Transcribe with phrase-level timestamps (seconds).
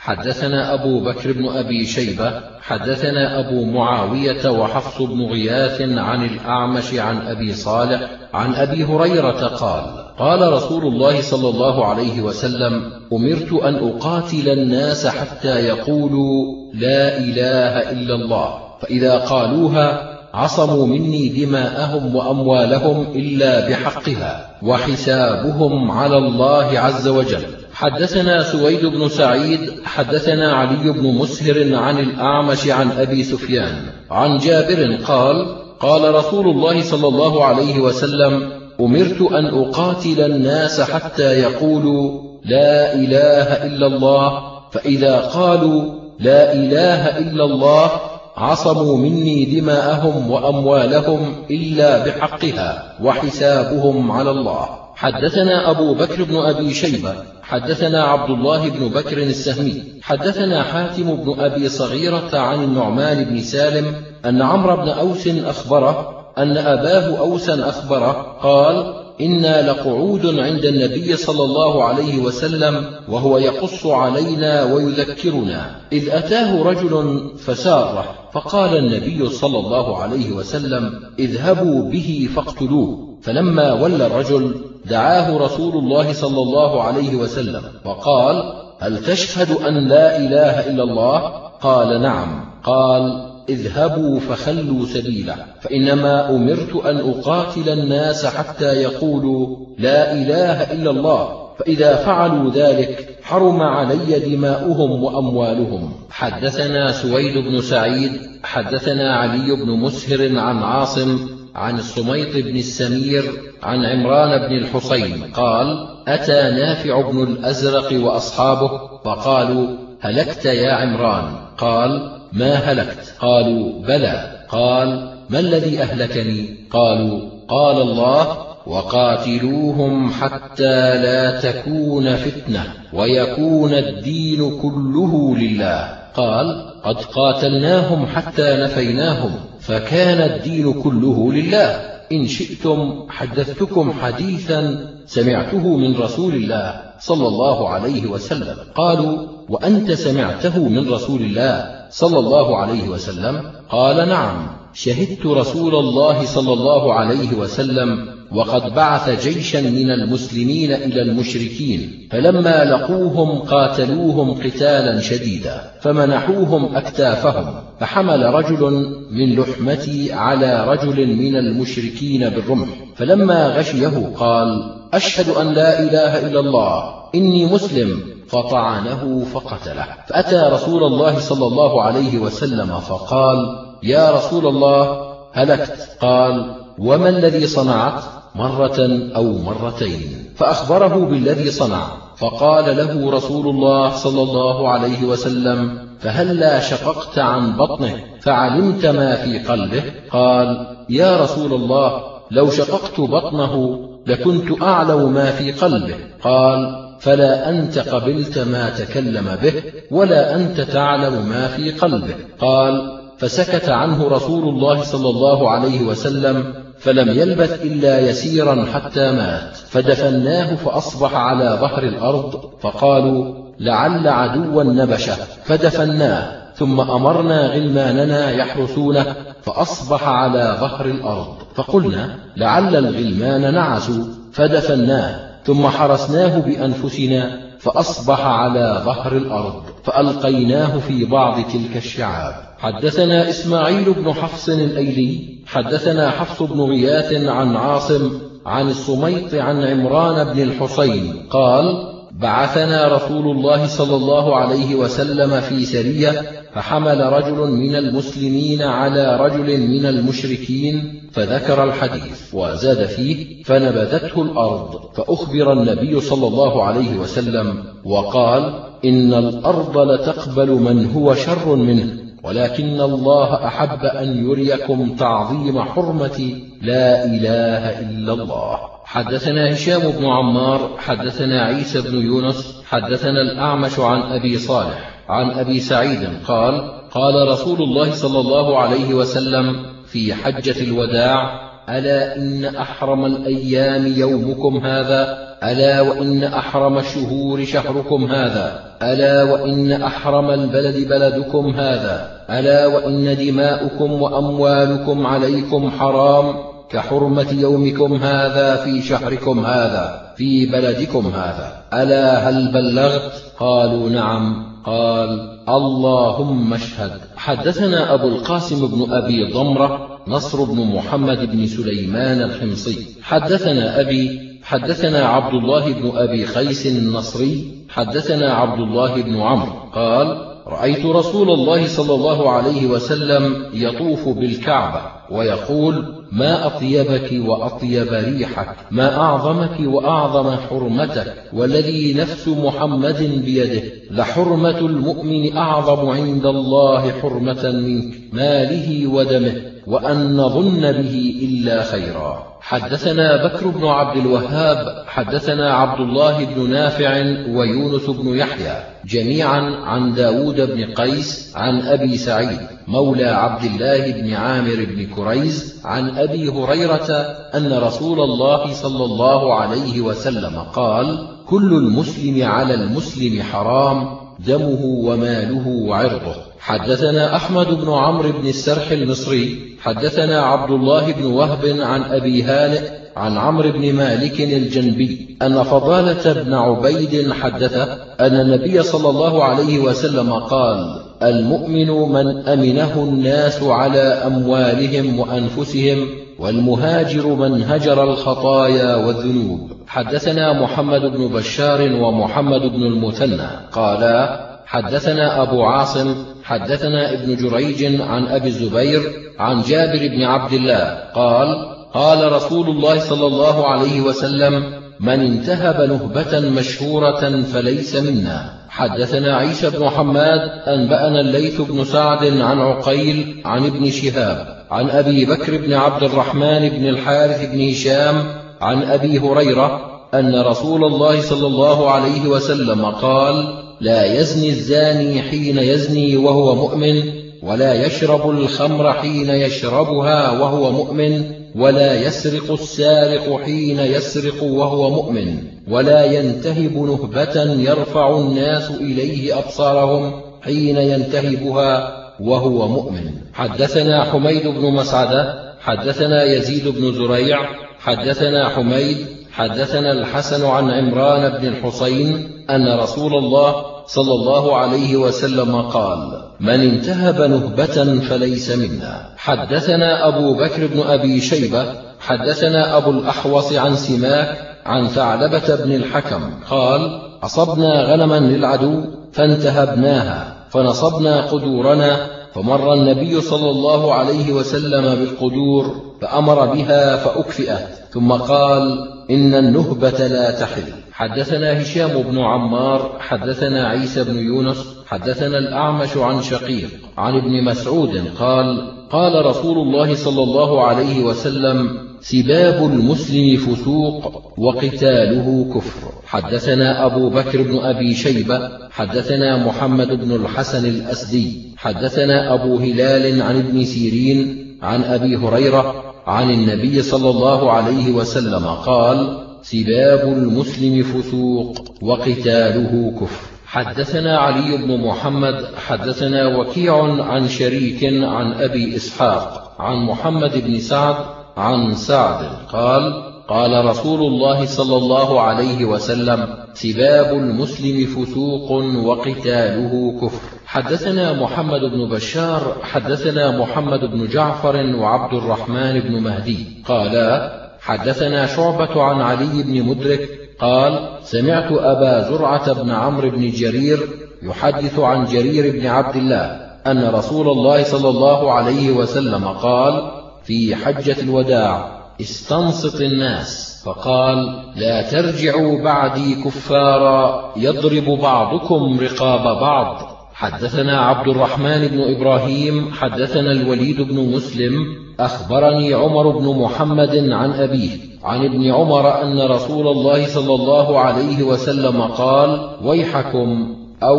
[0.00, 7.16] حدثنا أبو بكر بن أبي شيبة حدثنا أبو معاوية وحفص بن غياث عن الأعمش عن
[7.26, 8.00] أبي صالح
[8.34, 9.84] عن أبي هريرة قال
[10.18, 17.90] قال رسول الله صلى الله عليه وسلم أمرت أن أقاتل الناس حتى يقولوا لا إله
[17.90, 27.44] إلا الله فإذا قالوها عصموا مني دماءهم وأموالهم إلا بحقها وحسابهم على الله عز وجل.
[27.80, 33.74] حدثنا سويد بن سعيد حدثنا علي بن مسهر عن الأعمش عن أبي سفيان
[34.10, 41.40] عن جابر قال قال رسول الله صلى الله عليه وسلم أمرت أن أقاتل الناس حتى
[41.40, 45.82] يقولوا لا إله إلا الله فإذا قالوا
[46.18, 47.90] لا إله إلا الله
[48.36, 54.68] عصموا مني دماءهم وأموالهم إلا بحقها وحسابهم على الله.
[55.00, 61.40] حدثنا أبو بكر بن أبي شيبة حدثنا عبد الله بن بكر السهمي حدثنا حاتم بن
[61.40, 68.36] أبي صغيرة عن النعمان بن سالم أن عمرو بن أوس أخبره أن أباه أوسا أخبره
[68.42, 76.62] قال إنا لقعود عند النبي صلى الله عليه وسلم وهو يقص علينا ويذكرنا إذ أتاه
[76.62, 83.10] رجل فساره فقال النبي صلى الله عليه وسلم اذهبوا به فاقتلوه.
[83.22, 88.42] فلما ولى الرجل دعاه رسول الله صلى الله عليه وسلم وقال
[88.80, 91.18] هل تشهد أن لا إله إلا الله؟
[91.62, 92.44] قال نعم.
[92.64, 101.50] قال اذهبوا فخلوا سبيله فإنما أمرت أن أقاتل الناس حتى يقولوا لا إله إلا الله
[101.58, 105.92] فإذا فعلوا ذلك حرم علي دماؤهم وأموالهم.
[106.10, 113.24] حدثنا سويد بن سعيد حدثنا علي بن مسهر عن عاصم عن الصميط بن السمير
[113.62, 118.68] عن عمران بن الحصين قال أتى نافع بن الأزرق وأصحابه
[119.04, 124.46] فقالوا هلكت يا عمران؟ قال ما هلكت؟ قالوا بلى.
[124.48, 135.36] قال ما الذي أهلكني؟ قالوا قال الله وقاتلوهم حتى لا تكون فتنة ويكون الدين كله
[135.36, 135.98] لله.
[136.14, 139.49] قال قد قاتلناهم حتى نفيناهم.
[139.60, 141.90] فكان الدين كله لله.
[142.12, 148.56] إن شئتم حدثتكم حديثا سمعته من رسول الله صلى الله عليه وسلم.
[148.74, 154.60] قالوا وأنت سمعته من رسول الله صلى الله عليه وسلم؟ قال نعم.
[154.74, 162.64] شهدت رسول الله صلى الله عليه وسلم وقد بعث جيشا من المسلمين إلى المشركين فلما
[162.64, 172.68] لقوهم قاتلوهم قتالا شديدا فمنحوهم أكتافهم فحمل رجل من لحمتي على رجل من المشركين بالرمح
[172.96, 178.00] فلما غشيه قال أشهد أن لا إله إلا الله إني مسلم.
[178.28, 179.86] فطعنه فقتله.
[180.06, 183.38] فأتى رسول الله صلى الله عليه وسلم فقال
[183.82, 185.96] يا رسول الله هلكت.
[186.00, 188.02] قال وما الذي صنعت؟
[188.34, 190.00] مرة أو مرتين
[190.36, 191.86] فأخبره بالذي صنع
[192.16, 199.38] فقال له رسول الله صلى الله عليه وسلم فهلا شققت عن بطنه فعلمت ما في
[199.38, 205.94] قلبه؟ قال يا رسول الله لو شققت بطنه لكنت أعلم ما في قلبه.
[206.22, 209.52] قال فلا أنت قبلت ما تكلم به
[209.90, 212.14] ولا أنت تعلم ما في قلبه.
[212.40, 219.56] قال فسكت عنه رسول الله صلى الله عليه وسلم فلم يلبث إلا يسيرا حتى مات.
[219.56, 225.14] فدفناه فأصبح على ظهر الأرض فقالوا لعل عدوا نبشه.
[225.44, 231.34] فدفناه ثم أمرنا غلماننا يحرسونه فأصبح على ظهر الأرض.
[231.54, 234.04] فقلنا لعل الغلمان نعسوا.
[234.32, 239.62] فدفناه ثم حرسناه بأنفسنا فأصبح على ظهر الأرض.
[239.84, 242.49] فألقيناه في بعض تلك الشعاب.
[242.60, 248.10] حدثنا إسماعيل بن حفص الأيلي حدثنا حفص بن غياث عن عاصم
[248.46, 251.64] عن الصميط عن عمران بن الحصين قال
[252.12, 256.22] بعثنا رسول الله صلى الله عليه وسلم في سرية
[256.54, 265.52] فحمل رجل من المسلمين على رجل من المشركين فذكر الحديث وزاد فيه فنبذته الأرض فأخبر
[265.52, 272.09] النبي صلى الله عليه وسلم وقال إن الأرض لتقبل من هو شر منه.
[272.22, 278.58] ولكن الله أحب أن يريكم تعظيم حرمة لا إله إلا الله.
[278.84, 285.60] حدثنا هشام بن عمار حدثنا عيسى بن يونس حدثنا الأعمش عن أبي صالح عن أبي
[285.60, 289.56] سعيد قال قال رسول الله صلى الله عليه وسلم
[289.86, 298.76] في حجة الوداع ألا إن أحرم الأيام يومكم هذا؟ ألا وإن أحرم الشهور شهركم هذا؟
[298.82, 306.34] ألا وإن أحرم البلد بلدكم هذا؟ ألا وإن دماؤكم وأموالكم عليكم حرام؟
[306.70, 311.62] كحرمة يومكم هذا في شهركم هذا في بلدكم هذا.
[311.74, 314.50] ألا هل بلغت؟ قالوا نعم.
[314.64, 316.90] قال اللهم اشهد.
[317.16, 322.86] حدثنا أبو القاسم بن أبي ضمرة نصر بن محمد بن سليمان الحمصي.
[323.02, 330.30] حدثنا أبي حدثنا عبد الله بن أبي خيس النصري حدثنا عبد الله بن عمرو قال
[330.46, 338.96] رأيت رسول الله صلى الله عليه وسلم يطوف بالكعبة ويقول ما أطيبك وأطيب ريحك ما
[338.96, 348.86] أعظمك وأعظم حرمتك والذي نفس محمد بيده لحرمة المؤمن أعظم عند الله حرمة منك ماله
[348.86, 349.49] ودمه.
[349.70, 352.30] وأن نظن به إلا خيرا.
[352.40, 356.90] حدثنا بكر بن عبد الوهاب حدثنا عبد الله بن نافع
[357.28, 364.12] ويونس بن يحيى جميعا عن داود بن قيس عن أبي سعيد مولى عبد الله بن
[364.12, 366.90] عامر بن كريز عن أبي هريرة
[367.34, 375.48] أن رسول الله صلى الله عليه وسلم قال كل المسلم على المسلم حرام دمه وماله
[375.48, 376.14] وعرضه.
[376.40, 382.60] حدثنا أحمد بن عمرو بن السرح المصري حدثنا عبد الله بن وهب عن أبي هانئ
[382.96, 387.56] عن عمرو بن مالك الجنبي أن فضالة بن عبيد حدث
[388.00, 397.06] أن النبي صلى الله عليه وسلم قال المؤمن من أمنه الناس على أموالهم وأنفسهم والمهاجر
[397.06, 399.40] من هجر الخطايا والذنوب.
[399.66, 403.28] حدثنا محمد بن بشار ومحمد بن المثنى.
[403.52, 405.94] قالا حدثنا أبو عاصم
[406.24, 408.82] حدثنا ابن جريج عن أبي الزبير
[409.18, 414.42] عن جابر بن عبد الله قال قال رسول الله صلى الله عليه وسلم
[414.80, 418.40] من انتهب نهبة مشهورة فليس منا.
[418.48, 425.04] حدثنا عيسى بن حماد أنبأنا الليث بن سعد عن عقيل عن ابن شهاب عن أبي
[425.04, 428.04] بكر بن عبد الرحمن بن الحارث بن هشام
[428.40, 429.60] عن أبي هريرة
[429.94, 436.82] أن رسول الله صلى الله عليه وسلم قال لا يزني الزاني حين يزني وهو مؤمن
[437.22, 441.04] ولا يشرب الخمر حين يشربها وهو مؤمن
[441.36, 445.16] ولا يسرق السارق حين يسرق وهو مؤمن
[445.48, 449.92] ولا ينتهب نهبة يرفع الناس إليه أبصارهم
[450.22, 452.90] حين ينتهبها وهو مؤمن.
[453.12, 457.18] حدثنا حميد بن مسعدة حدثنا يزيد بن زريع
[457.58, 458.76] حدثنا حميد
[459.12, 466.40] حدثنا الحسن عن عمران بن الحصين أن رسول الله صلى الله عليه وسلم قال من
[466.40, 468.94] انتهب نهبة فليس منا.
[468.96, 471.46] حدثنا أبو بكر بن أبي شيبة
[471.80, 481.00] حدثنا أبو الأحوص عن سماك عن ثعلبة بن الحكم قال أصبنا غنما للعدو فانتهبناها فنصبنا
[481.00, 489.86] قدورنا فمر النبي صلى الله عليه وسلم بالقدور فأمر بها فأكفئت ثم قال إن النهبة
[489.86, 490.52] لا تحل.
[490.80, 494.36] حدثنا هشام بن عمار حدثنا عيسى بن يونس
[494.66, 496.48] حدثنا الأعمش عن شقيق
[496.78, 501.48] عن ابن مسعود قال قال رسول الله صلى الله عليه وسلم
[501.80, 505.72] سباب المسلم فسوق وقتاله كفر.
[505.86, 513.18] حدثنا أبو بكر بن أبي شيبة حدثنا محمد بن الحسن الأسدي حدثنا أبو هلال عن
[513.18, 513.98] ابن سيرين
[514.42, 523.10] عن أبي هريرة عن النبي صلى الله عليه وسلم قال سباب المسلم فسوق وقتاله كفر.
[523.26, 530.76] حدثنا علي بن محمد حدثنا وكيع عن شريك عن أبي إسحاق عن محمد بن سعد
[531.16, 538.30] عن سعد قال قال رسول الله صلى الله عليه وسلم سباب المسلم فسوق
[538.66, 540.00] وقتاله كفر.
[540.26, 548.62] حدثنا محمد بن بشار حدثنا محمد بن جعفر وعبد الرحمن بن مهدي قالا حدثنا شعبة
[548.62, 549.88] عن علي بن مدرك
[550.20, 553.68] قال سمعت أبا زرعة بن عمرو بن جرير
[554.02, 559.70] يحدث عن جرير بن عبد الله أن رسول الله صلى الله عليه وسلم قال
[560.04, 569.69] في حجة الوداع استنصت الناس فقال لا ترجعوا بعدي كفارا يضرب بعضكم رقاب بعض.
[570.00, 574.32] حدثنا عبد الرحمن بن إبراهيم حدثنا الوليد بن مسلم
[574.80, 577.50] أخبرني عمر بن محمد عن أبيه
[577.84, 583.78] عن ابن عمر أن رسول الله صلى الله عليه وسلم قال ويحكم أو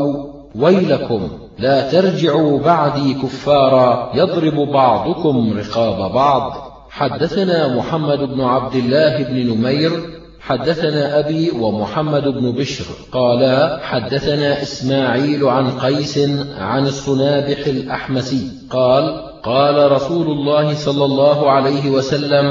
[0.55, 1.27] ويلكم
[1.59, 6.53] لا ترجعوا بعدي كفارا يضرب بعضكم رقاب بعض
[6.89, 9.91] حدثنا محمد بن عبد الله بن نمير
[10.41, 16.17] حدثنا أبي ومحمد بن بشر قالا حدثنا إسماعيل عن قيس
[16.57, 22.45] عن الصنابح الأحمسي قال قال رسول الله صلى الله عليه وسلم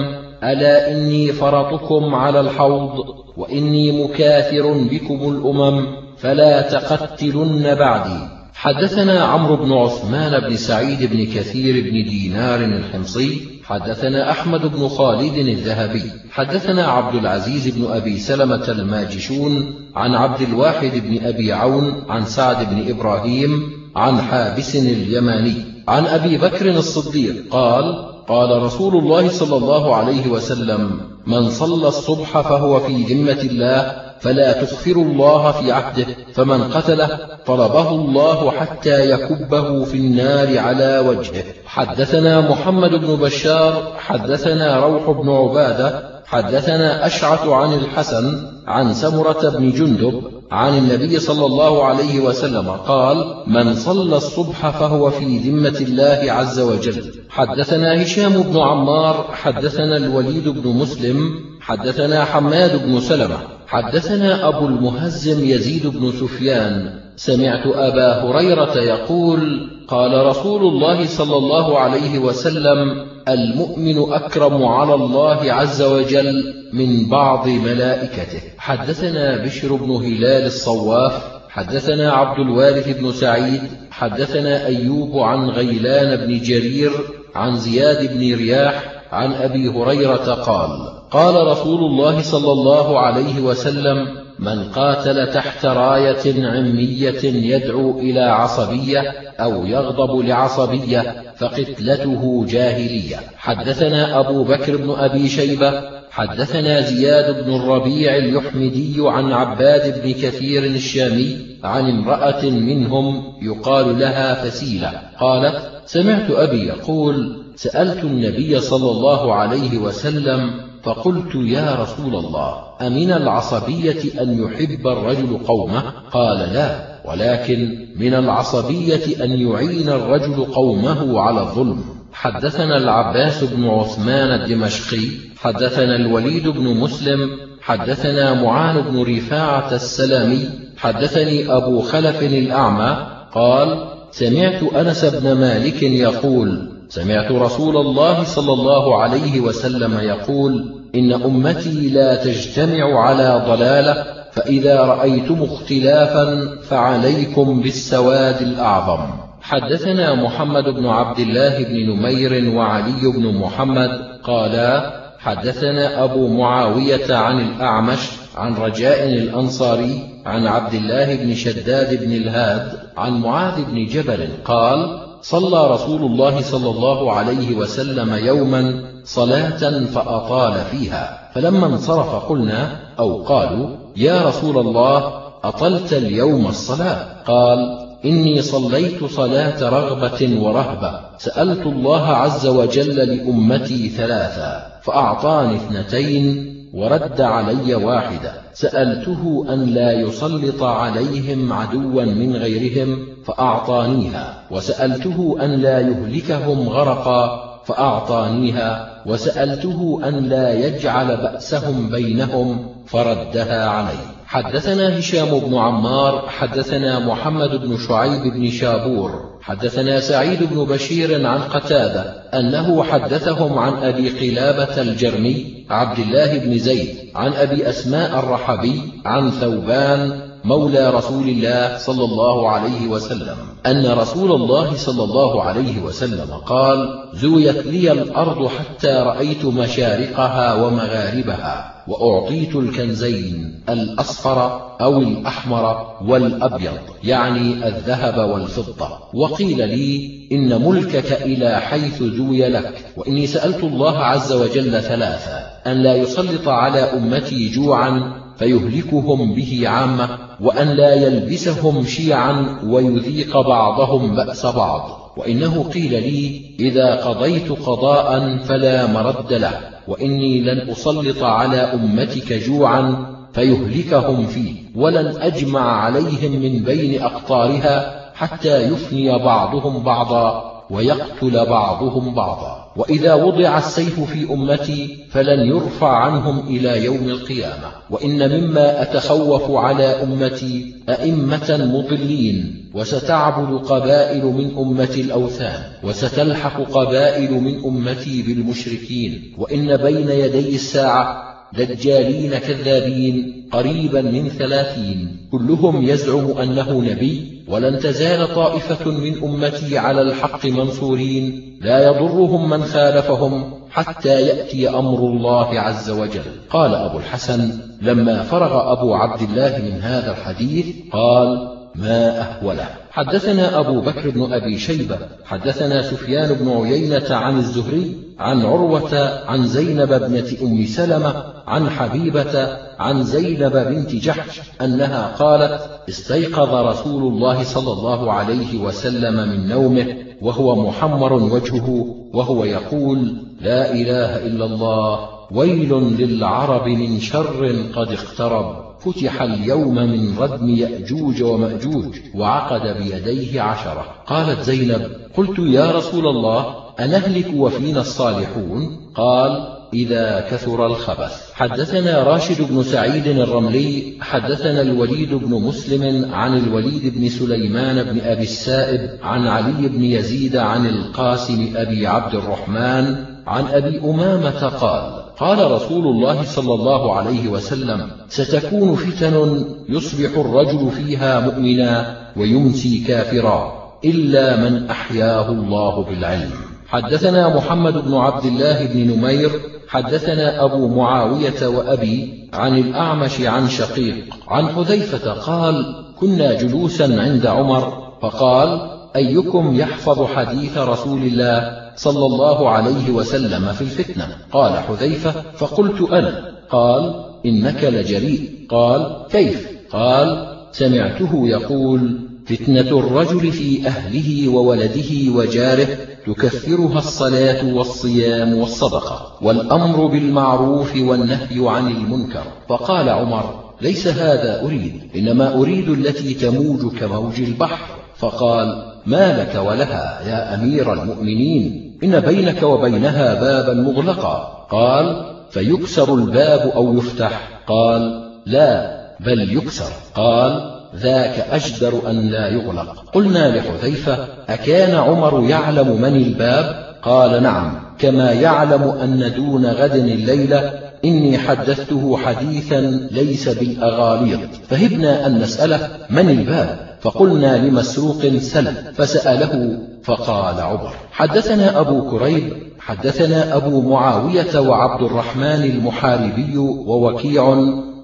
[0.45, 3.05] ألا إني فرطكم على الحوض
[3.37, 8.41] وإني مكاثر بكم الأمم فلا تقتلن بعدي.
[8.55, 15.37] حدثنا عمرو بن عثمان بن سعيد بن كثير بن دينار الحمصي حدثنا أحمد بن خالد
[15.37, 22.25] الذهبي حدثنا عبد العزيز بن أبي سلمة الماجشون عن عبد الواحد بن أبي عون عن
[22.25, 25.55] سعد بن إبراهيم عن حابس اليماني
[25.89, 32.41] عن أبي بكر الصديق قال قال رسول الله صلى الله عليه وسلم من صلى الصبح
[32.41, 39.85] فهو في ذمة الله فلا تخفروا الله في عهده فمن قتله طلبه الله حتى يكبه
[39.85, 41.45] في النار على وجهه.
[41.67, 49.71] حدثنا محمد بن بشار حدثنا روح بن عبادة حدثنا أشعث عن الحسن عن سمرة بن
[49.71, 56.33] جندب عن النبي صلى الله عليه وسلم قال من صلى الصبح فهو في ذمة الله
[56.33, 57.13] عز وجل.
[57.31, 61.19] حدثنا هشام بن عمار حدثنا الوليد بن مسلم
[61.61, 70.27] حدثنا حماد بن سلمة حدثنا أبو المهزم يزيد بن سفيان سمعت أبا هريرة يقول قال
[70.27, 78.41] رسول الله صلى الله عليه وسلم المؤمن أكرم على الله عز وجل من بعض ملائكته.
[78.59, 81.13] حدثنا بشر بن هلال الصواف
[81.49, 86.93] حدثنا عبد الوارث بن سعيد حدثنا أيوب عن غيلان بن جرير
[87.35, 90.71] عن زياد بن رياح عن أبي هريرة قال
[91.11, 99.01] قال رسول الله صلى الله عليه وسلم من قاتل تحت راية عمية يدعو إلى عصبية
[99.41, 103.17] أو يغضب لعصبية فقتلته جاهلية.
[103.37, 110.65] حدثنا أبو بكر بن أبي شيبة حدثنا زياد بن الربيع اليحمدي عن عباد بن كثير
[110.65, 119.35] الشامي عن امرأة منهم يقال لها فسيلة قالت سمعت أبي يقول سألت النبي صلى الله
[119.35, 125.83] عليه وسلم فقلت يا رسول الله أمن العصبية أن يحب الرجل قومه؟
[126.13, 131.85] قال لا ولكن من العصبية أن يعين الرجل قومه على الظلم.
[132.13, 137.19] حدثنا العباس بن عثمان الدمشقي حدثنا الوليد بن مسلم
[137.61, 146.70] حدثنا معان بن رفاعة السلامي حدثني أبو خلف الأعمى قال سمعت أنس بن مالك يقول
[146.91, 154.81] سمعت رسول الله صلى الله عليه وسلم يقول إن أمتي لا تجتمع على ضلالة فإذا
[154.81, 159.01] رأيتم اختلافا فعليكم بالسواد الأعظم.
[159.43, 163.91] حدثنا محمد بن عبد الله بن نمير وعلي بن محمد
[164.25, 172.13] قالا حدثنا أبو معاوية عن الأعمش عن رجاء الأنصاري عن عبد الله بن شداد بن
[172.13, 179.85] الهاد عن معاذ بن جبل قال صلى رسول الله صلى الله عليه وسلم يوما صلاة
[179.85, 181.31] فأطال فيها.
[181.35, 185.13] فلما انصرف قلنا أو قالوا يا رسول الله
[185.45, 187.59] أطلت اليوم الصلاة؟ قال
[188.05, 191.01] إني صليت صلاة رغبة ورهبة.
[191.19, 198.33] سألت الله عز وجل لأمتي ثلاثا فأعطاني اثنتين ورد علي واحدة.
[198.55, 209.03] سألته أن لا يسلط عليهم عدوا من غيرهم فأعطانيها وسألته أن لا يهلكهم غرقا فأعطانيها
[209.07, 217.77] وسألته أن لا يجعل بأسهم بينهم فردها علي حدثنا هشام بن عمار حدثنا محمد بن
[217.89, 222.03] شعيب بن شابور حدثنا سعيد بن بشير عن قتادة
[222.35, 229.31] أنه حدثهم عن أبي قلابة الجرمي عبد الله بن زيد عن أبي أسماء الرحبي عن
[229.31, 236.31] ثوبان مولى رسول الله صلى الله عليه وسلم أن رسول الله صلى الله عليه وسلم
[236.47, 247.69] قال زويت لي الأرض حتى رأيت مشارقها ومغاربها وأعطيت الكنزين الأصفر أو الأحمر والأبيض يعني
[247.69, 248.89] الذهب والفضة.
[249.15, 255.83] وقيل لي إن ملكك إلى حيث زوي لك وإني سألت الله عز وجل ثلاثة أن
[255.83, 264.47] لا يسلط على أمتي جوعا فيهلكهم به عامة وأن لا يلبسهم شيعا ويذيق بعضهم بأس
[264.47, 265.01] بعض.
[265.17, 273.07] وإنه قيل لي إذا قضيت قضاء فلا مرد له وإني لن أسلط على أمتك جوعا
[273.33, 280.60] فيهلكهم فيه ولن أجمع عليهم من بين أقطارها حتى يفني بعضهم بعضا.
[280.71, 282.73] ويقتل بعضهم بعضا.
[282.77, 287.73] وإذا وضع السيف في أمتي فلن يرفع عنهم إلى يوم القيامة.
[287.91, 292.71] وإن مما أتخوف على أمتي أئمة مضلين.
[292.75, 295.63] وستعبد قبائل من أمتي الأوثان.
[295.83, 299.35] وستلحق قبائل من أمتي بالمشركين.
[299.39, 305.17] وإن بين يدي الساعة دجالين كذابين قريبا من ثلاثين.
[305.33, 312.65] كلهم يزعم أنه نبي ولن تزال طائفة من أمتي على الحق منصورين لا يضرهم من
[312.65, 316.23] خالفهم حتى يأتي أمر الله عز وجل.
[316.51, 322.69] قال أبو الحسن لما فرغ أبو عبد الله من هذا الحديث قال ما أهوله.
[322.91, 329.47] حدثنا أبو بكر بن أبي شيبة حدثنا سفيان بن عيينة عن الزهري عن عروة عن
[329.47, 337.45] زينب ابنة أم سلمة عن حبيبة عن زينب بنت جحش أنها قالت استيقظ رسول الله
[337.45, 345.09] صلى الله عليه وسلم من نومه وهو محمر وجهه وهو يقول لا إله إلا الله
[345.33, 353.85] ويل للعرب من شر قد اقترب فتح اليوم من ردم يأجوج ومأجوج وعقد بيديه عشرة.
[354.07, 361.33] قالت زينب قلت يا رسول الله أنهلك وفينا الصالحون؟ قال إذا كثر الخبث.
[361.35, 368.23] حدثنا راشد بن سعيد الرملي حدثنا الوليد بن مسلم عن الوليد بن سليمان بن أبي
[368.23, 372.97] السائب عن علي بن يزيد عن القاسم أبي عبد الرحمن
[373.27, 380.71] عن أبي أمامة قال قال رسول الله صلى الله عليه وسلم ستكون فتن يصبح الرجل
[380.71, 386.31] فيها مؤمنا ويمسي كافرا إلا من أحياه الله بالعلم.
[386.69, 389.31] حدثنا محمد بن عبد الله بن نمير
[389.71, 393.97] حدثنا أبو معاوية وأبي عن الأعمش عن شقيق
[394.29, 402.49] عن حذيفة قال كنا جلوسا عند عمر فقال أيكم يحفظ حديث رسول الله صلى الله
[402.49, 406.25] عليه وسلم في الفتنة؟ قال حذيفة فقلت أنا.
[406.51, 408.31] قال إنك لجريء.
[408.49, 415.67] قال كيف؟ قال سمعته يقول فتنة الرجل في أهله وولده وجاره
[416.07, 422.23] تكثرها الصلاة والصيام والصدقة والأمر بالمعروف والنهي عن المنكر.
[422.49, 427.67] فقال عمر ليس هذا أريد إنما أريد التي تموج كموج البحر.
[427.97, 434.47] فقال ما لك ولها يا أمير المؤمنين؟ إن بينك وبينها بابا مغلقا.
[434.51, 439.73] قال فيكسر الباب أو يفتح؟ قال لا بل يكسر.
[439.95, 442.85] قال ذاك أجدر أن لا يغلق.
[442.93, 450.53] قلنا لحذيفة أكان عمر يعلم من الباب؟ قال نعم كما يعلم أن دون غد الليلة
[450.85, 454.21] إني حدثته حديثا ليس بالأغاليط.
[454.49, 463.37] فهبنا أن نسأله من الباب؟ فقلنا لمسروق سل فسأله فقال عمر حدثنا أبو كريب حدثنا
[463.37, 467.25] أبو معاوية وعبد الرحمن المحاربي ووكيع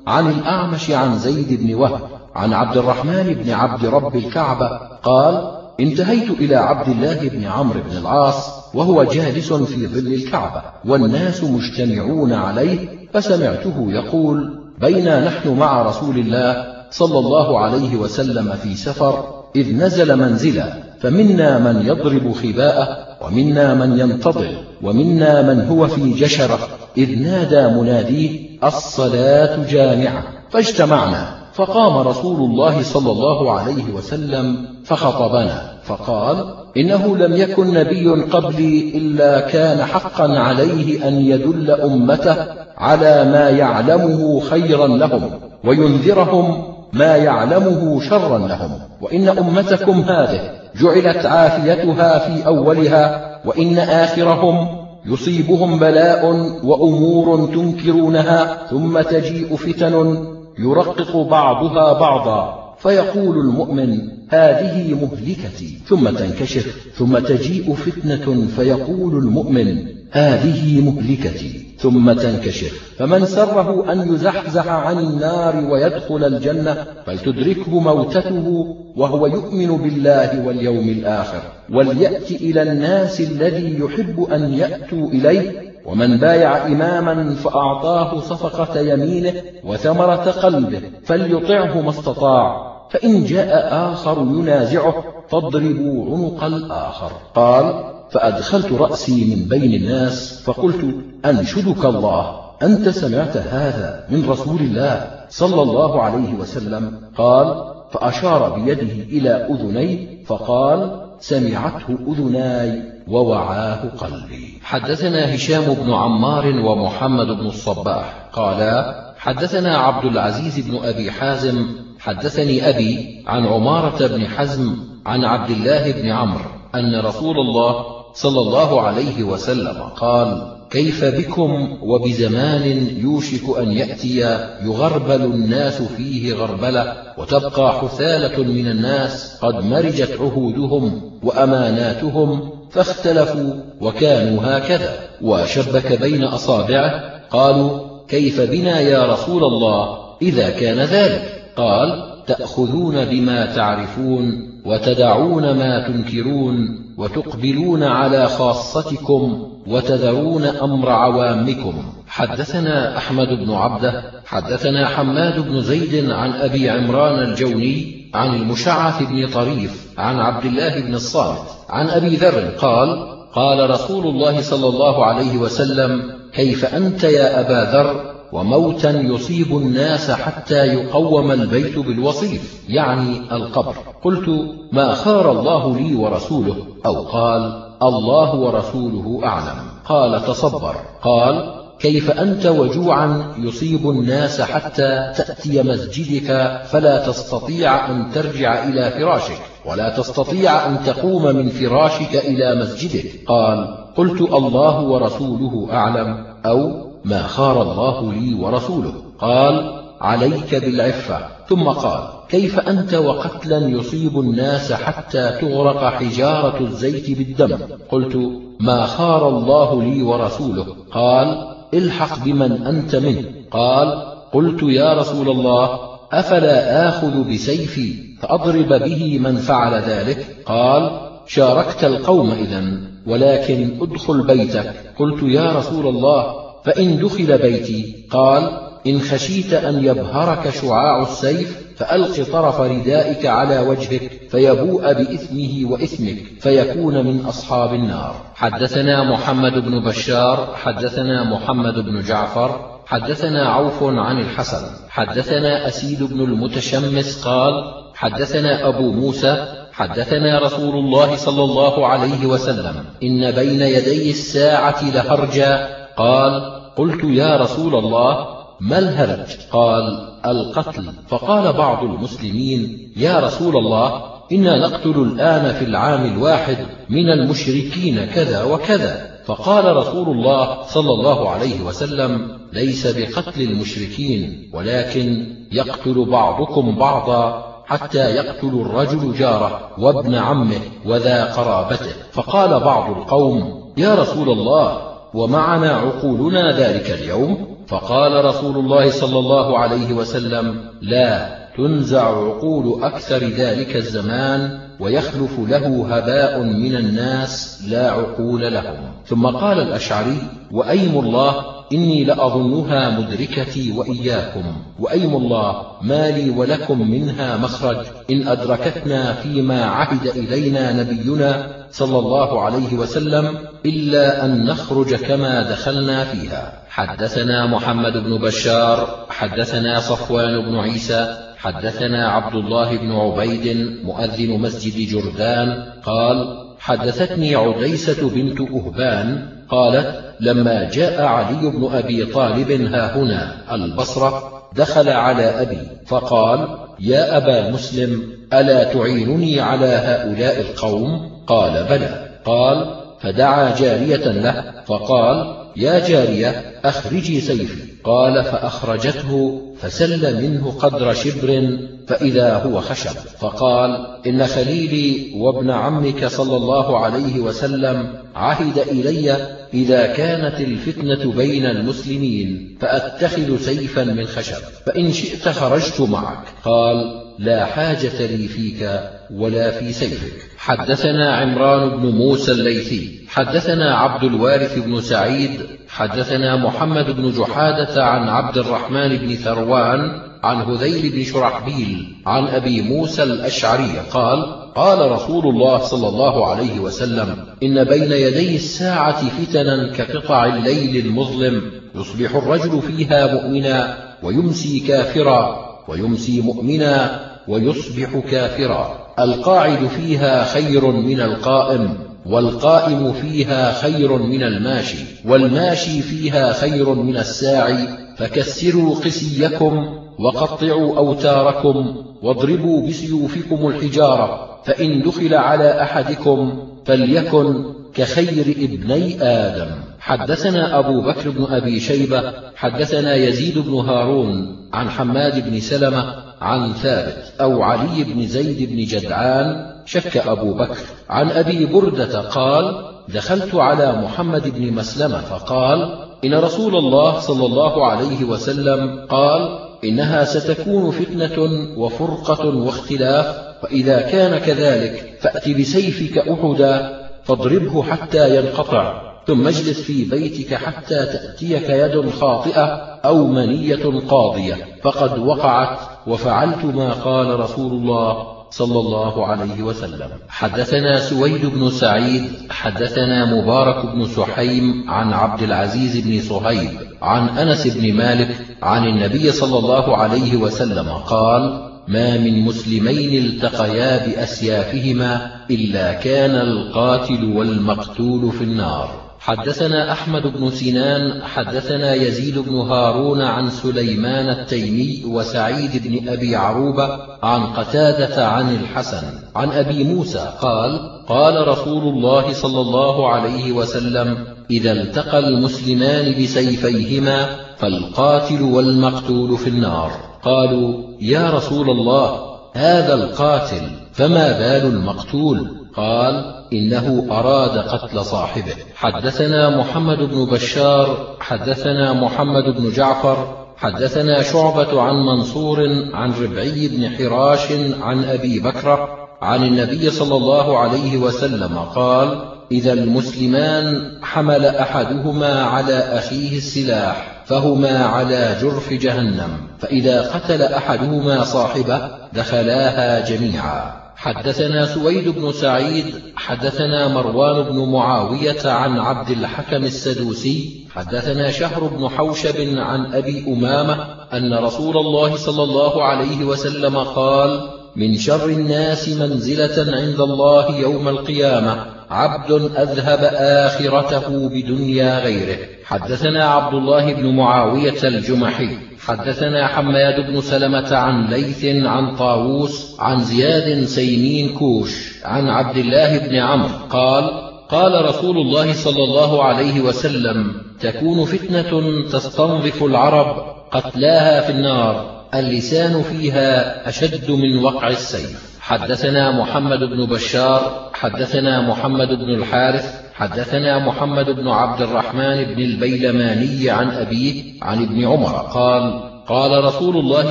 [0.07, 4.69] عن الأعمش عن زيد بن وهب عن عبد الرحمن بن عبد رب الكعبة
[5.03, 11.45] قال انتهيت إلى عبد الله بن عمرو بن العاص وهو جالس في ظل الكعبة والناس
[11.45, 19.25] مجتمعون عليه فسمعته يقول بينا نحن مع رسول الله صلى الله عليه وسلم في سفر
[19.57, 26.59] إذ نزل منزلا فمنا من يضرب خباءه ومنا من ينتظر ومنا من هو في جشرة
[26.97, 31.46] إذ نادى مناديه الصلاة جامعة فاجتمعنا.
[31.57, 39.41] فقام رسول الله صلى الله عليه وسلم فخطبنا فقال إنه لم يكن نبي قبلي إلا
[39.41, 42.37] كان حقا عليه أن يدل أمته
[42.79, 45.31] على ما يعلمه خيرا لهم
[45.65, 48.71] وينذرهم ما يعلمه شرا لهم.
[49.01, 50.41] وإن أمتكم هذه
[50.81, 54.69] جعلت عافيتها في أولها وإن آخرهم
[55.07, 56.27] يصيبهم بلاء
[56.65, 65.79] وأمور تنكرونها ثم تجيء فتن يرقق بعضها بعضا فيقول المؤمن هذه مهلكتي.
[65.87, 71.67] ثم تنكشف ثم تجيء فتنة فيقول المؤمن هذه مهلكتي.
[71.79, 80.47] ثم تنكشف فمن سره أن يزحزح عن النار ويدخل الجنة فلتدركه موتته وهو يؤمن بالله
[80.47, 81.43] واليوم الآخر.
[81.73, 90.31] وليأت إلى الناس الذي يحب أن يأتوا إليه ومن بايع إماما فأعطاه صفقة يمينه وثمرة
[90.31, 97.13] قلبه فليطعه ما استطاع فإن جاء آخر ينازعه فاضربوا عنق الآخر.
[97.35, 100.85] قال فأدخلت رأسي من بين الناس فقلت
[101.25, 108.93] أنشدك الله أنت سمعت هذا من رسول الله صلى الله عليه وسلم؟ قال فأشار بيده
[109.17, 112.96] إلى أذنيه فقال سمعته أذناي.
[113.09, 114.59] ووعاه قلبي.
[114.63, 118.29] حدثنا هشام بن عمار ومحمد بن الصباح.
[118.33, 121.67] قالا حدثنا عبد العزيز بن أبي حازم
[121.99, 128.41] حدثني أبي عن عمارة بن حزم عن عبد الله بن عمرو أن رسول الله صلى
[128.41, 134.19] الله عليه وسلم قال كيف بكم وبزمان يوشك أن يأتي
[134.63, 144.93] يغربل الناس فيه غربلة وتبقى حثالة من الناس قد مرجت عهودهم وأماناتهم فاختلفوا وكانوا هكذا.
[145.23, 151.23] وشبك بين أصابعه قالوا كيف بنا يا رسول الله إذا كان ذلك؟
[151.57, 161.75] قال تأخذون بما تعرفون وتدعون ما تنكرون وتقبلون على خاصتكم وتذرون أمر عوامكم.
[162.07, 169.27] حدثنا أحمد بن عبده حدثنا حماد بن زيد عن أبي عمران الجوني عن المشعث بن
[169.27, 175.05] طريف عن عبد الله بن الصامت عن أبي ذر قال قال رسول الله صلى الله
[175.05, 183.19] عليه وسلم كيف أنت يا أبا ذر؟ وموتا يصيب الناس حتى يقوم البيت بالوصيف يعني
[183.33, 183.75] القبر.
[184.05, 184.29] قلت
[184.73, 189.59] ما خار الله لي ورسوله؟ أو قال الله ورسوله أعلم.
[189.89, 190.77] قال تصبر.
[191.03, 199.41] قال كيف أنت وجوعا يصيب الناس حتى تأتي مسجدك فلا تستطيع أن ترجع إلى فراشك
[199.67, 203.11] ولا تستطيع أن تقوم من فراشك إلى مسجدك.
[203.27, 206.27] قال قلت الله ورسوله أعلم.
[206.47, 208.93] أو ما خار الله لي ورسوله.
[209.19, 211.19] قال عليك بالعفة.
[211.49, 217.59] ثم قال كيف أنت وقتلا يصيب الناس حتى تغرق حجارة الزيت بالدم؟
[217.91, 218.17] قلت
[218.61, 220.67] ما خار الله لي ورسوله.
[220.93, 223.25] قال الحق بمن أنت منه.
[223.51, 225.79] قال قلت يا رسول الله
[226.13, 232.65] أفلا آخذ بسيفي فأضرب به من فعل ذلك؟ قال شاركت القوم إذا
[233.07, 234.73] ولكن ادخل بيتك.
[234.99, 238.51] قلت يا رسول الله فإن دخل بيتي قال
[238.87, 247.07] إن خشيت أن يبهرك شعاع السيف فألق طرف ردائك على وجهك فيبوء بإثمه وإثمك فيكون
[247.07, 248.15] من أصحاب النار.
[248.35, 256.21] حدثنا محمد بن بشار حدثنا محمد بن جعفر حدثنا عوف عن الحسن حدثنا أسيد بن
[256.21, 264.11] المتشمس قال حدثنا أبو موسى حدثنا رسول الله صلى الله عليه وسلم إن بين يدي
[264.11, 268.27] الساعة لهرجا قال قلت يا رسول الله
[268.61, 270.85] ما الهرج قال القتل.
[271.09, 276.57] فقال بعض المسلمين يا رسول الله إنا نقتل الآن في العام الواحد
[276.89, 279.17] من المشركين كذا وكذا.
[279.25, 288.15] فقال رسول الله صلى الله عليه وسلم ليس بقتل المشركين ولكن يقتل بعضكم بعضا حتى
[288.15, 291.93] يقتل الرجل جاره وابن عمه وذا قرابته.
[292.13, 299.59] فقال بعض القوم يا رسول الله ومعنا عقولنا ذلك اليوم فقال رسول الله صلى الله
[299.59, 308.53] عليه وسلم لا تنزع عقول أكثر ذلك الزمان ويخلف له هباء من الناس لا عقول
[308.53, 308.77] لهم.
[309.07, 310.19] ثم قال الأشعري
[310.53, 311.35] وأيم الله
[311.73, 314.45] إني لأظنها مدركتي وإياكم.
[314.79, 317.87] وأيم الله ما لي ولكم منها مخرج.
[318.11, 326.05] إن أدركتنا فيما عهد إلينا نبينا صلى الله عليه وسلم إلا أن نخرج كما دخلنا
[326.05, 326.63] فيها.
[326.69, 334.89] حدثنا محمد بن بشار حدثنا صفوان بن عيسى حدثنا عبد الله بن عبيد مؤذن مسجد
[334.89, 343.55] جردان قال حدثتني عديسة بنت أهبان قالت لما جاء علي بن أبي طالب ها هنا
[343.55, 352.09] البصرة دخل على أبي فقال يا أبا مسلم ألا تعينني على هؤلاء القوم؟ قال بلى.
[352.25, 357.73] قال فدعا جارية له فقال يا جارية أخرجي سيفي.
[357.85, 362.91] قال فأخرجته فسل منه قدر شبر فإذا هو خشب.
[363.19, 369.17] فقال إن خليلي وابن عمك صلى الله عليه وسلم عهد إلي
[369.55, 376.25] إذا كانت الفتنة بين المسلمين فأتخذ سيفا من خشب فإن شئت خرجت معك.
[376.45, 378.71] قال لا حاجة لي فيك
[379.11, 380.27] ولا في سيفك.
[380.39, 385.31] حدثنا عمران بن موسى الليثي حدثنا عبد الوارث بن سعيد
[385.69, 392.63] حدثنا محمد بن جحادة عن عبد الرحمن بن ثروان عن هذيل بن شرحبيل عن أبي
[392.63, 399.73] موسى الأشعري قال قال رسول الله صلى الله عليه وسلم إن بين يدي الساعة فتنا
[399.73, 401.43] كقطع الليل المظلم
[401.75, 408.86] يصبح الرجل فيها مؤمنا ويمسي كافرا ويمسي مؤمنا ويصبح كافرا.
[408.99, 417.69] القاعد فيها خير من القائم والقائم فيها خير من الماشي والماشي فيها خير من الساعي
[417.97, 419.67] فكسروا قسيكم
[419.99, 429.51] وقطعوا أوتاركم واضربوا بسيوفكم الحجارة فإن دخل على أحدكم فليكن كخير ابني آدم.
[429.79, 436.53] حدثنا أبو بكر بن أبي شيبة حدثنا يزيد بن هارون عن حماد بن سلمة عن
[436.53, 440.57] ثابت أو علي بن زيد بن جدعان شك أبو بكر
[440.89, 447.67] عن أبي بردة قال دخلت على محمد بن مسلمة فقال إن رسول الله صلى الله
[447.67, 451.23] عليه وسلم قال إنها ستكون فتنة
[451.57, 453.07] وفرقة واختلاف
[453.43, 458.96] فإذا كان كذلك فأت بسيفك أحدا فاضربه حتى ينقطع.
[459.07, 462.45] ثم اجلس في بيتك حتى تأتيك يد خاطئة
[462.85, 464.35] أو منية قاضية.
[464.63, 469.89] فقد وقعت وفعلت ما قال رسول الله صلى الله عليه وسلم.
[470.09, 476.51] حدثنا سويد بن سعيد حدثنا مبارك بن سحيم عن عبد العزيز بن صهيب
[476.83, 483.87] عن أنس بن مالك عن النبي صلى الله عليه وسلم قال ما من مسلمين التقيا
[483.87, 488.86] بأسيافهما إلا كان القاتل والمقتول في النار.
[489.07, 496.79] حدثنا أحمد بن سنان حدثنا يزيد بن هارون عن سليمان التيمي وسعيد بن أبي عروبة
[497.03, 498.83] عن قتادة عن الحسن.
[499.17, 507.07] عن أبي موسى قال قال رسول الله صلى الله عليه وسلم إذا التقى المسلمان بسيفيهما
[507.39, 509.71] فالقاتل والمقتول في النار.
[510.03, 518.35] قالوا يا رسول الله هذا القاتل فما بال المقتول؟ قال إنه أراد قتل صاحبه.
[518.55, 525.39] حدثنا محمد بن بشار حدثنا محمد بن جعفر حدثنا شعبة عن منصور
[525.75, 528.69] عن ربعي بن حراش عن أبي بكرة
[529.03, 537.65] عن النبي صلى الله عليه وسلم قال إذا المسلمان حمل أحدهما على أخيه السلاح فهما
[537.65, 543.66] على جرف جهنم فإذا قتل أحدهما صاحبه دخلاها جميعا.
[543.77, 551.69] حدثنا سويد بن سعيد حدثنا مروان بن معاوية عن عبد الحكم السدوسي حدثنا شهر بن
[551.69, 553.55] حوشب عن أبي أمامة
[553.93, 560.69] أن رسول الله صلى الله عليه وسلم قال من شر الناس منزلة عند الله يوم
[560.69, 565.19] القيامة عبد أذهب آخرته بدنيا غيره.
[565.45, 568.39] حدثنا عبد الله بن معاوية الجمحي.
[568.67, 575.79] حدثنا حماد بن سلمة عن ليث عن طاووس عن زياد سيمين كوش عن عبد الله
[575.79, 576.91] بن عمرو قال
[577.29, 585.63] قال رسول الله صلى الله عليه وسلم تكون فتنة تستنظف العرب قتلاها في النار اللسان
[585.63, 588.17] فيها أشد من وقع السيف.
[588.21, 596.31] حدثنا محمد بن بشار حدثنا محمد بن الحارث حدثنا محمد بن عبد الرحمن بن البيلماني
[596.31, 599.91] عن أبيه عن ابن عمر قال قال رسول الله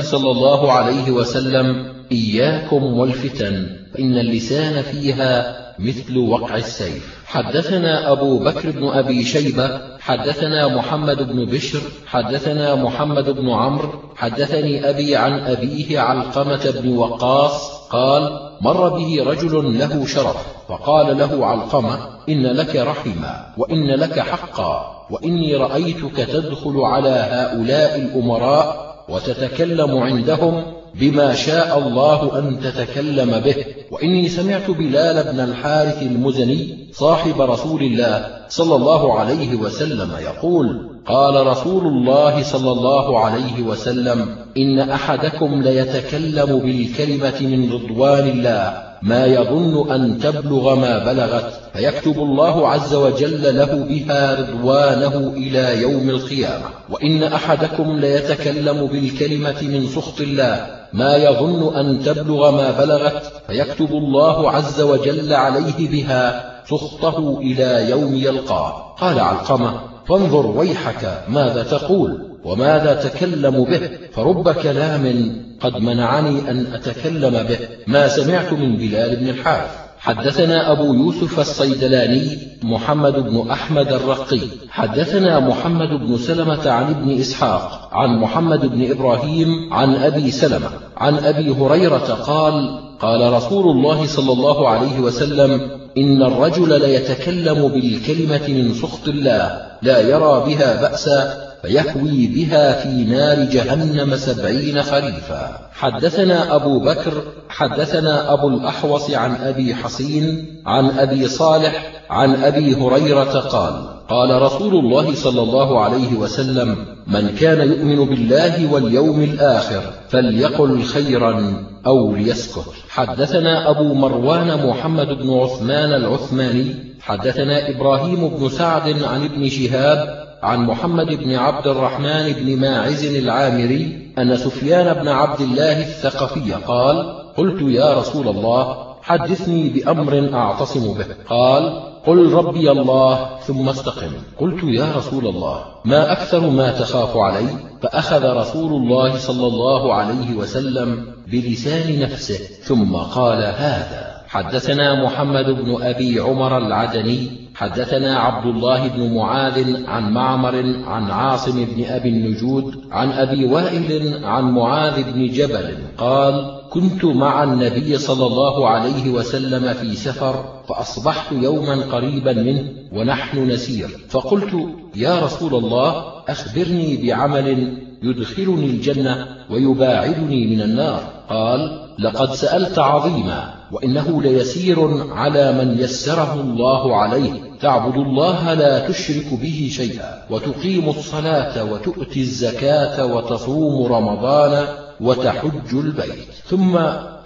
[0.00, 3.66] صلى الله عليه وسلم إياكم والفتن
[3.98, 7.16] إن اللسان فيها مثل وقع السيف.
[7.26, 14.90] حدثنا أبو بكر بن أبي شيبة حدثنا محمد بن بشر حدثنا محمد بن عمرو حدثني
[14.90, 20.36] أبي عن أبيه علقمة بن وقاص قال مر به رجل له شرف
[20.68, 28.96] فقال له علقمة إن لك رحما وإن لك حقا وإني رأيتك تدخل على هؤلاء الأمراء
[29.08, 33.54] وتتكلم عندهم بما شاء الله أن تتكلم به.
[33.90, 41.46] وإني سمعت بلال بن الحارث المزني صاحب رسول الله صلى الله عليه وسلم يقول قال
[41.46, 49.90] رسول الله صلى الله عليه وسلم إن أحدكم ليتكلم بالكلمة من رضوان الله ما يظن
[49.90, 56.64] أن تبلغ ما بلغت فيكتب الله عز وجل له بها رضوانه إلى يوم القيامة.
[56.90, 64.50] وإن أحدكم ليتكلم بالكلمة من سخط الله ما يظن أن تبلغ ما بلغت فيكتب الله
[64.50, 72.94] عز وجل عليه بها سخطه إلى يوم يلقاه قال علقمة فانظر ويحك ماذا تقول وماذا
[72.94, 77.58] تكلم به فرب كلام قد منعني أن أتكلم به.
[77.86, 79.85] ما سمعت من بلال بن الحارث.
[79.98, 84.40] حدثنا أبو يوسف الصيدلاني محمد بن أحمد الرقي.
[84.70, 91.14] حدثنا محمد بن سلمة عن ابن إسحاق عن محمد بن إبراهيم عن أبي سلمة عن
[91.14, 98.74] أبي هريرة قال قال رسول الله صلى الله عليه وسلم إن الرجل ليتكلم بالكلمة من
[98.74, 101.45] سخط الله لا يرى بها بأسا.
[101.62, 105.68] فيهوي بها في نار جهنم سبعين خريفا.
[105.72, 113.40] حدثنا أبو بكر حدثنا أبو الأحوص عن أبي حصين عن أبي صالح عن أبي هريرة
[113.40, 120.82] قال قال رسول الله صلى الله عليه وسلم من كان يؤمن بالله واليوم الآخر فليقل
[120.82, 122.64] خيرا أو ليسكت.
[122.88, 126.74] حدثنا أبو مروان محمد بن عثمان العثماني.
[127.00, 134.12] حدثنا إبراهيم بن سعد عن ابن شهاب عن محمد بن عبد الرحمن بن ماعز العامري
[134.18, 141.06] أن سفيان بن عبد الله الثقفي قال قلت يا رسول الله حدثني بأمر أعتصم به.
[141.28, 144.10] قال قل ربي الله ثم استقم.
[144.38, 147.48] قلت يا رسول الله ما أكثر ما تخاف علي؟
[147.82, 154.16] فأخذ رسول الله صلى الله عليه وسلم بلسان نفسه ثم قال هذا.
[154.28, 161.64] حدثنا محمد بن أبي عمر العدني حدثنا عبد الله بن معاذ عن معمر عن عاصم
[161.64, 168.26] بن أبي النجود عن أبي وائل عن معاذ بن جبل قال كنت مع النبي صلى
[168.26, 173.88] الله عليه وسلم في سفر فأصبحت يوما قريبا منه ونحن نسير.
[174.08, 181.00] فقلت يا رسول الله أخبرني بعمل يدخلني الجنة ويباعدني من النار.
[181.28, 184.78] قال لقد سألت عظيما وإنه ليسير
[185.12, 187.45] على من يسره الله عليه.
[187.60, 194.66] تعبد الله لا تشرك به شيئا وتقيم الصلاة وتؤتي الزكاة وتصوم رمضان
[195.00, 196.32] وتحج البيت.
[196.46, 196.76] ثم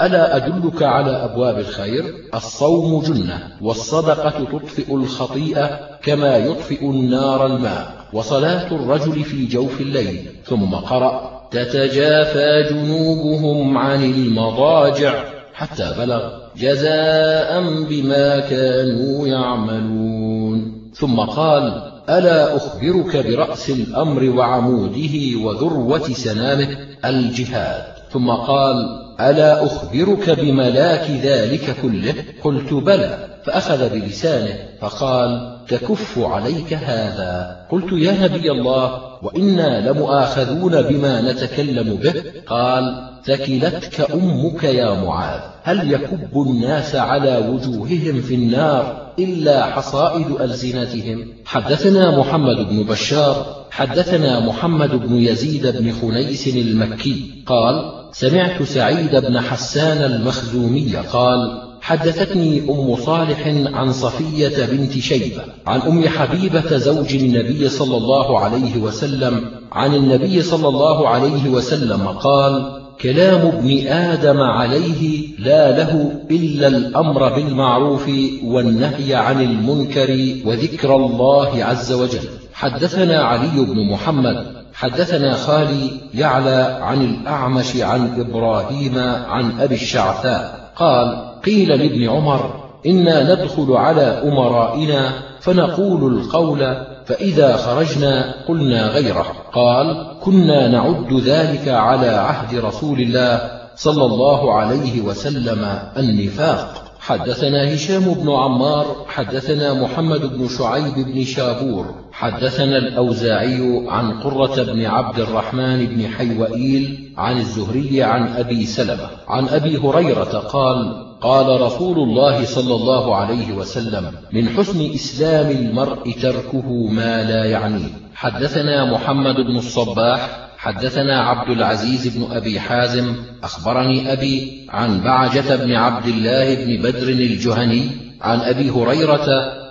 [0.01, 8.67] ألا أدلك على أبواب الخير؟ الصوم جنة والصدقة تطفئ الخطيئة كما يطفئ النار الماء وصلاة
[8.75, 10.31] الرجل في جوف الليل.
[10.45, 20.91] ثم قرأ تتجافى جنوبهم عن المضاجع حتى بلغ جزاء بما كانوا يعملون.
[20.95, 26.69] ثم قال ألا أخبرك برأس الأمر وعموده وذروة سنامه
[27.05, 27.83] الجهاد؟
[28.13, 28.77] ثم قال
[29.21, 33.19] ألا أخبرك بملاك ذلك كله؟ قلت بلى.
[33.45, 42.15] فأخذ بلسانه فقال تكف عليك هذا؟ قلت يا نبي الله وإنا لمؤاخذون بما نتكلم به.
[42.47, 45.41] قال ثكلتك أمك يا معاذ.
[45.63, 54.41] هل يكب الناس على وجوههم في النار إلا حصائد ألسنتهم؟ حدثنا محمد بن بشار حدثنا
[54.41, 57.45] محمد بن يزيد بن خنيس المكي.
[57.47, 65.81] قال سمعت سعيد بن حسان المخزومي قال حدثتني أم صالح عن صفية بنت شيبة عن
[65.81, 72.80] أم حبيبة زوج النبي صلى الله عليه وسلم عن النبي صلى الله عليه وسلم قال
[73.03, 78.11] كلام ابن آدم عليه لا له إلا الأمر بالمعروف
[78.45, 80.11] والنهي عن المنكر
[80.45, 82.29] وذكر الله عز وجل.
[82.53, 91.33] حدثنا علي بن محمد حدثنا خالي يعلى عن الأعمش عن إبراهيم عن أبي الشعثاء قال
[91.45, 96.77] قيل لابن عمر إنا ندخل على أمرائنا فنقول القول
[97.11, 99.27] فإذا خرجنا قلنا غيره.
[99.53, 106.90] قال كنا نعد ذلك على عهد رسول الله صلى الله عليه وسلم النفاق.
[107.01, 114.87] حدثنا هشام بن عمار حدثنا محمد بن شعيب بن شابور حدثنا الأوزاعي عن قرة بن
[114.87, 121.99] عبد الرحمن بن حيوئيل عن الزهري عن أبي سلمة عن أبي هريرة قال قال رسول
[121.99, 129.35] الله صلى الله عليه وسلم من حسن إسلام المرء تركه ما لا يعنيه حدثنا محمد
[129.35, 136.55] بن الصباح حدثنا عبد العزيز بن أبي حازم أخبرني أبي عن بعجة بن عبد الله
[136.55, 139.27] بن بدر الجهني عن أبي هريرة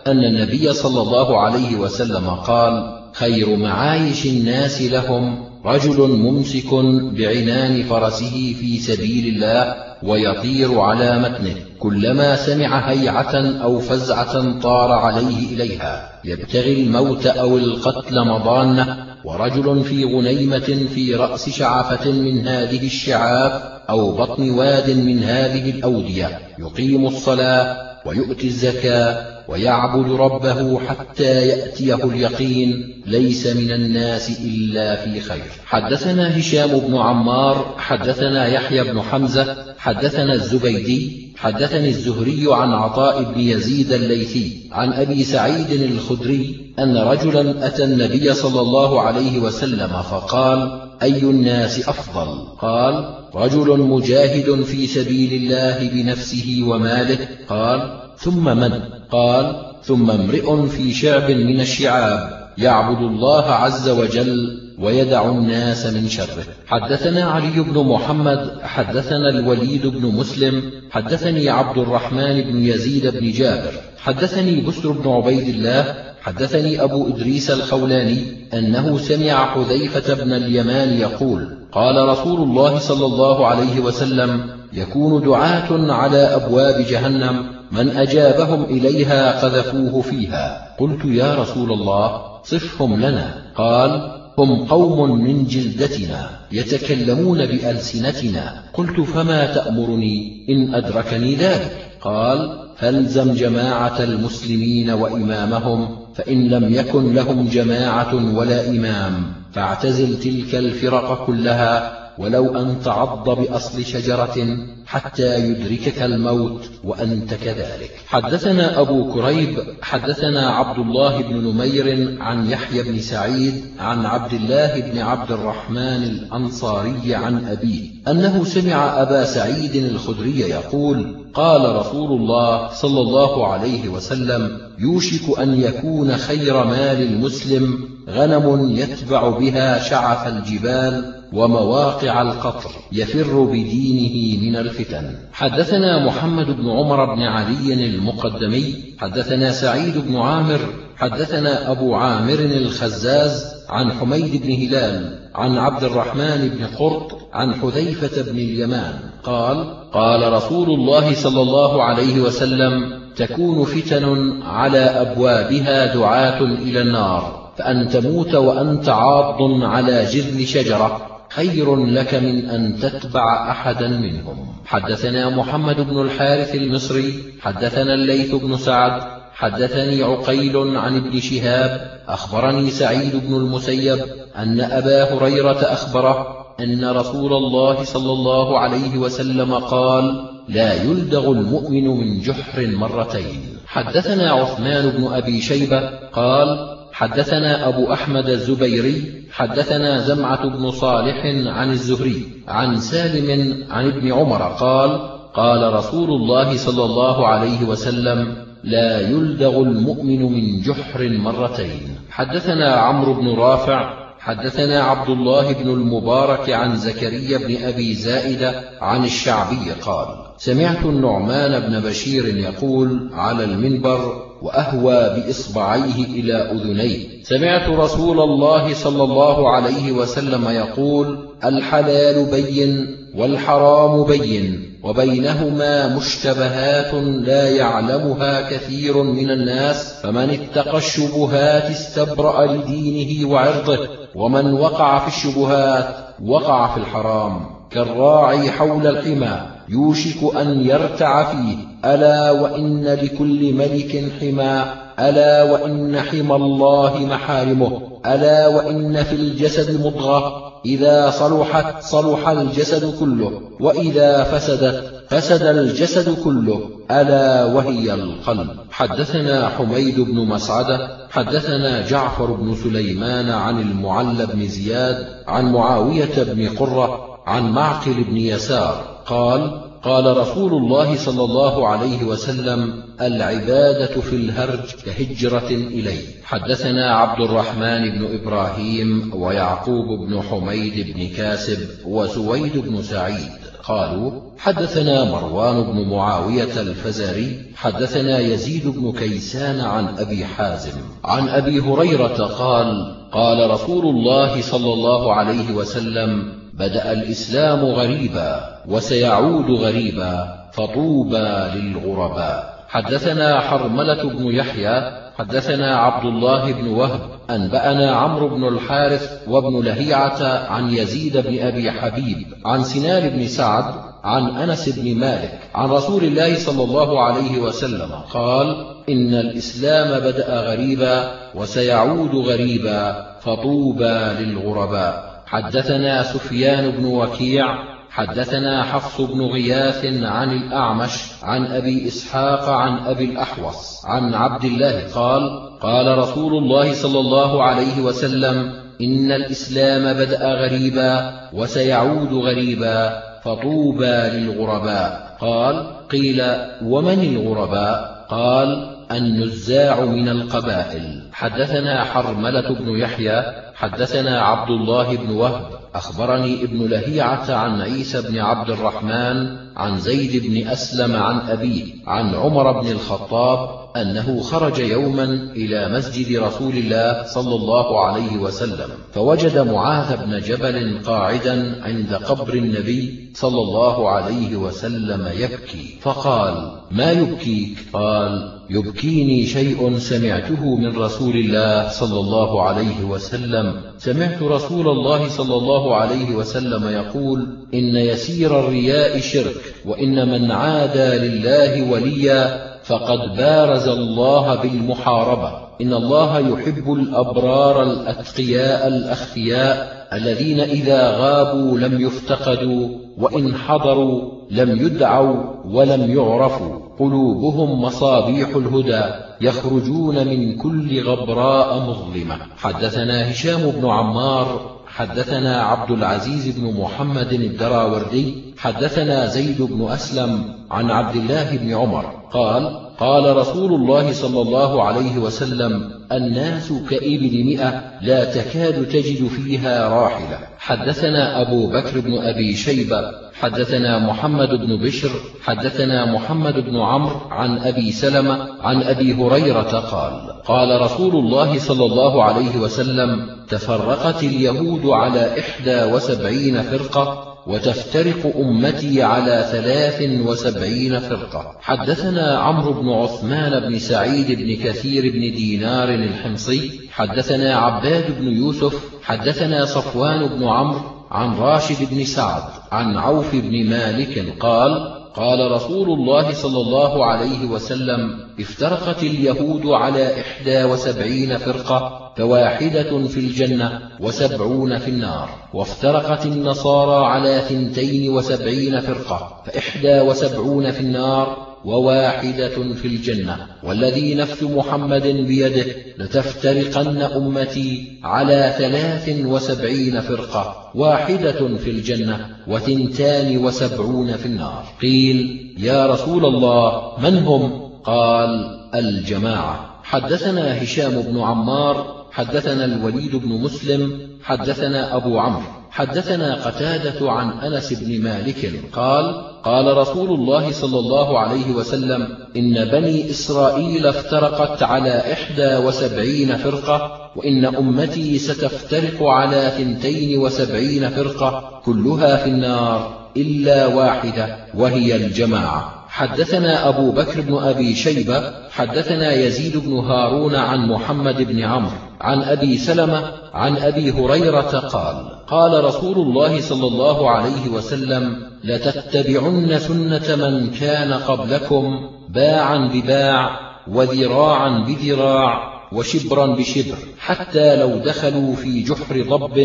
[0.08, 6.74] أن النبي صلى الله عليه وسلم قال خير معايش الناس لهم رجل ممسك
[7.18, 15.54] بعنان فرسه في سبيل الله ويطير على متنه كلما سمع هيعة أو فزعة طار عليه
[15.54, 16.10] إليها.
[16.26, 19.06] يبتغي الموت أو القتل مضانة.
[19.24, 26.40] ورجل في غنيمة في رأس شعفة من هذه الشعاف أو بطن واد من هذه الأودية
[26.60, 35.52] يقيم الصلاة ويؤتي الزكاة ويعبد ربه حتى يأتيه اليقين ليس من الناس إلا في خير.
[35.66, 43.40] حدثنا هشام بن عمار حدثنا يحيى بن حمزة حدثنا الزبيدي حدثني الزهري عن عطاء بن
[43.40, 50.82] يزيد الليثي عن أبي سعيد الخدري أن رجلا أتى النبي صلى الله عليه وسلم فقال
[51.02, 57.28] أي الناس أفضل؟ قال رجل مجاهد في سبيل الله بنفسه وماله.
[57.50, 58.72] قال ثم من؟
[59.12, 66.44] قال ثم امرئ في شعب من الشعاب يعبد الله عز وجل ويدع الناس من شره.
[66.68, 73.72] حدثنا علي بن محمد حدثنا الوليد بن مسلم حدثني عبد الرحمن بن يزيد بن جابر
[73.98, 81.48] حدثني بسر بن عبيد الله حدثني أبو إدريس الخولاني أنه سمع حذيفة بن اليمان يقول
[81.72, 89.42] قال رسول الله صلى الله عليه وسلم يكون دعاة على أبواب جهنم من أجابهم إليها
[89.42, 90.76] قذفوه فيها.
[90.80, 93.34] قلت يا رسول الله صفهم لنا.
[93.56, 98.64] قال هم قوم من جلدتنا يتكلمون بألسنتنا.
[98.74, 101.90] قلت فما تأمرني؟ إن أدركني ذلك.
[102.02, 111.26] قال فالزم جماعة المسلمين وإمامهم فإن لم يكن لهم جماعة ولا إمام فاعتزل تلك الفرق
[111.26, 114.58] كلها ولو أن تعض بأصل شجرة
[114.90, 117.92] حتى يدركك الموت وأنت كذلك.
[118.08, 124.80] حدثنا أبو كريب حدثنا عبد الله بن نمير عن يحيى بن سعيد عن عبد الله
[124.80, 132.70] بن عبد الرحمن الأنصاري عن أبيه أنه سمع أبا سعيد الخدري يقول قال رسول الله
[132.74, 141.14] صلى الله عليه وسلم يوشك أن يكون خير مال المسلم غنم يتبع بها شعف الجبال
[141.34, 145.16] ومواقع القطر يفر بدينه من الفتن.
[145.34, 150.60] حدثنا محمد بن عمر بن علي المقدمي حدثنا سعيد بن عامر
[150.96, 158.22] حدثنا أبو عامر الخزاز عن حميد بن هلال عن عبد الرحمن بن قرط عن حذيفة
[158.22, 166.42] بن اليمان قال قال رسول الله صلى الله عليه وسلم تكون فتن على أبوابها دعاة
[166.42, 173.88] إلى النار فأن تموت وأنت عاض على جذل شجرة خير لك من أن تتبع أحدا
[173.88, 174.48] منهم.
[174.66, 179.02] حدثنا محمد بن الحارث المصري حدثنا الليث بن سعد
[179.34, 184.00] حدثني عقيل عن ابن شهاب أخبرني سعيد بن المسيب
[184.38, 191.88] أن أبا هريرة أخبره أن رسول الله صلى الله عليه وسلم قال لا يلدغ المؤمن
[191.88, 193.60] من جحر مرتين.
[193.68, 201.70] حدثنا عثمان بن أبي شيبة قال حدثنا أبو أحمد الزبيري حدثنا زمعة بن صالح عن
[201.70, 209.00] الزهري عن سالم عن ابن عمر قال قال رسول الله صلى الله عليه وسلم لا
[209.00, 211.96] يلدغ المؤمن من جحر مرتين.
[212.10, 219.06] حدثنا عمرو بن رافع حدثنا عبد الله بن المبارك عن زكريا بن أبي زائدة عن
[219.06, 220.08] الشعبي قال
[220.38, 227.24] سمعت النعمان بن بشير يقول على المنبر وأهوى بإصبعيه إلى أذنيه.
[227.24, 236.94] سمعت رسول الله صلى الله عليه وسلم يقول الحلال بين والحرام بين وبينهما مشتبهات
[237.28, 243.99] لا يعلمها كثير من الناس فمن اتقى الشبهات استبرأ لدينه وعرضه.
[244.16, 245.86] ومن وقع في الشبهات
[246.26, 247.40] وقع في الحرام.
[247.72, 251.56] كالراعي حول الحمى يوشك أن يرتع فيه.
[251.86, 254.64] ألا وإن لكل ملك حمى.
[255.00, 257.82] ألا وإن حمى الله محارمه.
[258.06, 260.49] ألا وإن في الجسد مضغة.
[260.66, 266.70] إذا صلحت صلح الجسد كله وإذا فسدت فسد الجسد كله.
[266.92, 268.48] ألا وهي القلب.
[268.72, 276.50] حدثنا حميد بن مسعدة حدثنا جعفر بن سليمان عن المعلى بن زياد عن معاوية بن
[276.50, 284.16] قرة عن معقل بن يسار قال قال رسول الله صلى الله عليه وسلم العبادة في
[284.16, 286.24] الهرج كهجرة إليه.
[286.24, 293.32] حدثنا عبد الرحمن بن إبراهيم ويعقوب بن حميد بن كاسب وسويد بن سعيد.
[293.64, 300.80] قالوا حدثنا مروان بن معاوية الفزاري حدثنا يزيد بن كيسان عن أبي حازم.
[301.04, 309.52] عن أبي هريرة قال قال رسول الله صلى الله عليه وسلم بدأ الإسلام غريبا وسيعود
[309.52, 312.60] غريبا فطوبى للغرباء.
[312.68, 317.00] حدثنا حرملة بن يحيى حدثنا عبد الله بن وهب
[317.30, 323.66] أنبأنا عمرو بن الحارث وابن لهيعة عن يزيد بن أبي حبيب عن سنان بن سعد
[324.04, 330.42] عن أنس بن مالك عن رسول الله صلى الله عليه وسلم قال إن الإسلام بدأ
[330.42, 335.09] غريبا وسيعود غريبا فطوبى للغرباء.
[335.30, 337.46] حدثنا سفيان بن وكيع
[337.90, 344.94] حدثنا حفص بن غياث عن الأعمش عن أبي إسحاق عن أبي الأحوص عن عبد الله
[344.96, 354.10] قال قال رسول الله صلى الله عليه وسلم إن الإسلام بدأ غريبا وسيعود غريبا فطوبى
[354.14, 355.18] للغرباء.
[355.22, 356.24] قال قيل
[356.64, 361.04] ومن الغرباء؟ قال النزاع من القبائل.
[361.14, 368.20] حدثنا حرملة بن يحيى حدثنا عبد الله بن وهب أخبرني ابن لهيعة عن عيسى بن
[368.20, 375.04] عبد الرحمن عن زيد بن أسلم عن أبيه عن عمر بن الخطاب أنه خرج يوما
[375.36, 382.34] إلى مسجد رسول الله صلى الله عليه وسلم فوجد معاذ بن جبل قاعدا عند قبر
[382.34, 391.16] النبي صلى الله عليه وسلم يبكي فقال ما يبكيك؟ قال يبكيني شيء سمعته من رسول
[391.16, 393.62] الله صلى الله عليه وسلم.
[393.78, 399.49] سمعت رسول الله صلى الله عليه وسلم يقول إن يسير الرياء شرك.
[399.66, 405.50] وإن من عادى لله وليا فقد بارز الله بالمحاربة.
[405.62, 415.24] إن الله يحب الأبرار الأتقياء الأخفياء الذين إذا غابوا لم يفتقدوا وإن حضروا لم يدعوا
[415.46, 416.60] ولم يعرفوا.
[416.80, 418.82] قلوبهم مصابيح الهدى
[419.22, 422.18] يخرجون من كل غبراء مظلمة.
[422.38, 430.72] حدثنا هشام بن عمار حدثنا عبد العزيز بن محمد الدراوردي حدثنا زيد بن أسلم عن
[430.72, 437.64] عبد الله بن عمر قال قال رسول الله صلى الله عليه وسلم الناس كإبل مئة
[437.82, 440.20] لا تكاد تجد فيها راحلة.
[440.40, 444.90] حدثنا أبو بكر بن أبي شيبة حدثنا محمد بن بشر
[445.24, 451.66] حدثنا محمد بن عمرو عن أبي سلمة عن أبي هريرة قال قال رسول الله صلى
[451.66, 461.36] الله عليه وسلم تفرقت اليهود على إحدى وسبعين فرقة وتفترق أمتي على ثلاث وسبعين فرقة.
[461.42, 468.54] حدثنا عمرو بن عثمان بن سعيد بن كثير بن دينار الحمصي حدثنا عباد بن يوسف
[468.84, 470.62] حدثنا صفوان بن عمرو
[470.92, 477.26] عن راشد بن سعد عن عوف بن مالك قال قال رسول الله صلى الله عليه
[477.26, 486.86] وسلم افترقت اليهود على إحدى وسبعين فرقة فواحدة في الجنة وسبعون في النار وافترقت النصارى
[486.86, 493.18] على ثنتين وسبعين فرقة فإحدى وسبعون في النار وواحدة في الجنة.
[493.44, 495.46] والذي نفس محمد بيده
[495.78, 504.46] لتفترقن أمتي على ثلاث وسبعين فرقة واحدة في الجنة وثنتان وسبعون في النار.
[504.62, 508.10] قيل يا رسول الله من هم؟ قال
[508.56, 509.60] الجماعة.
[509.64, 515.39] حدثنا هشام بن عمار حدثنا الوليد بن مسلم حدثنا أبو عمرو.
[515.52, 521.88] حدثنا قتادة عن أنس بن مالك قال قال رسول الله صلى الله عليه وسلم
[522.18, 531.42] إن بني إسرائيل افترقت على إحدى وسبعين فرقة وإن أمتي ستفترق على ثنتين وسبعين فرقة
[531.46, 535.60] كلها في النار إلا واحدة وهي الجماعة.
[535.70, 542.02] حدثنا أبو بكر بن أبي شيبة حدثنا يزيد بن هارون عن محمد بن عمرو عن
[542.02, 549.96] أبي سلمة عن أبي هريرة قال قال رسول الله صلى الله عليه وسلم لتتبعن سنة
[549.96, 559.18] من كان قبلكم باعا بباع وذراعا بذراع وشبرا بشبر حتى لو دخلوا في جحر ضب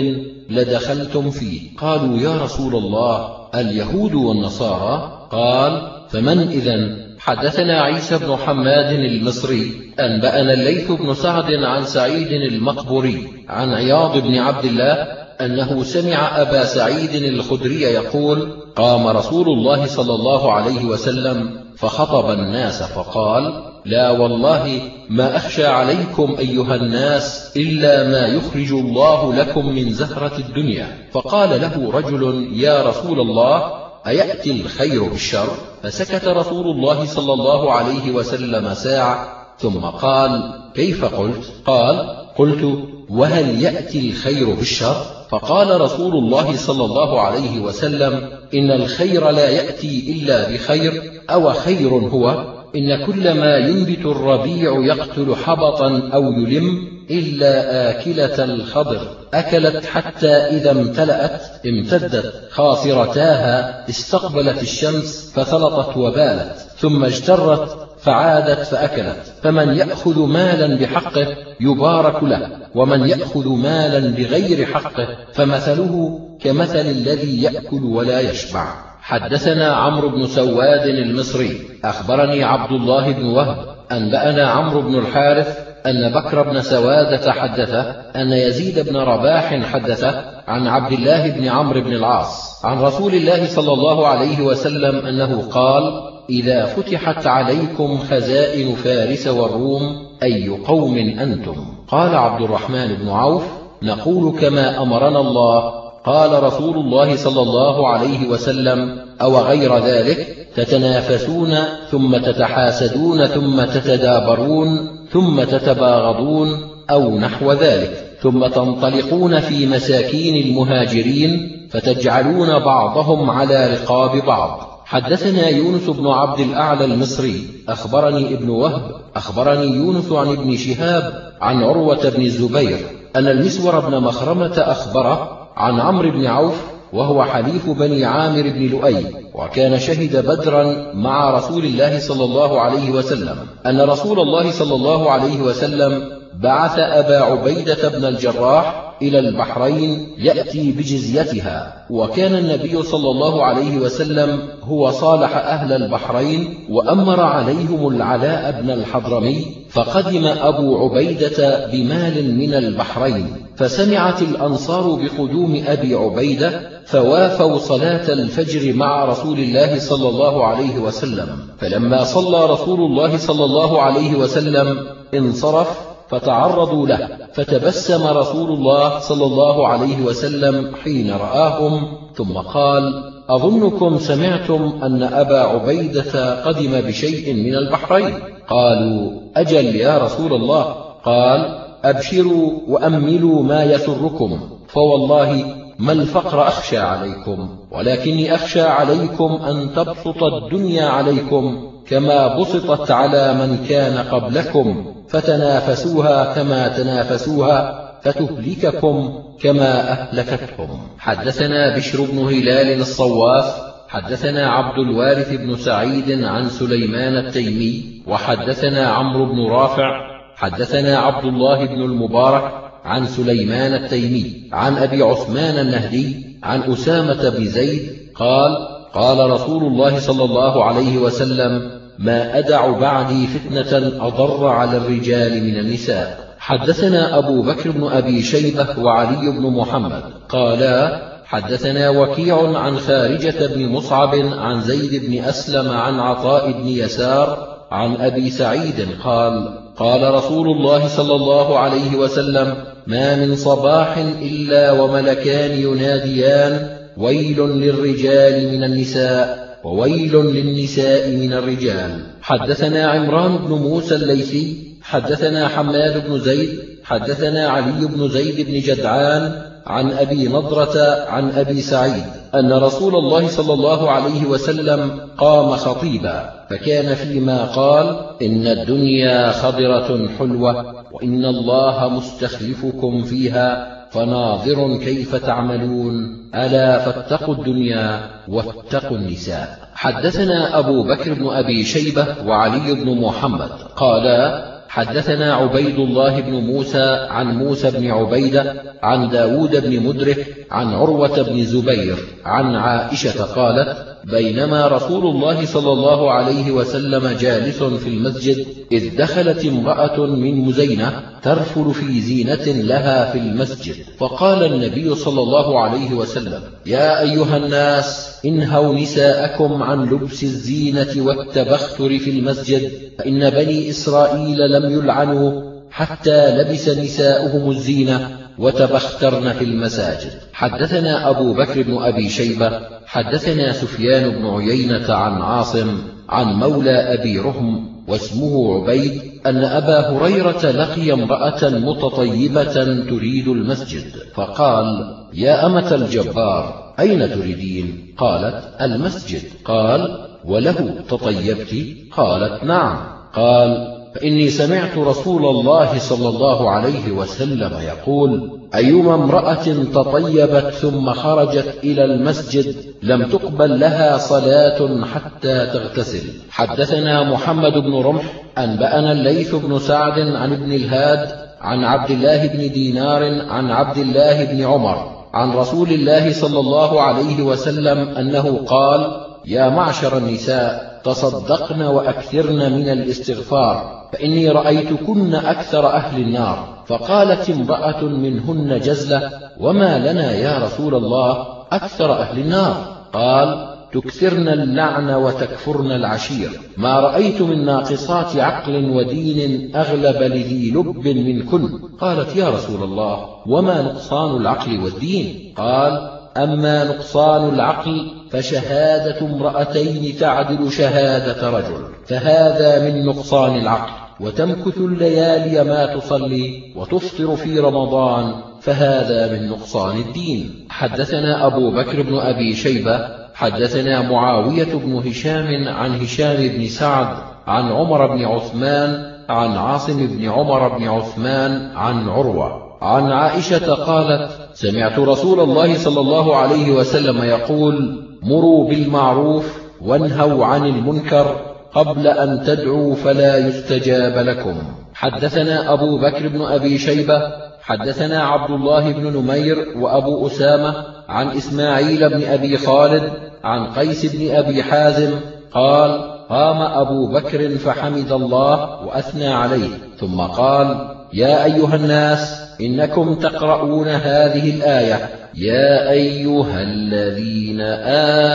[0.50, 1.76] لدخلتم فيه.
[1.78, 10.52] قالوا يا رسول الله اليهود والنصارى؟ قال فمن إذا حدثنا عيسى بن حماد المصري أنبأنا
[10.52, 17.14] الليث بن سعد عن سعيد المقبري عن عياض بن عبد الله أنه سمع أبا سعيد
[17.14, 25.36] الخدري يقول قام رسول الله صلى الله عليه وسلم فخطب الناس فقال لا والله ما
[25.36, 31.08] أخشى عليكم أيها الناس إلا ما يخرج الله لكم من زهرة الدنيا.
[31.12, 33.72] فقال له رجل يا رسول الله
[34.06, 35.48] أيأتي الخير بالشر؟
[35.82, 39.28] فسكت رسول الله صلى الله عليه وسلم ساعة
[39.58, 42.78] ثم قال كيف قلت؟ قال قلت
[43.10, 44.96] وهل يأتي الخير بالشر؟
[45.34, 51.88] فقال رسول الله صلى الله عليه وسلم إن الخير لا يأتي إلا بخير أو خير
[51.88, 60.30] هو إن كل ما ينبت الربيع يقتل حبطا أو يلم إلا آكلة الخضر أكلت حتى
[60.30, 69.32] إذا امتلأت امتدت خاصرتاها استقبلت الشمس فثلطت وبالت ثم اجترت فعادت فأكلت.
[69.42, 71.26] فمن يأخذ مالا بحقه
[71.60, 78.66] يبارك له ومن يأخذ مالا بغير حقه فمثله كمثل الذي يأكل ولا يشبع.
[79.00, 81.60] حدثنا عمرو بن سواد المصري.
[81.84, 83.56] أخبرني عبد الله بن وهب
[83.92, 87.80] أنبأنا عمرو بن الحارث أن بكر بن سوادة حدثه
[88.16, 92.64] أن يزيد بن رباح حدثه عن عبد الله بن عمرو بن العاص.
[92.64, 99.82] عن رسول الله صلى الله عليه وسلم أنه قال إذا فتحت عليكم خزائن فارس والروم
[100.22, 101.54] أي قوم أنتم؟
[101.88, 103.42] قال عبد الرحمن بن عوف
[103.82, 105.84] نقول كما أمرنا الله.
[106.06, 111.54] قال رسول الله صلى الله عليه وسلم أو غير ذلك تتنافسون
[111.90, 114.68] ثم تتحاسدون ثم تتدابرون
[115.10, 116.48] ثم تتباغضون
[116.90, 118.16] أو نحو ذلك.
[118.22, 124.73] ثم تنطلقون في مساكين المهاجرين فتجعلون بعضهم على رقاب بعض.
[124.84, 128.82] حدثنا يونس بن عبد الأعلى المصري أخبرني ابن وهب
[129.16, 132.78] أخبرني يونس عن ابن شهاب عن عروة بن الزبير
[133.16, 136.54] أن المسور بن مخرمة أخبره عن عمرو بن عوف
[136.92, 142.90] وهو حليف بني عامر بن لؤي وكان شهد بدرا مع رسول الله صلى الله عليه
[142.90, 146.02] وسلم أن رسول الله صلى الله عليه وسلم
[146.40, 154.38] بعث أبا عبيدة بن الجراح إلى البحرين يأتي بجزيتها وكان النبي صلى الله عليه وسلم
[154.62, 163.26] هو صالح أهل البحرين وأمر عليهم العلاء بن الحضرمي فقدم أبو عبيدة بمال من البحرين
[163.56, 171.28] فسمعت الأنصار بقدوم أبي عبيدة فوافوا صلاة الفجر مع رسول الله صلى الله عليه وسلم
[171.58, 177.08] فلما صلى رسول الله صلى الله عليه وسلم انصرف فتعرضوا له.
[177.32, 185.40] فتبسم رسول الله صلى الله عليه وسلم حين رآهم ثم قال أظنكم سمعتم أن أبا
[185.40, 188.14] عبيدة قدم بشيء من البحرين.
[188.48, 190.74] قالوا أجل يا رسول الله.
[191.04, 194.40] قال أبشروا وأملوا ما يسركم.
[194.68, 203.34] فوالله ما الفقر أخشى عليكم ولكني أخشى عليكم أن تبسط الدنيا عليكم كما بسطت على
[203.34, 210.80] من كان قبلكم فتنافسوها كما تنافسوها فتهلككم كما أهلكتهم.
[210.98, 219.26] حدثنا بشر بن هلال الصواف حدثنا عبد الوارث بن سعيد عن سليمان التيمي وحدثنا عمرو
[219.26, 226.72] بن رافع حدثنا عبد الله بن المبارك عن سليمان التيمي عن أبي عثمان النهدي عن
[226.72, 228.56] أسامة بن زيد قال
[228.94, 235.56] قال رسول الله صلى الله عليه وسلم ما أدع بعدي فتنة أضر على الرجال من
[235.56, 236.34] النساء.
[236.38, 243.68] حدثنا أبو بكر بن أبي شيبة وعلي بن محمد قالا حدثنا وكيع عن خارجة بن
[243.68, 250.48] مصعب عن زيد بن أسلم عن عطاء بن يسار عن أبي سعيد قال قال رسول
[250.48, 259.44] الله صلى الله عليه وسلم ما من صباح إلا وملكان يناديان ويل للرجال من النساء
[259.64, 262.00] وويل للنساء من الرجال.
[262.22, 269.32] حدثنا عمران بن موسى الليثي حدثنا حماد بن زيد حدثنا علي بن زيد بن جدعان
[269.66, 272.04] عن أبي نضرة عن أبي سعيد
[272.34, 276.43] أن رسول الله صلى الله عليه وسلم قام خطيبا.
[276.50, 286.24] فكان فيما قال إن الدنيا خضرة حلوة وإن الله مستخلفكم فيها فناظر كيف تعملون.
[286.34, 289.58] ألا فاتقوا الدنيا واتقوا النساء.
[289.74, 293.50] حدثنا أبو بكر بن أبي شيبة وعلي بن محمد.
[293.76, 300.74] قالا حدثنا عبيد الله بن موسى عن موسى بن عبيدة عن داود بن مدرك عن
[300.74, 307.88] عروة بن زبير عن عائشة قالت بينما رسول الله صلى الله عليه وسلم جالس في
[307.88, 313.74] المسجد إذ دخلت امرأة من مزينة ترفل في زينة لها في المسجد.
[313.98, 321.98] فقال النبي صلى الله عليه وسلم يا أيها الناس انهوا نساءكم عن لبس الزينة والتبختر
[321.98, 330.12] في المسجد فإن بني إسرائيل لم يلعنوا حتى لبس نساؤهم الزينة وتبخترن في المساجد.
[330.32, 335.78] حدثنا أبو بكر بن أبي شيبة حدثنا سفيان بن عيينة عن عاصم
[336.08, 342.54] عن مولى أبي رهم واسمه عبيد أن أبا هريرة لقي امرأة متطيبة
[342.90, 349.22] تريد المسجد فقال يا أمة الجبار أين تريدين؟ قالت المسجد.
[349.44, 351.54] قال وله تطيبت؟
[351.92, 352.76] قالت نعم.
[353.14, 361.54] قال فإني سمعت رسول الله صلى الله عليه وسلم يقول أيما امرأة تطيبت ثم خرجت
[361.64, 366.02] إلى المسجد لم تقبل لها صلاة حتى تغتسل.
[366.30, 368.02] حدثنا محمد بن رمح
[368.38, 371.08] أنبأنا الليث بن سعد عن ابن الهاد
[371.40, 376.82] عن عبد الله بن دينار عن عبد الله بن عمر عن رسول الله صلى الله
[376.82, 386.02] عليه وسلم أنه قال يا معشر النساء تصدقن وأكثرن من الاستغفار فإني رأيتكن أكثر أهل
[386.02, 386.64] النار.
[386.66, 389.10] فقالت امرأة منهن جزلة
[389.40, 396.30] وما لنا يا رسول الله أكثر أهل النار؟ قال تكثرن اللعن وتكفرن العشير.
[396.56, 401.48] ما رأيت من ناقصات عقل ودين أغلب لذي لب منكن.
[401.80, 410.52] قالت يا رسول الله وما نقصان العقل والدين؟ قال أما نقصان العقل فشهادة امرأتين تعدل
[410.52, 413.72] شهادة رجل فهذا من نقصان العقل.
[414.00, 420.46] وتمكث الليالي ما تصلي وتفطر في رمضان فهذا من نقصان الدين.
[420.50, 426.96] حدثنا أبو بكر بن أبي شيبة حدثنا معاوية بن هشام عن هشام بن سعد
[427.26, 432.44] عن عمر بن عثمان عن عاصم بن عمر بن عثمان عن عروة.
[432.62, 440.46] عن عائشة قالت سمعت رسول الله صلى الله عليه وسلم يقول مروا بالمعروف وانهوا عن
[440.46, 441.16] المنكر
[441.54, 444.34] قبل أن تدعوا فلا يستجاب لكم.
[444.74, 447.02] حدثنا أبو بكر بن أبي شيبة
[447.42, 450.54] حدثنا عبد الله بن نمير وأبو أسامة
[450.88, 452.92] عن إسماعيل بن أبي خالد
[453.24, 454.90] عن قيس بن أبي حازم
[455.32, 459.48] قال قام أبو بكر فحمد الله وأثنى عليه
[459.80, 467.40] ثم قال يا أيها الناس إنكم تقرؤون هذه الآية يا أيها الذين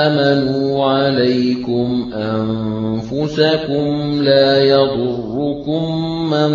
[0.05, 3.83] آمنوا عليكم أنفسكم
[4.23, 6.51] لا يضركم من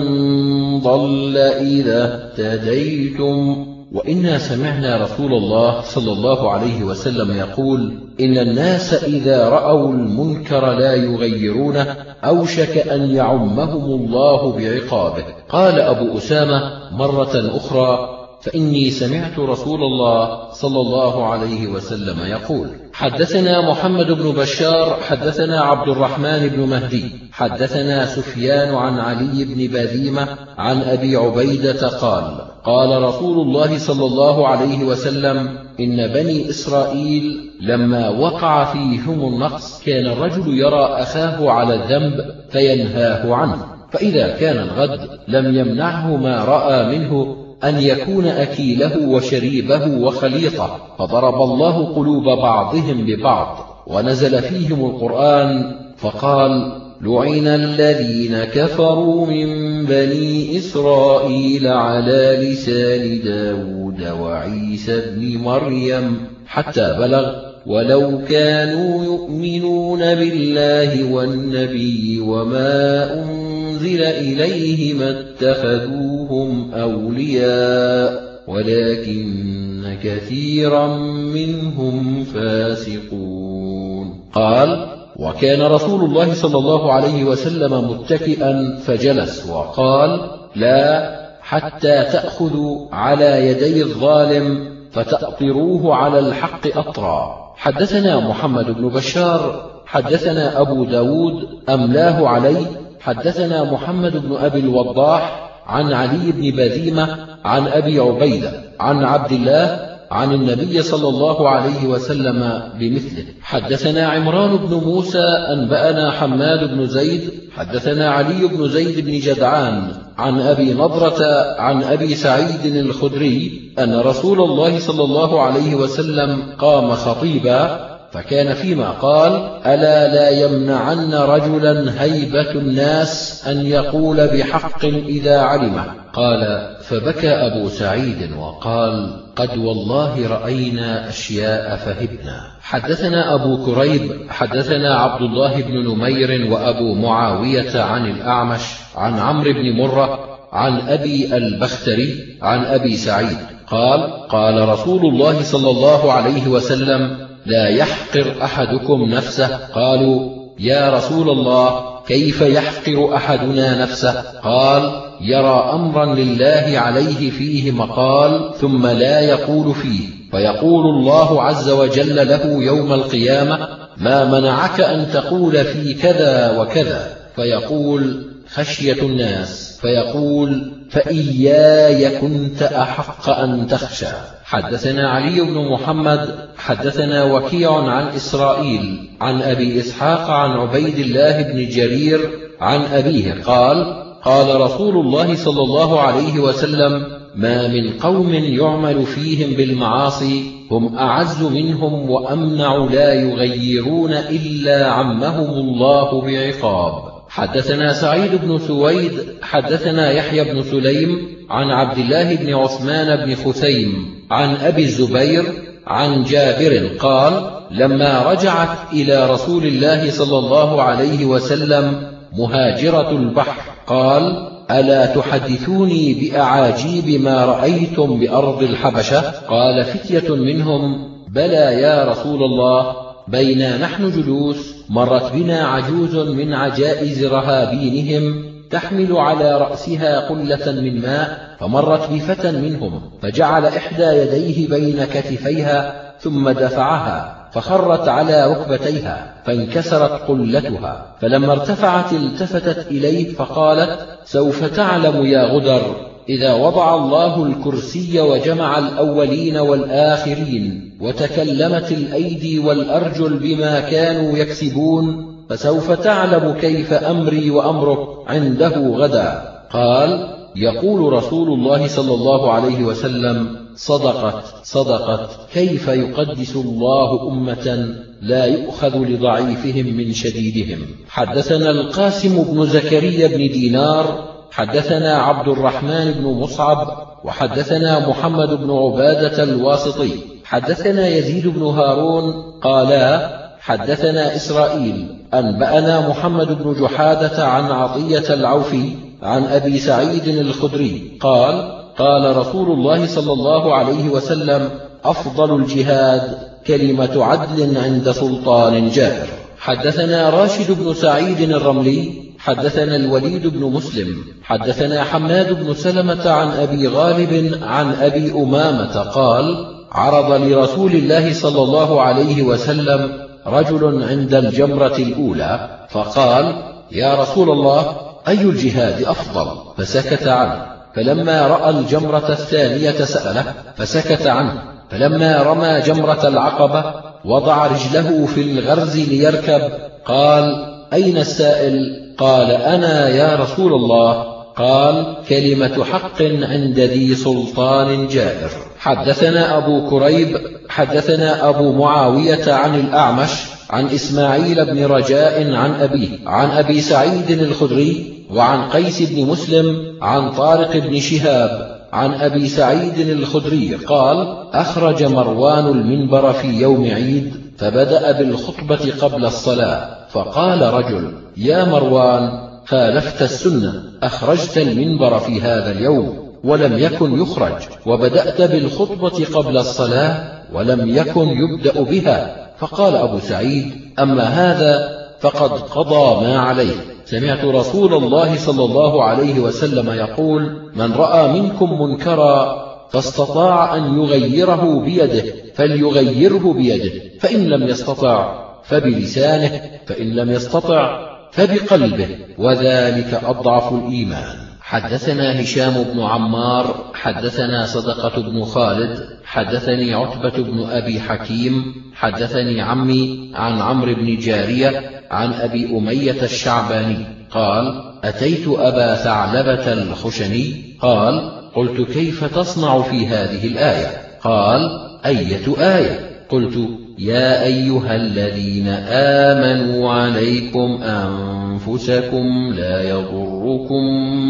[0.81, 3.67] ضل إذا اهتديتم.
[3.93, 10.95] وإنا سمعنا رسول الله صلى الله عليه وسلم يقول إن الناس إذا رأوا المنكر لا
[10.95, 15.25] يغيرونه أوشك أن يعمهم الله بعقابه.
[15.49, 18.14] قال أبو أسامة مرة أخرى
[18.45, 25.89] فإني سمعت رسول الله صلى الله عليه وسلم يقول حدثنا محمد بن بشار حدثنا عبد
[25.89, 30.29] الرحمن بن مهدي حدثنا سفيان عن علي بن بذيمة
[30.59, 38.09] عن أبي عبيدة قال قال رسول الله صلى الله عليه وسلم إن بني إسرائيل لما
[38.09, 45.55] وقع فيهم النقص كان الرجل يرى أخاه على الذنب فينهاه عنه فإذا كان الغد لم
[45.55, 54.43] يمنعه ما رأى منه أن يكون أكيله وشريبه وخليطه فضرب الله قلوب بعضهم ببعض ونزل
[54.43, 59.47] فيهم القرآن فقال لعن الذين كفروا من
[59.85, 67.35] بني إسرائيل على لسان داود وعيسى بن مريم حتى بلغ
[67.67, 73.54] ولو كانوا يؤمنون بالله والنبي وما أنزل
[74.01, 80.97] إليه ما اتخذوهم أولياء ولكن كثيرا
[81.35, 84.21] منهم فاسقون.
[84.33, 91.11] قال وكان رسول الله صلى الله عليه وسلم متكئا فجلس وقال لا
[91.41, 97.45] حتى تأخذوا على يدي الظالم فتأطروه على الحق أطرا.
[97.57, 102.67] حدثنا محمد بن بشار حدثنا أبو داود أملاه عليه
[103.05, 109.95] حدثنا محمد بن أبي الوضاح عن علي بن بذيمة عن أبي عبيدة عن عبد الله
[110.11, 113.25] عن النبي صلى الله عليه وسلم بمثله.
[113.43, 120.41] حدثنا عمران بن موسى أنبأنا حماد بن زيد حدثنا علي بن زيد بن جدعان عن
[120.41, 121.25] أبي نضرة
[121.59, 127.84] عن أبي سعيد الخدري أن رسول الله صلى الله عليه وسلم قام خطيبا
[128.15, 129.33] فكان فيما قال
[129.67, 135.85] ألا لا يمنعن رجلا هيبة الناس أن يقول بحق إذا علمه.
[136.13, 142.41] قال فبكى أبو سعيد وقال قد والله رأينا أشياء فهبنا.
[142.61, 148.63] حدثنا أبو كريب حدثنا عبد الله بن نمير وأبو معاوية عن الأعمش
[148.97, 153.39] عن عمرو بن مرة عن أبي البختري عن أبي سعيد.
[153.67, 159.47] قال قال رسول الله صلى الله عليه وسلم لا يحقر أحدكم نفسه.
[159.57, 168.55] قالوا يا رسول الله كيف يحقر أحدنا نفسه؟ قال يرى أمرا لله عليه فيه مقال
[168.61, 170.09] ثم لا يقول فيه.
[170.31, 178.27] فيقول الله عز وجل له يوم القيامة ما منعك أن تقول في كذا وكذا؟ فيقول
[178.55, 179.79] خشية الناس.
[179.81, 184.07] فيقول فإياي كنت أحق أن تخشى.
[184.45, 191.69] حدثنا علي بن محمد حدثنا وكيع عن إسرائيل عن أبي إسحاق عن عبيد الله بن
[191.69, 192.21] جرير
[192.61, 199.57] عن أبيه قال قال رسول الله صلى الله عليه وسلم ما من قوم يعمل فيهم
[199.57, 207.15] بالمعاصي هم أعز منهم وأمنع لا يغيرون إلا عمهم الله بعقاب.
[207.29, 214.15] حدثنا سعيد بن سويد حدثنا يحيى بن سليم عن عبد الله بن عثمان بن خثيم
[214.31, 215.45] عن أبي الزبير
[215.87, 224.51] عن جابر قال لما رجعت إلى رسول الله صلى الله عليه وسلم مهاجرة البحر قال
[224.71, 232.97] ألا تحدثوني بأعاجيب ما رأيتم بأرض الحبشة؟ قال فتية منهم بلى يا رسول الله
[233.29, 241.57] بينا نحن جلوس مرت بنا عجوز من عجائز رهابينهم تحمل على رأسها قلة من ماء
[241.61, 251.07] فمرت بفتى منهم فجعل إحدى يديه بين كتفيها ثم دفعها فخرت على ركبتيها فانكسرت قلتها
[251.21, 259.57] فلما ارتفعت التفتت إليه فقالت سوف تعلم يا غدر إذا وضع الله الكرسي وجمع الأولين
[259.57, 269.55] والآخرين وتكلمت الأيدي والأرجل بما كانوا يكسبون فسوف تعلم كيف أمري وأمرك عنده غدا.
[269.71, 275.31] قال يقول رسول الله صلى الله عليه وسلم صدقت صدقت.
[275.53, 280.79] كيف يقدس الله أمة لا يؤخذ لضعيفهم من شديدهم؟
[281.09, 289.43] حدثنا القاسم بن زكريا بن دينار حدثنا عبد الرحمن بن مصعب وحدثنا محمد بن عبادة
[289.43, 290.11] الواسطي.
[290.45, 298.89] حدثنا يزيد بن هارون قالا حدثنا إسرائيل أنبأنا محمد بن جحادة عن عطية العوفي
[299.23, 304.71] عن أبي سعيد الخدري قال قال رسول الله صلى الله عليه وسلم
[305.05, 309.27] أفضل الجهاد كلمة عدل عند سلطان جائر
[309.59, 316.89] حدثنا راشد بن سعيد الرملي حدثنا الوليد بن مسلم حدثنا حماد بن سلمة عن أبي
[316.89, 324.97] غالب عن أبي أمامة قال عرض لرسول الله صلى الله عليه وسلم رجل عند الجمرة
[324.97, 327.97] الأولى فقال يا رسول الله
[328.29, 330.67] أي الجهاد أفضل؟ فسكت عنه.
[330.95, 334.63] فلما رأى الجمرة الثانية سأله فسكت عنه.
[334.91, 339.73] فلما رمى جمرة العقبة وضع رجله في الغرز ليركب
[340.05, 344.34] قال أين السائل؟ قال أنا يا رسول الله.
[344.57, 350.39] قال كلمة حق عند ذي سلطان جائر حدثنا أبو كريب
[350.69, 353.31] حدثنا أبو معاوية عن الأعمش
[353.71, 360.31] عن إسماعيل بن رجاء عن أبيه عن أبي سعيد الخدري وعن قيس بن مسلم عن
[360.31, 368.13] طارق بن شهاب عن أبي سعيد الخدري قال أخرج مروان المنبر في يوم عيد فبدأ
[368.13, 376.79] بالخطبة قبل الصلاة فقال رجل يا مروان خالفت السنة أخرجت المنبر في هذا اليوم ولم
[376.79, 384.89] يكن يخرج وبدأت بالخطبة قبل الصلاة ولم يكن يبدأ بها فقال أبو سعيد أما هذا
[385.21, 386.75] فقد قضى ما عليه.
[387.05, 394.83] سمعت رسول الله صلى الله عليه وسلم يقول من رأى منكم منكرا فاستطاع أن يغيره
[394.85, 402.09] بيده فليغيره بيده فإن لم يستطع فبلسانه فإن لم يستطع فبقلبه
[402.39, 404.37] وذلك أضعف الإيمان.
[404.61, 413.31] حدثنا هشام بن عمار حدثنا صدقة بن خالد حدثني عتبة بن أبي حكيم حدثني عمي
[413.35, 421.91] عن عمرو بن جارية عن أبي أمية الشعباني قال أتيت أبا ثعلبة الخشني قال قلت
[421.91, 423.87] كيف تصنع في هذه الآية؟
[424.21, 424.61] قال
[425.07, 433.85] أية آية؟ قلت يا أيها الذين آمنوا عليكم أنفسكم لا يضركم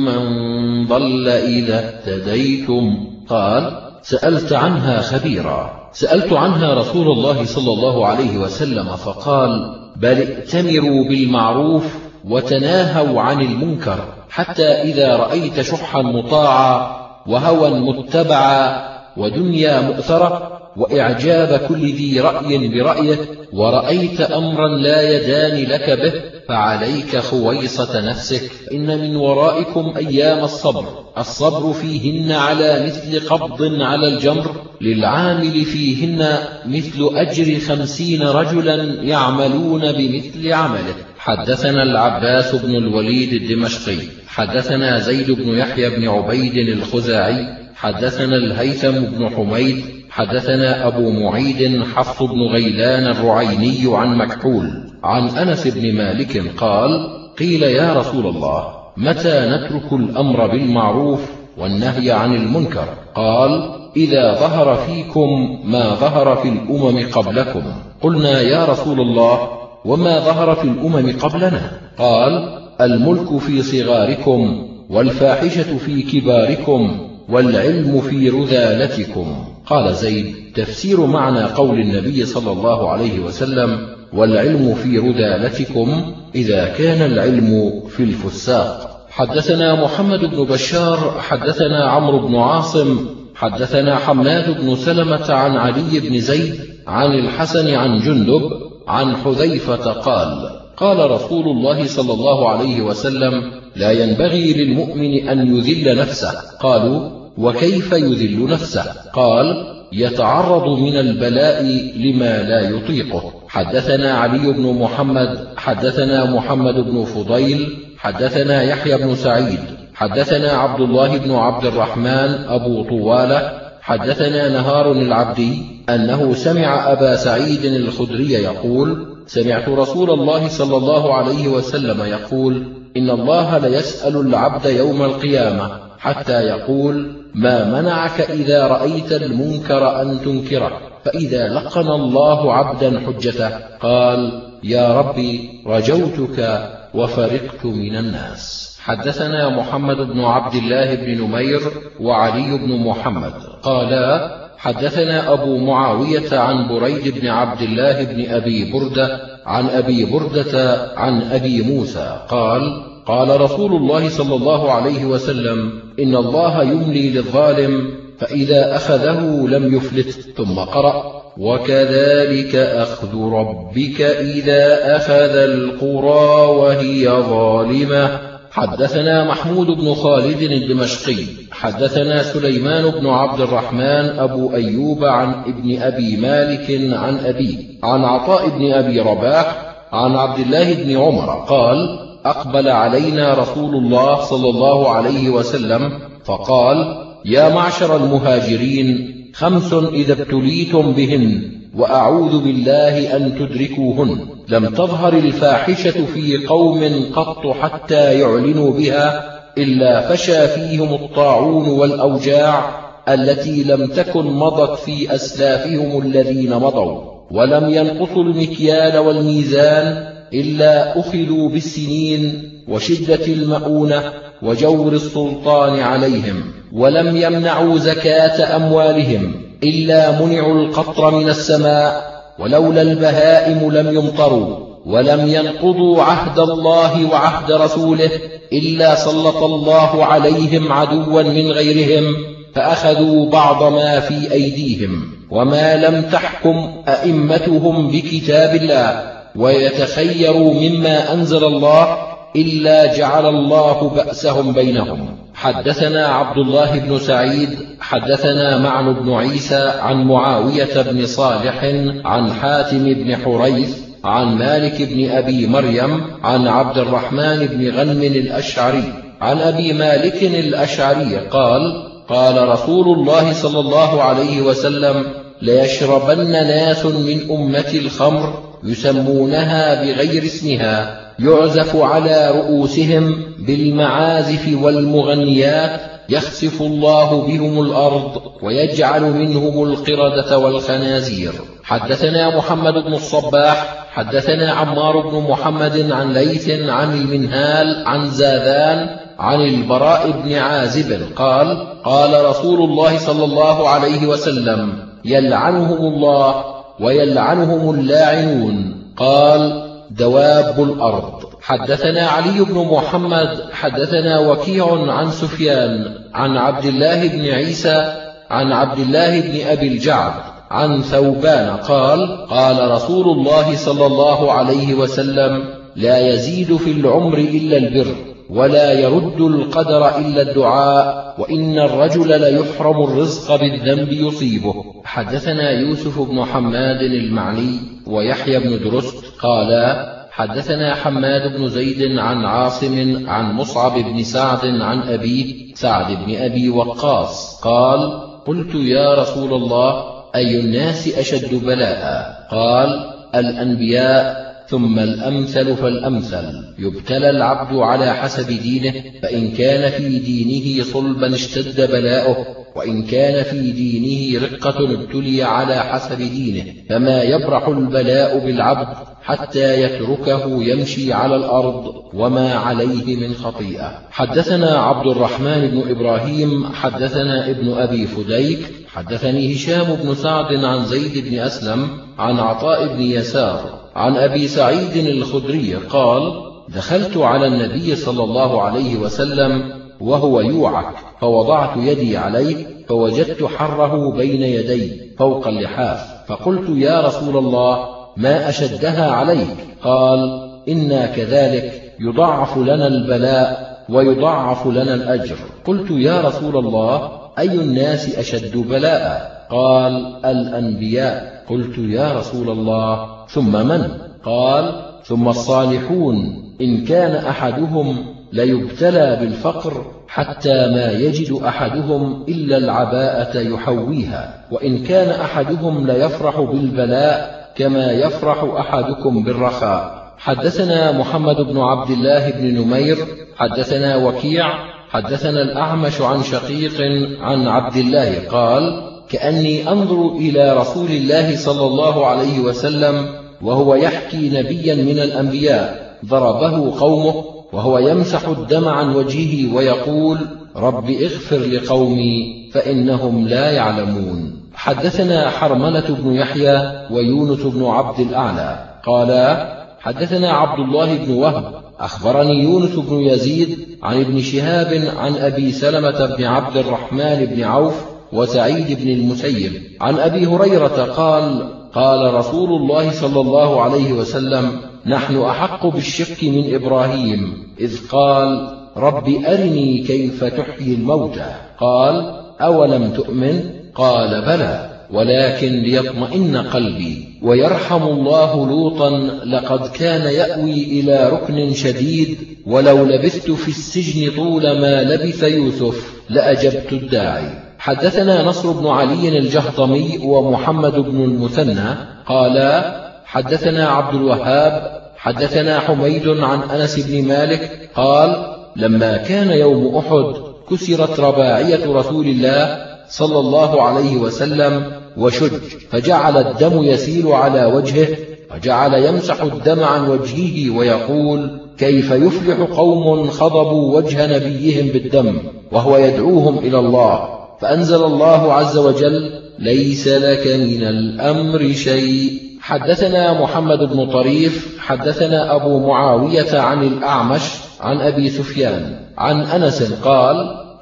[0.04, 2.96] من ضل إذا اهتديتم.
[3.28, 5.90] قال سألت عنها خبيرا.
[5.92, 11.94] سألت عنها رسول الله صلى الله عليه وسلم فقال بل ائتمروا بالمعروف
[12.24, 16.96] وتناهوا عن المنكر حتى إذا رأيت شحا مطاعا
[17.26, 18.84] وهوى متبعا
[19.16, 23.18] ودنيا مؤثرة وإعجاب كل ذي رأي برأيه
[23.52, 26.12] ورأيت أمرا لا يدان لك به
[26.48, 28.50] فعليك خويصة نفسك.
[28.72, 30.84] إن من ورائكم أيام الصبر
[31.18, 40.52] الصبر فيهن على مثل قبض على الجمر للعامل فيهن مثل أجر خمسين رجلا يعملون بمثل
[40.52, 40.94] عمله.
[41.18, 49.28] حدثنا العباس بن الوليد الدمشقي حدثنا زيد بن يحيى بن عبيد الخزاعي حدثنا الهيثم بن
[49.28, 54.70] حميد حدثنا أبو معيد حفص بن غيلان الرعيني عن مكحول
[55.04, 56.90] عن أنس بن مالك قال
[57.38, 65.60] قيل يا رسول الله متى نترك الأمر بالمعروف والنهي عن المنكر؟ قال إذا ظهر فيكم
[65.64, 67.62] ما ظهر في الأمم قبلكم.
[68.02, 69.48] قلنا يا رسول الله
[69.84, 79.53] وما ظهر في الأمم قبلنا؟ قال الملك في صغاركم والفاحشة في كباركم والعلم في رذالتكم.
[79.66, 87.12] قال زيد تفسير معنى قول النبي صلى الله عليه وسلم والعلم في ردالتكم إذا كان
[87.12, 95.32] العلم في الفساق حدثنا محمد بن بشار حدثنا عمرو بن عاصم حدثنا حماد بن سلمة
[95.32, 96.54] عن علي بن زيد
[96.86, 98.42] عن الحسن عن جندب
[98.88, 103.32] عن حذيفة قال قال رسول الله صلى الله عليه وسلم
[103.76, 111.62] لا ينبغي للمؤمن أن يذل نفسه قالوا وكيف يذل نفسه؟ قال يتعرض من البلاء
[111.96, 113.32] لما لا يطيقه.
[113.48, 119.58] حدثنا علي بن محمد حدثنا محمد بن فضيل حدثنا يحيى بن سعيد
[119.94, 127.64] حدثنا عبد الله بن عبد الرحمن أبو طوالة حدثنا نهار العبدي أنه سمع أبا سعيد
[127.64, 132.66] الخدري يقول سمعت رسول الله صلى الله عليه وسلم يقول
[132.96, 135.70] إن الله ليسأل العبد يوم القيامة.
[136.04, 143.50] حتى يقول ما منعك إذا رأيت المنكر أن تنكره؟ فإذا لقن الله عبدا حجته
[143.80, 148.74] قال يا ربي رجوتك وفرقت من الناس.
[148.82, 151.60] حدثنا محمد بن عبد الله بن نمير
[152.00, 153.34] وعلي بن محمد.
[153.62, 160.88] قالا حدثنا أبو معاوية عن بريد بن عبد الله بن أبي بردة عن أبي بردة
[160.96, 167.90] عن أبي موسى قال قال رسول الله صلى الله عليه وسلم إن الله يملي للظالم
[168.18, 178.34] فإذا أخذه لم يفلت ثم قرأ وكذلك أخذ ربك إذا أخذ القرى وهي ظالمة.
[178.54, 186.16] حدثنا محمود بن خالد الدمشقي حدثنا سليمان بن عبد الرحمن أبو أيوب عن ابن أبي
[186.16, 192.68] مالك عن أبيه عن عطاء بن أبي رباح عن عبد الله بن عمر قال أقبل
[192.68, 196.76] علينا رسول الله صلى الله عليه وسلم فقال
[197.24, 201.42] يا معشر المهاجرين خمس إذا ابتليتم بهن
[201.76, 204.18] وأعوذ بالله أن تدركوهن.
[204.48, 209.24] لم تظهر الفاحشة في قوم قط حتى يعلنوا بها
[209.58, 212.70] إلا فشى فيهم الطاعون والأوجاع
[213.08, 217.00] التي لم تكن مضت في أسلافهم الذين مضوا.
[217.30, 224.12] ولم ينقصوا المكيال والميزان إلا أخذوا بالسنين وشدة المؤونة
[224.42, 229.32] وجور السلطان عليهم ولم يمنعوا زكاة أموالهم
[229.62, 234.56] إلا منعوا القطر من السماء ولولا البهائم لم يمطروا
[234.86, 238.10] ولم ينقضوا عهد الله وعهد رسوله
[238.52, 242.16] إلا سلط الله عليهم عدوا من غيرهم
[242.54, 251.98] فأخذوا بعض ما في أيديهم وما لم تحكم أئمتهم بكتاب الله ويتخيروا مما أنزل الله
[252.36, 255.08] إلا جعل الله بأسهم بينهم.
[255.34, 257.48] حدثنا عبد الله بن سعيد
[257.80, 261.64] حدثنا معن بن عيسى عن معاوية بن صالح
[262.04, 268.92] عن حاتم بن حريث عن مالك بن أبي مريم عن عبد الرحمن بن غنم الأشعري.
[269.20, 275.04] عن أبي مالك الأشعري قال قال رسول الله صلى الله عليه وسلم
[275.42, 287.26] ليشربن ناس من أمة الخمر يسمونها بغير اسمها يعزف على رؤوسهم بالمعازف والمغنيات يخسف الله
[287.26, 291.32] بهم الأرض ويجعل منهم القردة والخنازير.
[291.64, 299.40] حدثنا محمد بن الصباح حدثنا عمار بن محمد عن ليث عن المنهال عن زاذان عن
[299.40, 304.72] البراء بن عازب قال قال رسول الله صلى الله عليه وسلم
[305.04, 308.74] يلعنهم الله ويلعنهم اللاعنون.
[308.96, 311.24] قال دواب الأرض.
[311.42, 317.94] حدثنا علي بن محمد حدثنا وكيع عن سفيان عن عبد الله بن عيسى
[318.30, 320.12] عن عبد الله بن أبي الجعد
[320.50, 321.56] عن ثوبان.
[321.56, 325.44] قال قال رسول الله صلى الله عليه وسلم
[325.76, 328.13] لا يزيد في العمر إلا البر.
[328.34, 334.64] ولا يرد القدر إلا الدعاء وإن الرجل ليحرم الرزق بالذنب يصيبه.
[334.84, 343.06] حدثنا يوسف بن حماد المعني ويحيى بن درست قالا حدثنا حماد بن زيد عن عاصم
[343.08, 349.84] عن مصعب بن سعد عن أبيه سعد بن أبي وقاص قال قلت يا رسول الله
[350.14, 356.44] أي الناس أشد بلاء؟ قال الأنبياء ثم الأمثل فالأمثل.
[356.58, 362.26] يبتلى العبد على حسب دينه فإن كان في دينه صلبا اشتد بلاؤه
[362.56, 370.42] وإن كان في دينه رقة ابتلي على حسب دينه فما يبرح البلاء بالعبد حتى يتركه
[370.42, 373.78] يمشي على الأرض وما عليه من خطيئة.
[373.90, 381.08] حدثنا عبد الرحمن بن إبراهيم حدثنا ابن أبي فديك حدثني هشام بن سعد عن زيد
[381.08, 381.68] بن أسلم
[381.98, 386.12] عن عطاء بن يسار عن أبي سعيد الخدري قال
[386.48, 389.42] دخلت على النبي صلى الله عليه وسلم
[389.80, 397.68] وهو يوعك فوضعت يدي عليه فوجدت حره بين يدي فوق اللحاف فقلت يا رسول الله
[397.96, 405.16] ما أشدها عليك؟ قال إنا كذلك يضعف لنا البلاء ويضعف لنا الأجر.
[405.46, 411.24] قلت يا رسول الله أي الناس أشد بلاء؟ قال الأنبياء.
[411.30, 413.68] قلت يا رسول الله ثم من؟
[414.04, 417.76] قال ثم الصالحون إن كان أحدهم
[418.12, 427.72] ليبتلى بالفقر حتى ما يجد أحدهم إلا العباءة يحويها وإن كان أحدهم ليفرح بالبلاء كما
[427.72, 429.84] يفرح أحدكم بالرخاء.
[429.98, 432.76] حدثنا محمد بن عبد الله بن نمير
[433.16, 436.60] حدثنا وكيع حدثنا الأعمش عن شقيق
[437.00, 442.86] عن عبد الله قال كأني أنظر إلى رسول الله صلى الله عليه وسلم
[443.22, 449.98] وهو يحكي نبيا من الأنبياء ضربه قومه وهو يمسح الدم عن وجهه ويقول
[450.36, 454.20] رب اغفر لقومي فإنهم لا يعلمون.
[454.34, 458.44] حدثنا حرملة بن يحيى ويونس بن عبد الأعلى.
[458.66, 461.44] قالا حدثنا عبد الله بن وهب.
[461.60, 467.73] أخبرني يونس بن يزيد عن ابن شهاب عن أبي سلمة بن عبد الرحمن بن عوف
[467.94, 469.32] وسعيد بن المسيب.
[469.60, 474.30] عن أبي هريرة قال قال رسول الله صلى الله عليه وسلم
[474.66, 481.14] نحن أحق بالشك من إبراهيم إذ قال رب أرني كيف تحيي الموتى.
[481.40, 483.20] قال أولم تؤمن؟
[483.54, 486.88] قال بلى ولكن ليطمئن قلبي.
[487.02, 488.70] ويرحم الله لوطا
[489.04, 496.52] لقد كان يأوي إلى ركن شديد ولو لبثت في السجن طول ما لبث يوسف لأجبت
[496.52, 497.23] الداعي.
[497.44, 501.54] حدثنا نصر بن علي الجهضمي ومحمد بن المثنى
[501.86, 509.94] قالا حدثنا عبد الوهاب حدثنا حميد عن أنس بن مالك قال لما كان يوم أحد
[510.30, 512.38] كسرت رباعية رسول الله
[512.68, 517.68] صلى الله عليه وسلم وشج فجعل الدم يسيل على وجهه
[518.14, 524.98] وجعل يمسح الدم عن وجهه ويقول كيف يفلح قوم خضبوا وجه نبيهم بالدم
[525.32, 527.03] وهو يدعوهم إلى الله.
[527.24, 532.00] فأنزل الله عز وجل ليس لك من الأمر شيء.
[532.20, 537.02] حدثنا محمد بن طريف حدثنا أبو معاوية عن الأعمش
[537.40, 539.96] عن أبي سفيان عن أنس قال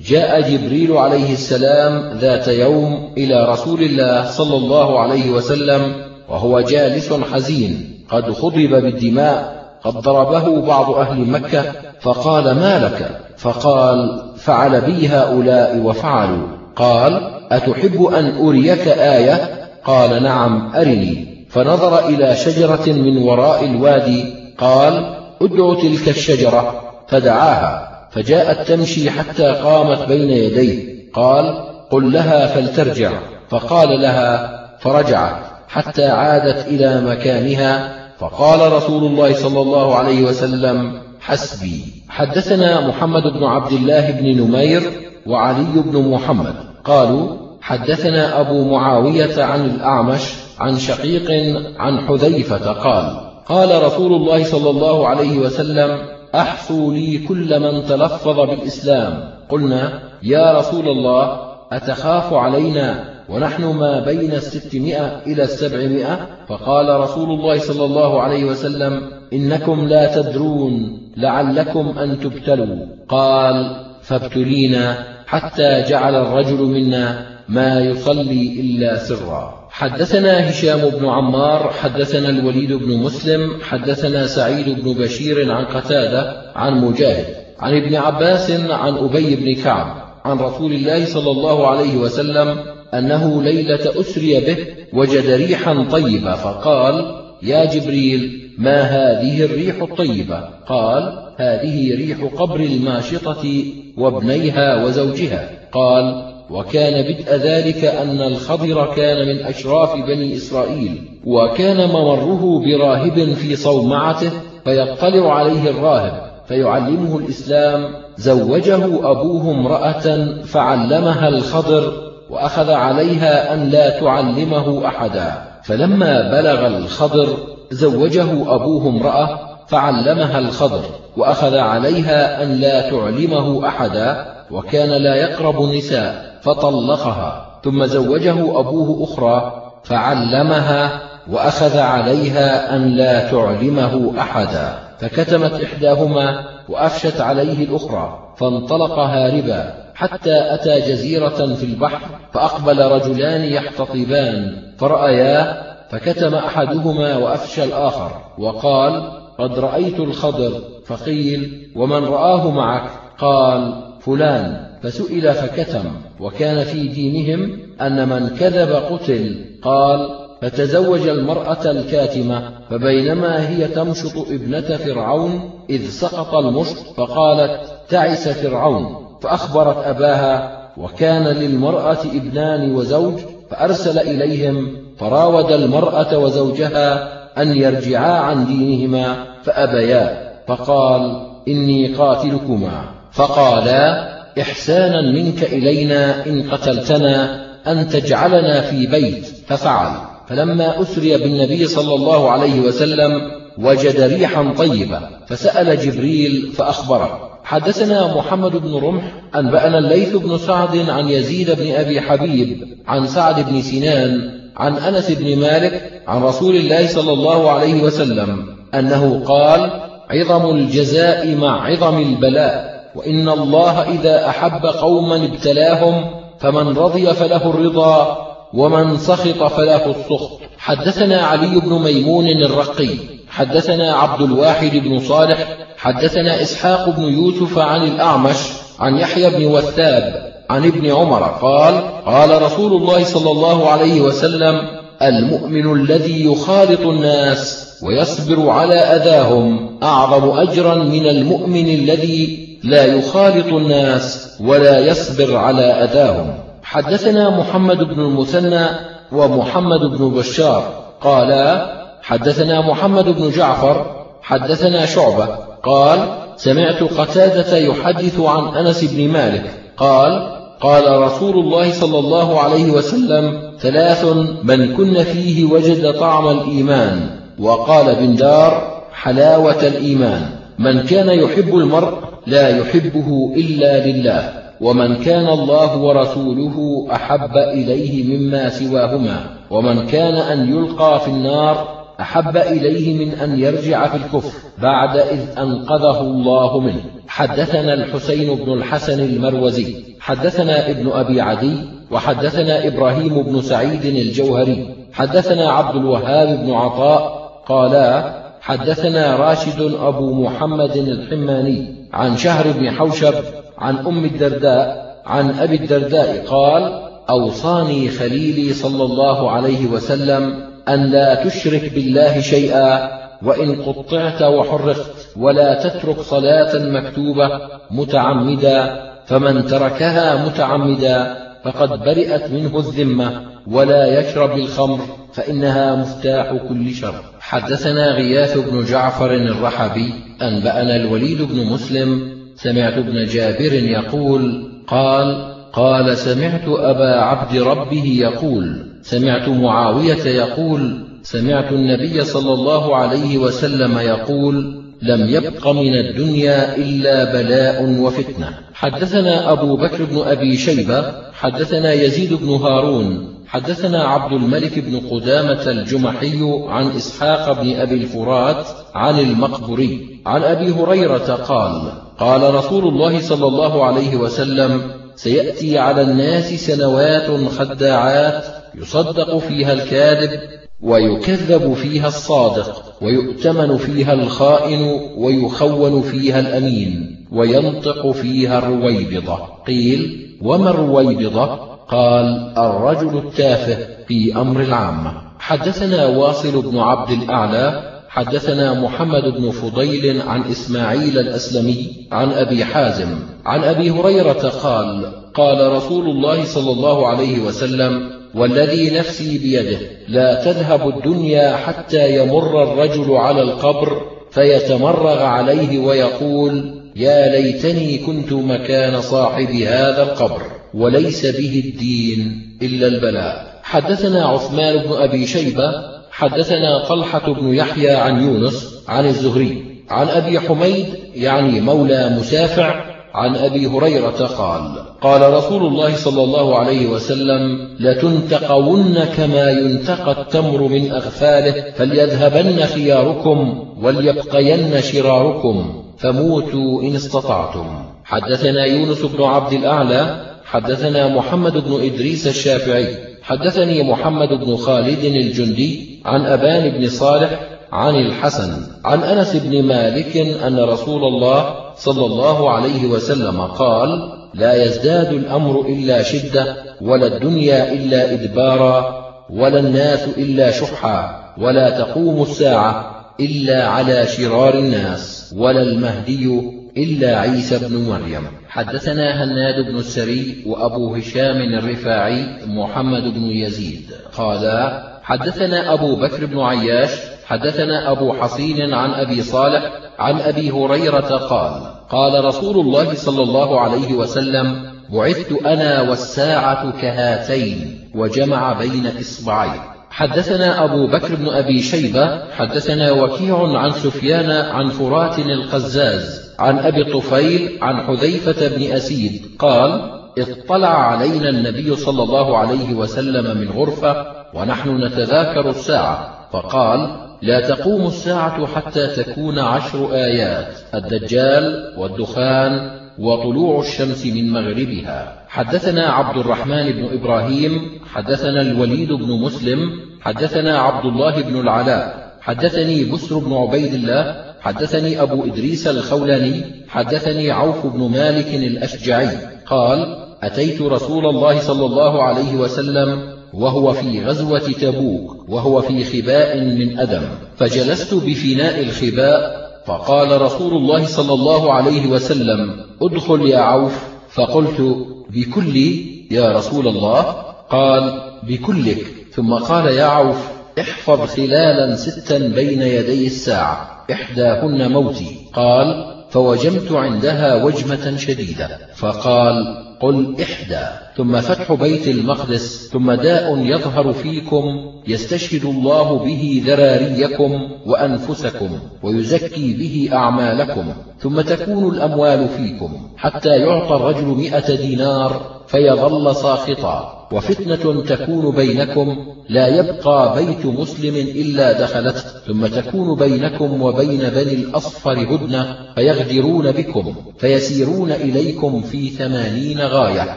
[0.07, 5.93] جاء جبريل عليه السلام ذات يوم إلى رسول الله صلى الله عليه وسلم
[6.28, 11.64] وهو جالس حزين قد خضب بالدماء قد ضربه بعض أهل مكة
[12.01, 16.62] فقال ما لك؟ فقال فعل بي هؤلاء وفعلوا.
[16.77, 21.47] قال أتحب أن أريك آية؟ قال نعم أرني.
[21.51, 24.35] فنظر إلى شجرة من وراء الوادي.
[24.59, 26.83] قال ادع تلك الشجرة.
[27.09, 27.89] فدعاها.
[28.11, 31.03] فجاءت تمشي حتى قامت بين يديه.
[31.14, 33.11] قال قل لها فلترجع.
[33.49, 35.37] فقال لها فرجعت.
[35.68, 37.93] حتى عادت إلى مكانها.
[38.18, 41.85] فقال رسول الله صلى الله عليه وسلم حسبي.
[42.09, 46.55] حدثنا محمد بن عبد الله بن نمير وعلي بن محمد.
[46.85, 51.31] قالوا حدثنا أبو معاوية عن الأعمش عن شقيق
[51.79, 53.16] عن حذيفة قال
[53.47, 55.99] قال رسول الله صلى الله عليه وسلم
[56.35, 59.25] أحصوا لي كل من تلفظ بالإسلام.
[59.49, 61.39] قلنا يا رسول الله
[61.73, 69.01] أتخاف علينا ونحن ما بين الستمائة إلى السبعمائة؟ فقال رسول الله صلى الله عليه وسلم
[69.33, 72.87] إنكم لا تدرون لعلكم أن تبتلوا.
[73.09, 79.62] قال فابتلينا حتى جعل الرجل منا ما يصلي إلا سرا.
[79.70, 86.81] حدثنا هشام بن عمار حدثنا الوليد بن مسلم حدثنا سعيد بن بشير عن قتادة عن
[86.81, 87.27] مجاهد
[87.61, 92.59] عن ابن عباس عن أبي بن كعب عن رسول الله صلى الله عليه وسلم
[92.95, 94.57] أنه ليلة أسري به
[94.93, 103.65] وجد ريحا طيبة فقال يا جبريل ما هذه الريح الطيبة؟ قال هذه ريح قبر الماشطة
[103.97, 105.51] وابنيها وزوجها.
[105.73, 113.57] قال وكان بدء ذلك أن الخضر كان من أشراف بني إسرائيل وكان ممره براهب في
[113.57, 114.31] صومعته
[114.65, 121.93] فيطلع عليه الراهب فيعلمه الإسلام زوجه أبوه امرأة فعلمها الخضر
[122.31, 125.33] وأخذ عليها أن لا تعلمه أحدا.
[125.62, 127.37] فلما بلغ الخضر
[127.73, 130.85] زوجه أبوه امرأة فعلمها الخضر
[131.16, 137.61] وأخذ عليها أن لا تعلمه أحدا وكان لا يقرب النساء فطلقها.
[137.65, 141.01] ثم زوجه أبوه أخرى فعلمها
[141.31, 144.78] وأخذ عليها أن لا تعلمه أحدا.
[144.99, 152.01] فكتمت إحداهما وأفشت عليه الأخرى فانطلق هاربا حتى أتى جزيرة في البحر
[152.32, 162.51] فأقبل رجلان يحتطبان فرأياه فكتم أحدهما وأفشى الآخر وقال قد رأيت الخضر فقيل ومن رآه
[162.51, 164.73] معك؟ قال فلان.
[164.82, 165.85] فسئل فكتم
[166.20, 169.44] وكان في دينهم أن من كذب قتل.
[169.62, 170.09] قال
[170.43, 178.97] فتزوج المرأة الكاتمة فبينما هي تمشط ابنة فرعون إذ سقط المشط فقالت تعس فرعون.
[179.20, 183.19] فأخبرت أباها وكان للمرأة ابنان وزوج
[183.51, 187.09] فأرسل إليهم فراود المرأة وزوجها
[187.43, 192.85] أن يرجعا عن دينهما فأبيا فقال إني قاتلكما.
[193.12, 199.27] فقالا إحسانا منك إلينا إن قتلتنا أن تجعلنا في بيت.
[199.47, 199.97] ففعل.
[200.29, 203.11] فلما أسري بالنبي صلى الله عليه وسلم
[203.59, 209.03] وجد ريحا طيبة فسأل جبريل فأخبره حدثنا محمد بن رمح
[209.35, 215.11] أنبأنا الليث بن سعد عن يزيد بن أبي حبيب عن سعد بن سنان عن أنس
[215.11, 219.70] بن مالك عن رسول الله صلى الله عليه وسلم أنه قال
[220.11, 226.05] عظم الجزاء مع عظم البلاء وإن الله إذا أحب قوما ابتلاهم
[226.41, 230.41] فمن رضي فله الرضا ومن سخط فله السخط.
[230.59, 232.89] حدثنا علي بن ميمون الرقي
[233.29, 238.37] حدثنا عبد الواحد بن صالح حدثنا إسحاق بن يوسف عن الأعمش
[238.81, 241.74] عن يحيى بن وثاب عن ابن عمر قال
[242.07, 244.61] قال رسول الله صلى الله عليه وسلم
[245.03, 254.37] المؤمن الذي يخالط الناس ويصبر على أذاهم أعظم أجرا من المؤمن الذي لا يخالط الناس
[254.41, 256.35] ولا يصبر على أذاهم.
[256.62, 258.66] حدثنا محمد بن المثنى
[259.12, 260.62] ومحمد بن بشار.
[261.01, 261.73] قالا
[262.03, 263.87] حدثنا محمد بن جعفر
[264.23, 265.29] حدثنا شعبة.
[265.62, 265.99] قال
[266.37, 269.51] سمعت قتادة يحدث عن أنس بن مالك.
[269.77, 270.32] قال
[270.62, 274.05] قال رسول الله صلى الله عليه وسلم ثلاث
[274.43, 277.01] من كن فيه وجد طعم الإيمان.
[277.39, 280.22] وقال بن دار حلاوة الإيمان.
[280.59, 281.94] من كان يحب المرء
[282.26, 289.20] لا يحبه إلا لله ومن كان الله ورسوله أحب إليه مما سواهما
[289.51, 294.31] ومن كان أن يلقى في النار أحب إليه من أن يرجع في الكفر
[294.62, 296.81] بعد إذ أنقذه الله منه.
[297.09, 301.56] حدثنا الحسين بن الحسن المروزي حدثنا ابن أبي عدي
[301.90, 310.77] وحدثنا إبراهيم بن سعيد الجوهري حدثنا عبد الوهاب بن عطاء قالا حدثنا راشد أبو محمد
[310.77, 313.14] الحماني عن شهر بن حوشب
[313.59, 321.24] عن أم الدرداء عن أبي الدرداء قال أوصاني خليلي صلى الله عليه وسلم أن لا
[321.24, 327.40] تشرك بالله شيئا وإن قطعت وحرقت ولا تترك صلاة مكتوبة
[327.70, 334.80] متعمدا فمن تركها متعمدا فقد برئت منه الذمة ولا يشرب الخمر
[335.12, 336.94] فإنها مفتاح كل شر.
[337.20, 345.99] حدثنا غياث بن جعفر الرحبي أنبأنا الوليد بن مسلم سمعت ابن جابر يقول قال قال
[345.99, 354.62] سمعت أبا عبد ربه يقول سمعت معاوية يقول سمعت النبي صلى الله عليه وسلم يقول
[354.83, 358.39] لم يبق من الدنيا إلا بلاء وفتنة.
[358.55, 365.51] حدثنا أبو بكر بن أبي شيبة حدثنا يزيد بن هارون حدثنا عبد الملك بن قدامة
[365.51, 373.01] الجمحي عن إسحاق بن أبي الفرات عن المقبري عن أبي هريرة قال قال رسول الله
[373.01, 378.24] صلى الله عليه وسلم سيأتي على الناس سنوات خداعات
[378.55, 380.20] يصدق فيها الكاذب
[380.62, 389.19] ويكذب فيها الصادق ويؤتمن فيها الخائن ويخون فيها الأمين وينطق فيها الرويبضة.
[389.47, 393.59] قيل وما الرويبضة؟ قال الرجل التافه
[393.89, 394.93] في أمر العامة.
[395.19, 402.89] حدثنا واصل بن عبد الأعلى حدثنا محمد بن فضيل عن إسماعيل الأسلمي عن أبي حازم
[403.24, 409.59] عن أبي هريرة قال قال رسول الله صلى الله عليه وسلم والذي نفسي بيده
[409.89, 418.81] لا تذهب الدنيا حتى يمر الرجل على القبر فيتمرغ عليه ويقول يا ليتني كنت مكان
[418.81, 420.23] صاحب هذا القبر
[420.55, 423.40] وليس به الدين إلا البلاء.
[423.43, 430.20] حدثنا عثمان بن أبي شيبة حدثنا طلحة بن يحيى عن يونس عن الزهري عن أبي
[430.20, 432.64] حميد يعني مولى مسافع
[432.94, 440.43] عن أبي هريرة قال قال رسول الله صلى الله عليه وسلم لتنتقون كما ينتقى التمر
[440.43, 447.47] من أغفاله فليذهبن خياركم وليبقين شراركم فموتوا إن استطعتم.
[447.85, 455.81] حدثنا يونس بن عبد الأعلى حدثنا محمد بن إدريس الشافعي حدثني محمد بن خالد الجندي
[455.85, 457.20] عن أبان بن صالح
[457.53, 458.33] عن الحسن
[458.65, 465.41] عن أنس بن مالك أن رسول الله صلى الله عليه وسلم قال لا يزداد الأمر
[465.41, 473.87] إلا شدة ولا الدنيا إلا إدبارا ولا الناس إلا شحا ولا تقوم الساعة إلا على
[473.87, 478.03] شرار الناس ولا المهدي إلا عيسى بن مريم.
[478.29, 483.70] حدثنا هناد بن السري وأبو هشام الرفاعي محمد بن يزيد.
[483.97, 486.70] قالا حدثنا أبو بكر بن عياش
[487.07, 493.41] حدثنا أبو حصين عن أبي صالح عن أبي هريرة قال قال رسول الله صلى الله
[493.41, 499.41] عليه وسلم بعثت أنا والساعة كهاتين وجمع بين إصبعين.
[499.70, 506.62] حدثنا أبو بكر بن أبي شيبة حدثنا وكيع عن سفيان عن فرات القزاز عن أبي
[506.62, 509.51] الطفيل عن حذيفة بن أسيد قال
[509.99, 516.09] اطلع علينا النبي صلى الله عليه وسلم من غرفة ونحن نتذاكر الساعة.
[516.12, 525.05] فقال لا تقوم الساعة حتى تكون عشر آيات الدجال والدخان وطلوع الشمس من مغربها.
[525.09, 529.39] حدثنا عبد الرحمن بن إبراهيم حدثنا الوليد بن مسلم
[529.81, 537.11] حدثنا عبد الله بن العلاء حدثني بسر بن عبيد الله حدثني أبو إدريس الخولاني حدثني
[537.11, 538.97] عوف بن مالك الأشجعي
[539.27, 546.20] قال أتيت رسول الله صلى الله عليه وسلم وهو في غزوة تبوك وهو في خباء
[546.20, 546.82] من أدم
[547.16, 555.73] فجلست بفناء الخباء فقال رسول الله صلى الله عليه وسلم ادخل يا عوف فقلت بكلي
[555.90, 556.82] يا رسول الله؟
[557.31, 558.66] قال بكلك.
[558.94, 560.09] ثم قال يا عوف
[560.40, 563.52] احفظ خلالا ستا بين يدي الساعة.
[563.73, 564.97] إحداهن موتي.
[565.12, 568.39] قال فوجمت عندها وجمة شديدة.
[568.55, 569.15] فقال
[569.61, 570.62] قل إحدى.
[570.77, 574.24] ثم فتح بيت المقدس ثم داء يظهر فيكم
[574.69, 577.12] يستشهد الله به ذراريكم
[577.47, 586.89] وأنفسكم ويزكي به أعمالكم ثم تكون الأموال فيكم حتى يعطى الرجل مئة دينار فيظل ساخطا.
[586.93, 588.77] وفتنة تكون بينكم
[589.09, 596.75] لا يبقى بيت مسلم إلا دخلته ثم تكون بينكم وبين بني الأصفر هدنة فيغدرون بكم
[596.99, 599.97] فيسيرون إليكم في ثمانين غاية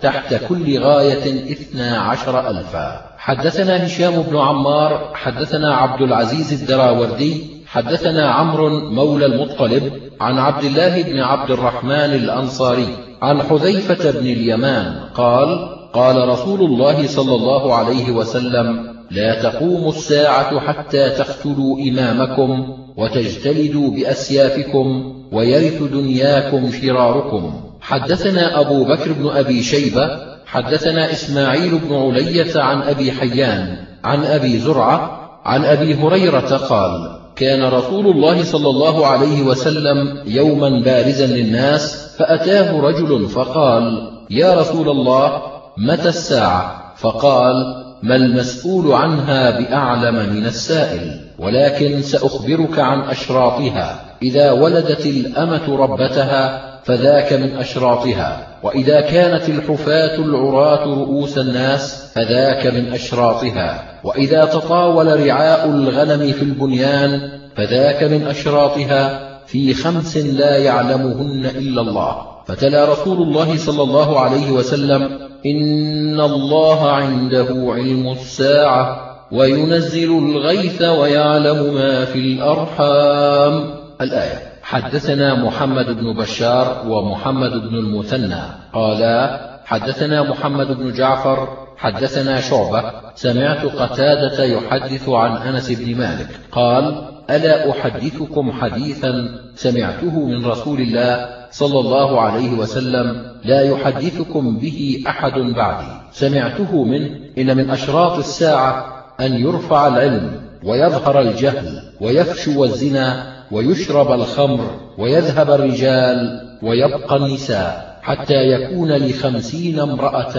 [0.00, 3.00] تحت كل غاية إثنى عشر ألفا.
[3.18, 11.02] حدثنا هشام بن عمار حدثنا عبد العزيز الدراوردي حدثنا عمرو مولى المطلب عن عبد الله
[11.02, 18.10] بن عبد الرحمن الأنصاري عن حذيفة بن اليمان قال قال رسول الله صلى الله عليه
[18.10, 27.52] وسلم لا تقوم الساعة حتى تقتلوا إمامكم وتجتلدوا بأسيافكم ويرث دنياكم شراركم.
[27.80, 30.10] حدثنا أبو بكر بن أبي شيبة
[30.46, 37.64] حدثنا إسماعيل بن علية عن أبي حيان عن أبي زرعة عن أبي هريرة قال كان
[37.64, 45.42] رسول الله صلى الله عليه وسلم يوما بارزا للناس فأتاه رجل فقال يا رسول الله
[45.78, 47.54] متى الساعة؟ فقال
[48.02, 57.32] ما المسؤول عنها بأعلم من السائل ولكن سأخبرك عن أشراطها إذا ولدت الأمة ربتها فذاك
[57.32, 58.46] من أشراطها.
[58.62, 64.00] وإذا كانت الحفاة العراة رؤوس الناس فذاك من أشراطها.
[64.04, 67.20] وإذا تطاول رعاء الغنم في البنيان
[67.56, 69.28] فذاك من أشراطها.
[69.46, 72.16] في خمس لا يعلمهن إلا الله.
[72.46, 75.02] فتلا رسول الله صلى الله عليه وسلم
[75.46, 79.00] إن الله عنده علم الساعة
[79.32, 83.74] وينزل الغيث ويعلم ما في الأرحام.
[84.00, 84.47] الآية.
[84.68, 88.42] حدثنا محمد بن بشار ومحمد بن المثنى.
[88.72, 96.28] قالا حدثنا محمد بن جعفر حدثنا شعبة سمعت قتادة يحدث عن أنس بن مالك.
[96.52, 99.12] قال ألا أحدثكم حديثا
[99.54, 105.92] سمعته من رسول الله صلى الله عليه وسلم لا يحدثكم به أحد بعدي.
[106.12, 108.86] سمعته منه إن من أشراط الساعة
[109.20, 118.92] أن يرفع العلم ويظهر الجهل ويفشو الزنا ويشرب الخمر ويذهب الرجال ويبقى النساء حتى يكون
[118.92, 120.34] لخمسين امرأة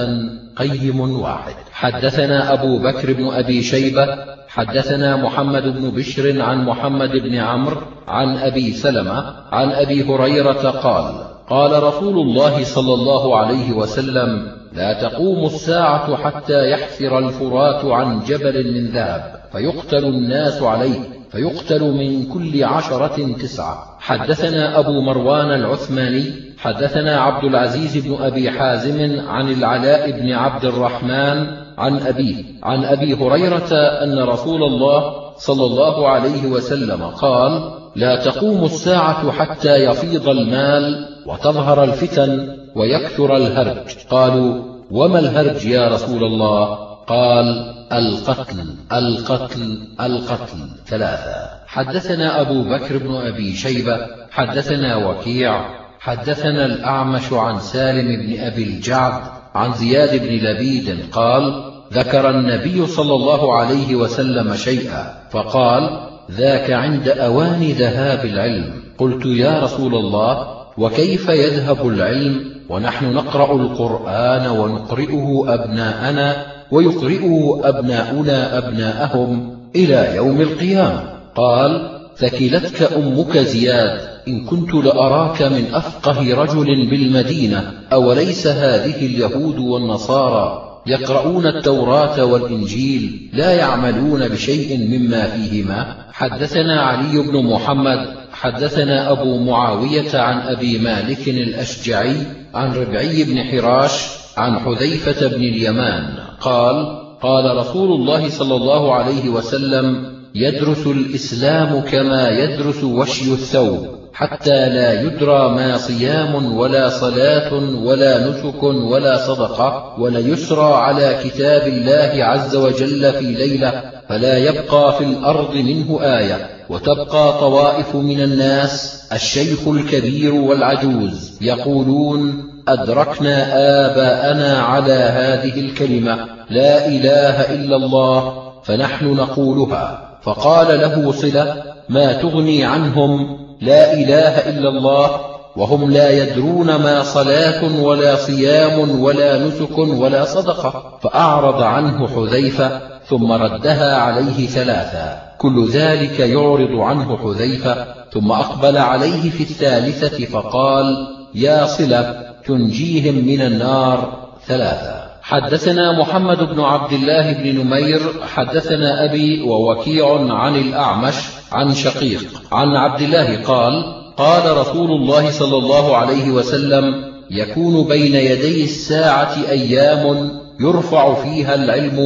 [0.55, 1.53] قيم واحد.
[1.71, 4.07] حدثنا أبو بكر بن أبي شيبة
[4.47, 11.13] حدثنا محمد بن بشر عن محمد بن عمرو عن أبي سلمة عن أبي هريرة قال
[11.49, 18.73] قال رسول الله صلى الله عليه وسلم لا تقوم الساعة حتى يحفر الفرات عن جبل
[18.73, 21.18] من ذهب فيقتل الناس عليه.
[21.31, 23.97] فيقتل من كل عشرة تسعة.
[23.99, 31.47] حدثنا أبو مروان العثماني حدثنا عبد العزيز بن أبي حازم عن العلاء بن عبد الرحمن
[31.77, 38.63] عن أبيه عن أبي هريرة أن رسول الله صلى الله عليه وسلم قال لا تقوم
[38.63, 43.97] الساعة حتى يفيض المال وتظهر الفتن ويكثر الهرج.
[44.09, 50.57] قالوا وما الهرج يا رسول الله؟ قال القتل القتل القتل.
[50.87, 51.49] ثلاثة.
[51.67, 53.97] حدثنا أبو بكر بن أبي شيبة
[54.31, 55.65] حدثنا وكيع
[55.99, 59.21] حدثنا الأعمش عن سالم بن أبي الجعد
[59.55, 61.63] عن زياد بن لبيد قال
[61.93, 68.83] ذكر النبي صلى الله عليه وسلم شيئا فقال ذاك عند أوان ذهاب العلم.
[68.97, 79.57] قلت يا رسول الله وكيف يذهب العلم؟ ونحن نقرأ القرآن ونقرئه أبناءنا ويقرئه أبناؤنا أبناءهم
[79.75, 81.03] إلى يوم القيامة.
[81.35, 84.09] قال ثكلتك أمك زياد.
[84.27, 93.53] إن كنت لأراك من أفقه رجل بالمدينة أوليس هذه اليهود والنصارى يقرؤون التوراة والإنجيل لا
[93.53, 95.95] يعملون بشيء مما فيهما.
[96.11, 102.15] حدثنا علي بن محمد حدثنا أبو معاوية عن أبي مالك الأشجعي
[102.53, 106.28] عن ربعي بن حراش عن حذيفة بن اليمان.
[106.41, 114.69] قال قال رسول الله صلى الله عليه وسلم يدرس الإسلام كما يدرس وشي الثوب حتى
[114.69, 117.53] لا يدرى ما صيام ولا صلاة
[117.83, 125.03] ولا نسك ولا صدقة وليسرى على كتاب الله عز وجل في ليلة فلا يبقى في
[125.03, 126.49] الأرض منه آية.
[126.69, 132.43] وتبقى طوائف من الناس الشيخ الكبير والعجوز يقولون
[132.73, 133.47] أدركنا
[133.85, 136.15] آباءنا على هذه الكلمة
[136.49, 138.33] لا إله إلا الله
[138.63, 140.09] فنحن نقولها.
[140.23, 145.09] فقال له صلة ما تغني عنهم لا إله إلا الله
[145.55, 150.99] وهم لا يدرون ما صلاة ولا صيام ولا نسك ولا صدقة.
[151.01, 152.79] فأعرض عنه حذيفة
[153.09, 161.07] ثم ردها عليه ثلاثا كل ذلك يعرض عنه حذيفة ثم أقبل عليه في الثالثة فقال
[161.35, 167.99] يا صلة تنجيهم من النار ثلاثا حدثنا محمد بن عبد الله بن نمير
[168.35, 171.15] حدثنا أبي ووكيع عن الأعمش
[171.51, 172.23] عن شقيق.
[172.51, 173.73] عن عبد الله قال
[174.17, 176.83] قال رسول الله صلى الله عليه وسلم
[177.31, 181.99] يكون بين يدي الساعة أيام يرفع فيها العلم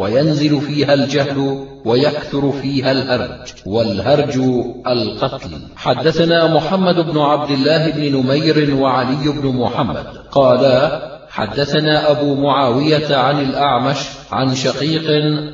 [0.00, 4.36] وينزل فيها الجهل ويكثر فيها الهرج والهرج
[4.86, 5.50] القتل.
[5.76, 10.06] حدثنا محمد بن عبد الله بن نمير وعلي بن محمد.
[10.30, 13.96] قالا حدثنا أبو معاوية عن الأعمش
[14.32, 15.06] عن شقيق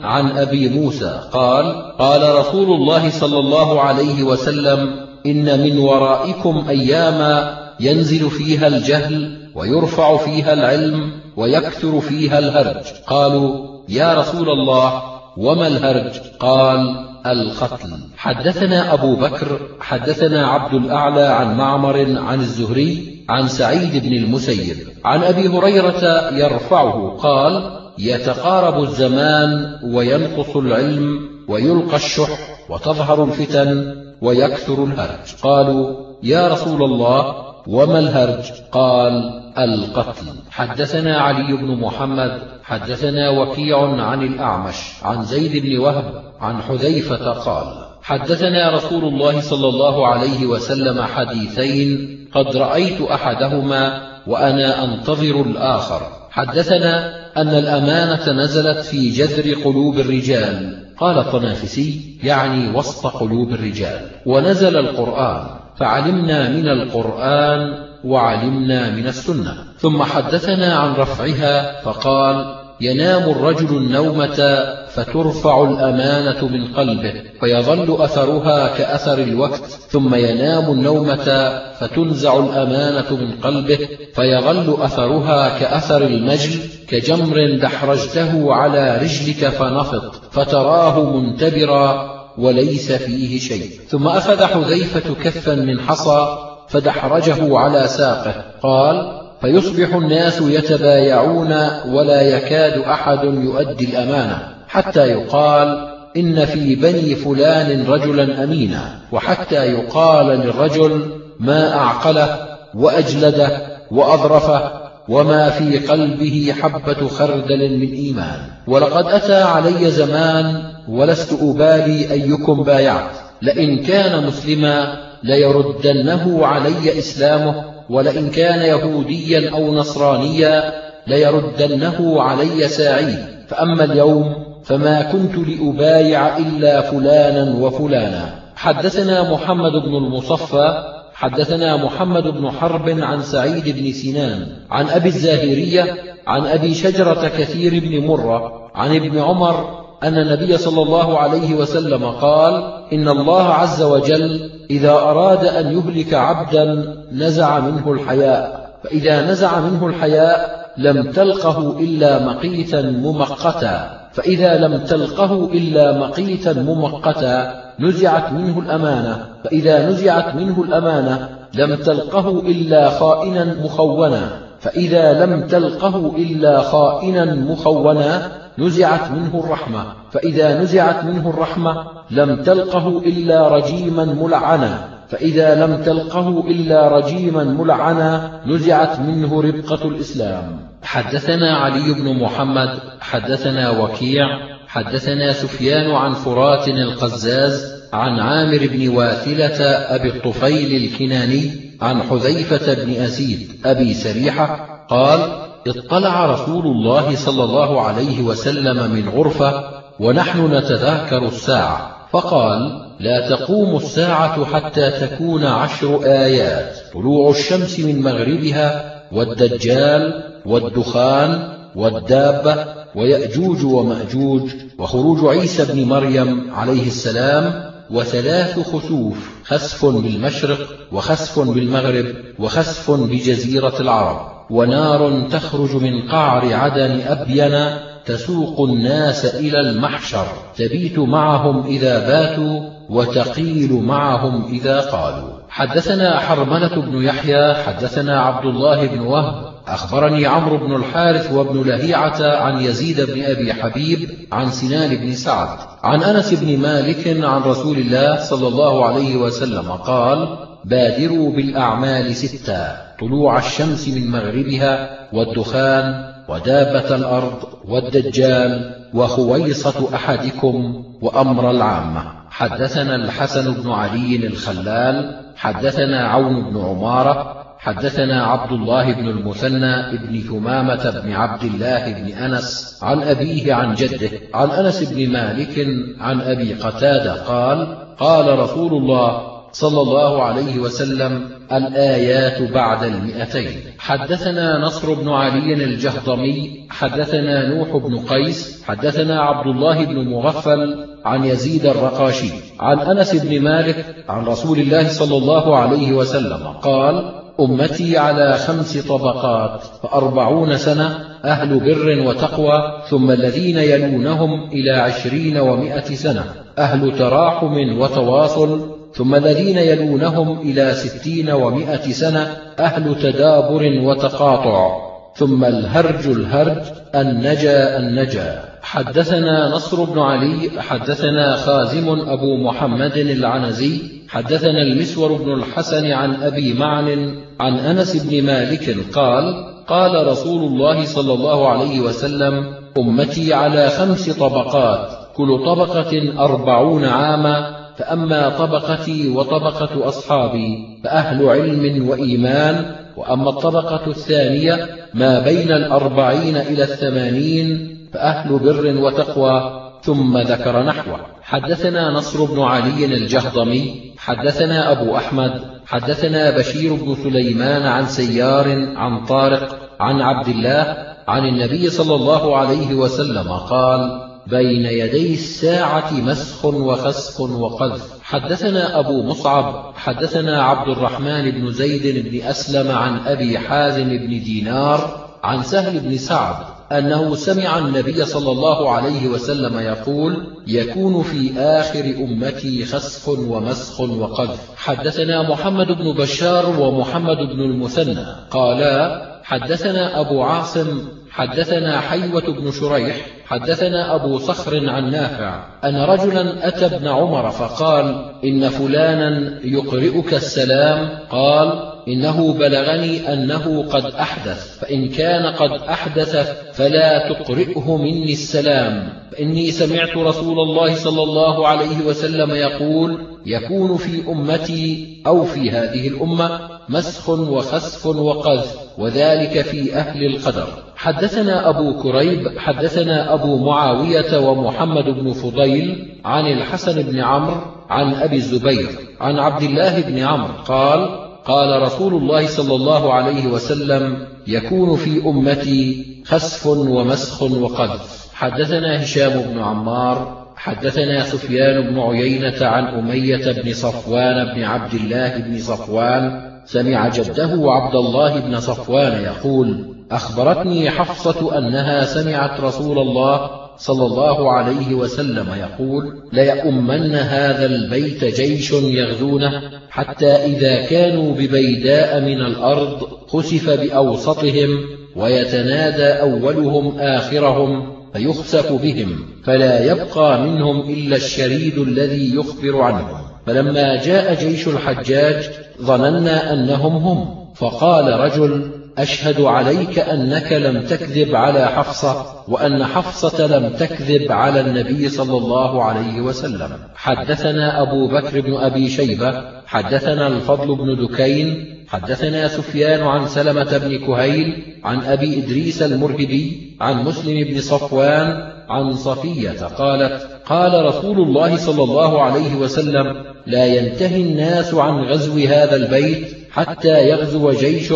[0.02, 7.58] عن أبي موسى قال قال رسول الله صلى الله عليه وسلم إن من ورائكم أياما
[7.80, 12.84] ينزل فيها الجهل ويرفع فيها العلم ويكثر فيها الهرج.
[13.06, 15.02] قالوا يا رسول الله
[15.36, 17.90] وما الهرج؟ قال القتل.
[18.16, 25.22] حدثنا أبو بكر حدثنا عبد الأعلى عن معمر عن الزهري عن سعيد بن المسيب عن
[25.22, 32.38] أبي هريرة يرفعه قال يتقارب الزمان وينقص العلم ويلقى الشح
[32.68, 35.34] وتظهر الفتن ويكثر الهرج.
[35.42, 37.34] قالوا يا رسول الله
[37.66, 40.26] وما الهرج؟ قال القتل.
[40.50, 47.86] حدثنا علي بن محمد حدثنا وكيع عن الأعمش عن زيد بن وهب عن حذيفة قال
[48.02, 56.00] حدثنا رسول الله صلى الله عليه وسلم حديثين قد رأيت أحدهما وأنا أنتظر الآخر.
[56.30, 60.82] حدثنا أن الأمانة نزلت في جذر قلوب الرجال.
[60.98, 64.00] قال الطنافسي يعني وسط قلوب الرجال.
[64.26, 65.46] ونزل القرآن
[65.76, 69.54] فعلمنا من القرآن وعلمنا من السنة.
[69.78, 79.18] ثم حدثنا عن رفعها فقال ينام الرجل النومة فترفع الأمانة من قلبه فيظل أثرها كأثر
[79.18, 79.64] الوقت.
[79.88, 89.48] ثم ينام النومة فتنزع الأمانة من قلبه فيظل أثرها كأثر المجل كجمر دحرجته على رجلك
[89.48, 93.70] فنفط فتراه منتبرا وليس فيه شيء.
[93.88, 98.34] ثم أخذ حذيفة كفا من حصى فدحرجه على ساقه.
[98.62, 101.52] قال فيصبح الناس يتبايعون
[101.88, 104.38] ولا يكاد أحد يؤدي الأمانة
[104.68, 108.98] حتى يقال إن في بني فلان رجلا أمينا.
[109.12, 111.10] وحتى يقال للرجل
[111.40, 112.38] ما أعقله
[112.74, 114.72] وأجلده وأظرفه
[115.08, 118.38] وما في قلبه حبة خردل من إيمان.
[118.66, 123.10] ولقد أتى علي زمان ولست أبالي أيكم بايعت
[123.42, 130.72] لئن كان مسلما ليردنه علي إسلامه ولئن كان يهوديا أو نصرانيا
[131.06, 133.16] ليردنه علي ساعي.
[133.48, 134.34] فأما اليوم
[134.64, 138.46] فما كنت لأبايع إلا فلانا وفلانا.
[138.56, 145.96] حدثنا محمد بن المصفى حدثنا محمد بن حرب عن سعيد بن سنان عن أبي الزاهرية
[146.26, 152.04] عن أبي شجرة كثير بن مرة عن ابن عمر أن النبي صلى الله عليه وسلم
[152.04, 159.60] قال إن الله عز وجل إذا أراد أن يهلك عبدا نزع منه الحياء فإذا نزع
[159.60, 168.58] منه الحياء لم تلقه إلا مقيتا ممقتا فإذا لم تلقه إلا مقيتا ممقتا نزعت منه
[168.58, 174.30] الأمانة فإذا نزعت منه الأمانة لم تلقه إلا خائنا مخونا
[174.60, 179.92] فإذا لم تلقه إلا خائنا مخونا نزعت منه الرحمة.
[180.10, 184.88] فإذا نزعت منه الرحمة لم تلقه إلا رجيما ملعنا.
[185.08, 190.66] فإذا لم تلقه إلا رجيما ملعنا نزعت منه ربقة الإسلام.
[190.82, 194.26] حدثنا علي بن محمد حدثنا وكيع
[194.68, 201.50] حدثنا سفيان عن فرات القزاز عن عامر بن واثلة أبي الطفيل الكناني
[201.82, 209.08] عن حذيفة بن أسيد أبي سريحة قال اطلع رسول الله صلى الله عليه وسلم من
[209.08, 209.64] غرفة
[210.00, 211.96] ونحن نتذاكر الساعة.
[212.12, 216.76] فقال لا تقوم الساعة حتى تكون عشر آيات.
[216.94, 222.64] طلوع الشمس من مغربها والدجال والدخان والدابة
[222.94, 230.58] ويأجوج ومأجوج وخروج عيسى بن مريم عليه السلام وثلاث خسوف خسف بالمشرق
[230.92, 232.06] وخسف بالمغرب
[232.38, 234.36] وخسف بجزيرة العرب.
[234.50, 237.76] ونار تخرج من قعر عدن أبين
[238.06, 240.26] تسوق الناس إلى المحشر.
[240.56, 245.30] تبيت معهم إذا باتوا وتقيل معهم إذا قالوا.
[245.48, 252.36] حدثنا حرملة بن يحيى حدثنا عبد الله بن وهب أخبرني عمرو بن الحارث وابن لهيعة
[252.36, 255.58] عن يزيد بن أبي حبيب عن سنان بن سعد.
[255.82, 262.76] عن أنس بن مالك عن رسول الله صلى الله عليه وسلم قال بادروا بالأعمال ستا
[263.00, 272.02] طلوع الشمس من مغربها والدخان ودابة الأرض والدجال وخويصة أحدكم وأمر العامة.
[272.30, 280.20] حدثنا الحسن بن علي الخلال حدثنا عون بن عمارة حدثنا عبد الله بن المثنى بن
[280.20, 285.66] ثمامة بن عبد الله بن أنس عن أبيه عن جده عن أنس بن مالك
[286.00, 293.50] عن أبي قتادة قال قال رسول الله صلى الله عليه وسلم الآيات بعد المئتين.
[293.78, 301.24] حدثنا نصر بن علي الجهضمي حدثنا نوح بن قيس حدثنا عبد الله بن مغفل عن
[301.24, 302.30] يزيد الرقاشي
[302.60, 308.78] عن أنس بن مالك عن رسول الله صلى الله عليه وسلم قال أمتي على خمس
[308.78, 316.24] طبقات فأربعون سنة أهل بر وتقوى ثم الذين يلونهم إلى عشرين ومائة سنة
[316.58, 324.86] أهل تراحم وتواصل ثم الذين يلونهم إلى ستين ومائة سنة أهل تدابر وتقاطع
[325.16, 326.62] ثم الهرج الهرج
[326.94, 328.42] النجا النجا.
[328.62, 336.52] حدثنا نصر بن علي حدثنا خازم أبو محمد العنزي حدثنا المسور بن الحسن عن أبي
[336.52, 343.68] معن عن أنس بن مالك قال قال رسول الله صلى الله عليه وسلم أمتي على
[343.68, 353.86] خمس طبقات كل طبقة أربعون عاما فأما طبقتي وطبقة أصحابي فأهل علم وإيمان وأما الطبقة
[353.86, 361.00] الثانية ما بين الأربعين إلى الثمانين فأهل بر وتقوى ثم ذكر نحوه.
[361.22, 369.04] حدثنا نصر بن علي الجهضمي حدثنا أبو أحمد حدثنا بشير بن سليمان عن سيار عن
[369.04, 370.76] طارق عن عبد الله
[371.08, 377.82] عن النبي صلى الله عليه وسلم قال بين يدي الساعة مسخ وخسف وقذف.
[378.02, 385.06] حدثنا أبو مصعب حدثنا عبد الرحمن بن زيد بن أسلم عن أبي حازم بن دينار
[385.22, 391.80] عن سهل بن سعد أنه سمع النبي صلى الله عليه وسلم يقول يكون في آخر
[391.80, 394.40] أمتي خسف ومسخ وقذف.
[394.56, 398.06] حدثنا محمد بن بشار ومحمد بن المثنى.
[398.30, 406.48] قالا حدثنا أبو عاصم حدثنا حيوة بن شريح حدثنا أبو صخر عن نافع أن رجلا
[406.48, 414.88] أتى ابن عمر فقال إن فلانا يقرئك السلام قال إنه بلغني أنه قد أحدث فإن
[414.88, 416.16] كان قد أحدث
[416.52, 418.92] فلا تقرئه مني السلام.
[419.12, 425.88] فإني سمعت رسول الله صلى الله عليه وسلم يقول يكون في أمتي أو في هذه
[425.88, 426.55] الأمة.
[426.68, 430.46] مسخ وخسف وقذف وذلك في أهل القدر.
[430.76, 438.16] حدثنا أبو كريب حدثنا أبو معاوية ومحمد بن فضيل عن الحسن بن عمرو عن أبي
[438.16, 438.68] الزبير
[439.00, 445.02] عن عبد الله بن عمرو قال قال رسول الله صلى الله عليه وسلم يكون في
[445.06, 448.08] أمتي خسف ومسخ وقذف.
[448.14, 455.18] حدثنا هشام بن عمار حدثنا سفيان بن عيينة عن أمية بن صفوان بن عبد الله
[455.18, 463.30] بن صفوان سمع جده عبد الله بن صفوان يقول أخبرتني حفصة أنها سمعت رسول الله
[463.56, 469.30] صلى الله عليه وسلم يقول ليؤمن هذا البيت جيش يغزونه
[469.70, 474.48] حتى إذا كانوا ببيداء من الأرض خسف بأوسطهم
[474.96, 483.00] ويتنادى أولهم آخرهم فيخسف بهم فلا يبقى منهم إلا الشريد الذي يخبر عنهم.
[483.26, 485.30] فلما جاء جيش الحجاج
[485.62, 487.26] ظننا أنهم هم.
[487.34, 494.88] فقال رجل أشهد عليك أنك لم تكذب على حفصة وأن حفصة لم تكذب على النبي
[494.88, 496.50] صلى الله عليه وسلم.
[496.74, 503.86] حدثنا أبو بكر بن أبي شيبة حدثنا الفضل بن دكين حدثنا سفيان عن سلمة بن
[503.86, 511.36] كهيل عن أبي إدريس المرهبي عن مسلم بن صفوان عن صفية قالت قال رسول الله
[511.36, 517.72] صلى الله عليه وسلم لا ينتهي الناس عن غزو هذا البيت حتى يغزو جيش